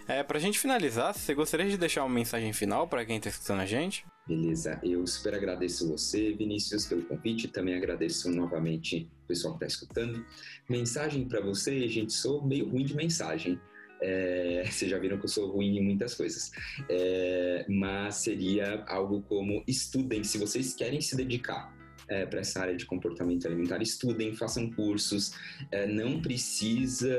É, 0.07 0.21
para 0.21 0.37
a 0.37 0.41
gente 0.41 0.59
finalizar, 0.59 1.13
você 1.13 1.33
gostaria 1.33 1.67
de 1.67 1.77
deixar 1.77 2.03
uma 2.03 2.13
mensagem 2.13 2.51
final 2.51 2.87
para 2.87 3.05
quem 3.05 3.17
está 3.17 3.29
escutando 3.29 3.61
a 3.61 3.65
gente? 3.65 4.05
Beleza, 4.27 4.79
eu 4.83 5.07
super 5.07 5.33
agradeço 5.33 5.89
você, 5.89 6.33
Vinícius, 6.33 6.85
pelo 6.85 7.03
convite. 7.03 7.47
Também 7.47 7.75
agradeço 7.75 8.29
novamente 8.29 9.09
o 9.23 9.27
pessoal 9.27 9.57
que 9.57 9.65
está 9.65 9.67
escutando. 9.67 10.25
Mensagem 10.69 11.27
para 11.27 11.41
você, 11.41 11.87
gente, 11.87 12.13
sou 12.13 12.45
meio 12.45 12.69
ruim 12.69 12.85
de 12.85 12.95
mensagem. 12.95 13.59
É, 14.01 14.63
vocês 14.69 14.89
já 14.89 14.97
viram 14.97 15.17
que 15.17 15.25
eu 15.25 15.29
sou 15.29 15.49
ruim 15.51 15.77
em 15.77 15.83
muitas 15.83 16.13
coisas. 16.15 16.51
É, 16.89 17.65
mas 17.69 18.15
seria 18.15 18.83
algo 18.87 19.21
como 19.23 19.63
estudem, 19.67 20.23
se 20.23 20.37
vocês 20.37 20.73
querem 20.73 21.01
se 21.01 21.15
dedicar 21.15 21.80
é, 22.11 22.25
para 22.25 22.41
essa 22.41 22.59
área 22.59 22.75
de 22.75 22.85
comportamento 22.85 23.47
alimentar, 23.47 23.81
estudem, 23.81 24.35
façam 24.35 24.69
cursos, 24.69 25.31
é, 25.71 25.87
não 25.87 26.21
precisa 26.21 27.09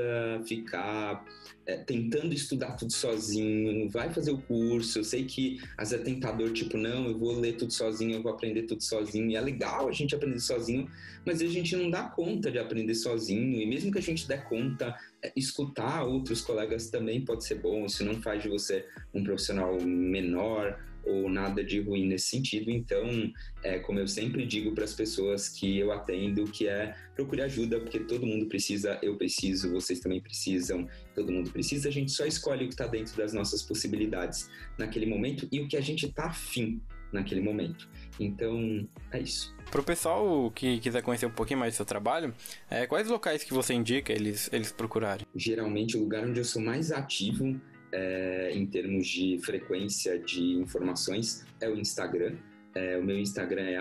ficar 0.47 1.25
é, 1.65 1.79
tentando 1.79 2.35
estudar 2.35 2.73
tudo 2.73 2.93
sozinho, 2.93 3.89
vai 3.89 4.13
fazer 4.13 4.33
o 4.33 4.39
curso. 4.39 4.99
Eu 4.99 5.05
sei 5.05 5.25
que 5.25 5.61
às 5.79 5.91
vezes 5.91 6.07
é 6.07 6.11
tentador, 6.11 6.53
tipo, 6.53 6.77
não, 6.77 7.07
eu 7.07 7.19
vou 7.19 7.33
ler 7.33 7.57
tudo 7.57 7.73
sozinho, 7.73 8.17
eu 8.17 8.23
vou 8.23 8.33
aprender 8.33 8.65
tudo 8.65 8.83
sozinho. 8.83 9.31
E 9.31 9.37
é 9.37 9.41
legal 9.41 9.89
a 9.89 9.93
gente 9.93 10.15
aprender 10.15 10.41
sozinho, 10.41 10.87
mas 11.25 11.41
a 11.41 11.47
gente 11.47 11.75
não 11.75 11.91
dá 11.91 12.03
conta 12.03 12.51
de 12.51 12.59
aprender 12.59 12.95
sozinho. 12.95 13.63
E 13.63 13.67
mesmo 13.67 13.91
que 13.91 13.99
a 13.99 14.03
gente 14.03 14.29
der 14.29 14.45
conta, 14.45 14.95
é, 15.23 15.33
escutar 15.35 16.05
outros 16.05 16.43
colegas 16.43 16.91
também 16.91 17.25
pode 17.25 17.47
ser 17.47 17.55
bom. 17.55 17.87
Isso 17.87 18.05
não 18.05 18.21
faz 18.21 18.43
de 18.43 18.51
você 18.51 18.85
um 19.15 19.25
profissional 19.25 19.81
menor 19.81 20.92
ou 21.05 21.29
nada 21.29 21.63
de 21.63 21.81
ruim 21.81 22.07
nesse 22.07 22.27
sentido. 22.27 22.71
Então, 22.71 23.33
é, 23.63 23.79
como 23.79 23.99
eu 23.99 24.07
sempre 24.07 24.47
digo 24.47 24.73
para 24.73 24.85
as 24.85 24.95
pessoas 24.95 25.49
que 25.49 25.79
eu 25.79 25.93
atendo, 25.93 26.45
que 26.45 26.69
é 26.69 26.95
procure 27.15 27.43
ajuda, 27.43 27.81
porque 27.81 28.01
todo 28.01 28.27
mundo 28.27 28.47
precisa, 28.47 28.99
eu 29.03 29.17
preciso, 29.17 29.71
vocês 29.71 30.01
também 30.01 30.21
precisam, 30.21 30.89
todo 31.15 31.33
mundo 31.33 31.51
precisa. 31.51 31.89
A 31.89 31.93
gente 31.93 32.11
só 32.11 32.25
escolhe 32.25 32.65
o 32.65 32.69
que 32.69 32.75
está 32.75 32.87
dentro 32.87 33.17
das 33.17 33.33
nossas 33.33 33.63
possibilidades 33.63 34.51
naquele 34.79 35.07
momento 35.07 35.47
e 35.53 35.61
o 35.61 35.69
que 35.69 35.77
a 35.77 35.81
gente 35.81 36.07
está 36.07 36.27
afim 36.27 36.81
naquele 37.13 37.41
momento. 37.41 37.89
Então, 38.19 38.87
é 39.11 39.21
isso. 39.21 39.55
Para 39.71 39.81
o 39.81 39.85
pessoal 39.85 40.51
que 40.51 40.79
quiser 40.81 41.03
conhecer 41.03 41.27
um 41.27 41.31
pouquinho 41.31 41.61
mais 41.61 41.75
do 41.75 41.77
seu 41.77 41.87
trabalho, 41.87 42.35
é, 42.71 42.87
quais 42.87 43.09
locais 43.09 43.45
que 43.45 43.53
você 43.53 43.75
indica 43.75 44.13
eles, 44.13 44.51
eles 44.53 44.73
procurarem? 44.73 45.27
Geralmente, 45.35 45.97
o 45.97 46.01
lugar 46.01 46.25
onde 46.25 46.41
eu 46.41 46.45
sou 46.45 46.61
mais 46.61 46.91
ativo 46.91 47.61
é, 47.93 48.51
em 48.55 48.67
termos 48.67 49.07
de 49.07 49.39
frequência 49.43 50.19
de 50.19 50.55
informações 50.55 51.45
é 51.61 51.69
o 51.69 51.77
Instagram. 51.79 52.37
É, 52.75 52.97
o 52.97 53.05
meu 53.05 53.19
Instagram 53.19 53.65
é 53.65 53.79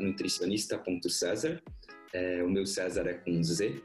nutricionista.cesar. 0.00 1.62
É, 2.12 2.42
o 2.42 2.48
meu 2.50 2.66
César 2.66 3.06
é 3.06 3.14
com 3.14 3.42
Z. 3.42 3.82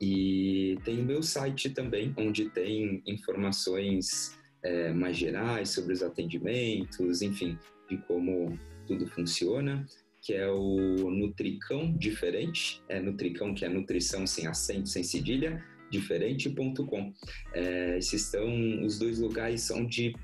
E 0.00 0.78
tem 0.84 1.00
o 1.00 1.04
meu 1.04 1.22
site 1.22 1.70
também, 1.70 2.14
onde 2.16 2.48
tem 2.48 3.02
informações 3.06 4.38
é, 4.62 4.92
mais 4.92 5.16
gerais 5.16 5.70
sobre 5.70 5.92
os 5.92 6.02
atendimentos, 6.02 7.20
enfim, 7.20 7.58
de 7.88 7.98
como 7.98 8.58
tudo 8.86 9.06
funciona, 9.06 9.86
que 10.22 10.32
é 10.32 10.48
o 10.48 11.10
Nutricão 11.10 11.92
Diferente, 11.96 12.82
é 12.88 13.00
Nutricão 13.00 13.54
que 13.54 13.64
é 13.64 13.68
nutrição 13.68 14.26
sem 14.26 14.46
acento, 14.46 14.88
sem 14.88 15.02
cedilha, 15.02 15.62
diferente.com. 15.90 17.12
É, 17.52 17.98
esses 17.98 18.22
são 18.22 18.84
os 18.84 18.98
dois 18.98 19.18
lugares 19.18 19.70
onde 19.70 20.14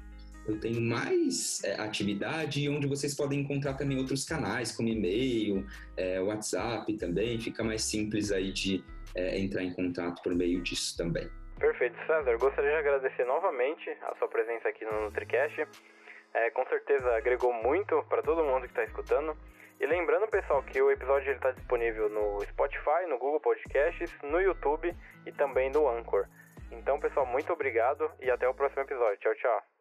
eu 0.47 0.61
tenho 0.61 0.81
mais 0.81 1.63
é, 1.65 1.75
atividade 1.81 2.61
e 2.61 2.69
onde 2.69 2.87
vocês 2.87 3.15
podem 3.15 3.41
encontrar 3.41 3.75
também 3.75 3.99
outros 3.99 4.25
canais, 4.25 4.71
como 4.71 4.89
e-mail, 4.89 5.67
é, 5.97 6.21
WhatsApp 6.21 6.93
também. 6.97 7.41
Fica 7.41 7.65
mais 7.65 7.83
simples 7.83 8.31
aí 8.31 8.53
de 8.53 8.85
é, 9.15 9.39
entrar 9.39 9.63
em 9.63 9.73
contato 9.73 10.23
por 10.23 10.35
meio 10.35 10.63
disso 10.63 10.97
também. 10.97 11.29
Perfeito, 11.59 11.97
César. 12.07 12.37
Gostaria 12.37 12.71
de 12.71 12.77
agradecer 12.77 13.25
novamente 13.25 13.91
a 14.03 14.15
sua 14.19 14.29
presença 14.29 14.69
aqui 14.69 14.85
no 14.85 15.07
NutriCast. 15.07 15.67
É, 16.35 16.51
com 16.51 16.65
certeza 16.67 17.17
agregou 17.17 17.53
muito 17.53 18.03
para 18.09 18.23
todo 18.23 18.45
mundo 18.45 18.63
que 18.63 18.69
está 18.69 18.85
escutando. 18.85 19.37
E 19.79 19.87
lembrando, 19.87 20.27
pessoal, 20.29 20.63
que 20.63 20.81
o 20.81 20.91
episódio 20.91 21.33
está 21.33 21.51
disponível 21.51 22.09
no 22.09 22.41
Spotify, 22.47 23.07
no 23.09 23.19
Google 23.19 23.41
Podcasts, 23.41 24.11
no 24.23 24.41
YouTube 24.41 24.95
e 25.27 25.33
também 25.33 25.71
no 25.71 25.89
Anchor. 25.89 26.27
Então, 26.71 26.99
pessoal, 26.99 27.27
muito 27.27 27.53
obrigado 27.53 28.11
e 28.21 28.31
até 28.31 28.49
o 28.49 28.55
próximo 28.55 28.83
episódio. 28.83 29.19
Tchau, 29.19 29.35
tchau. 29.35 29.76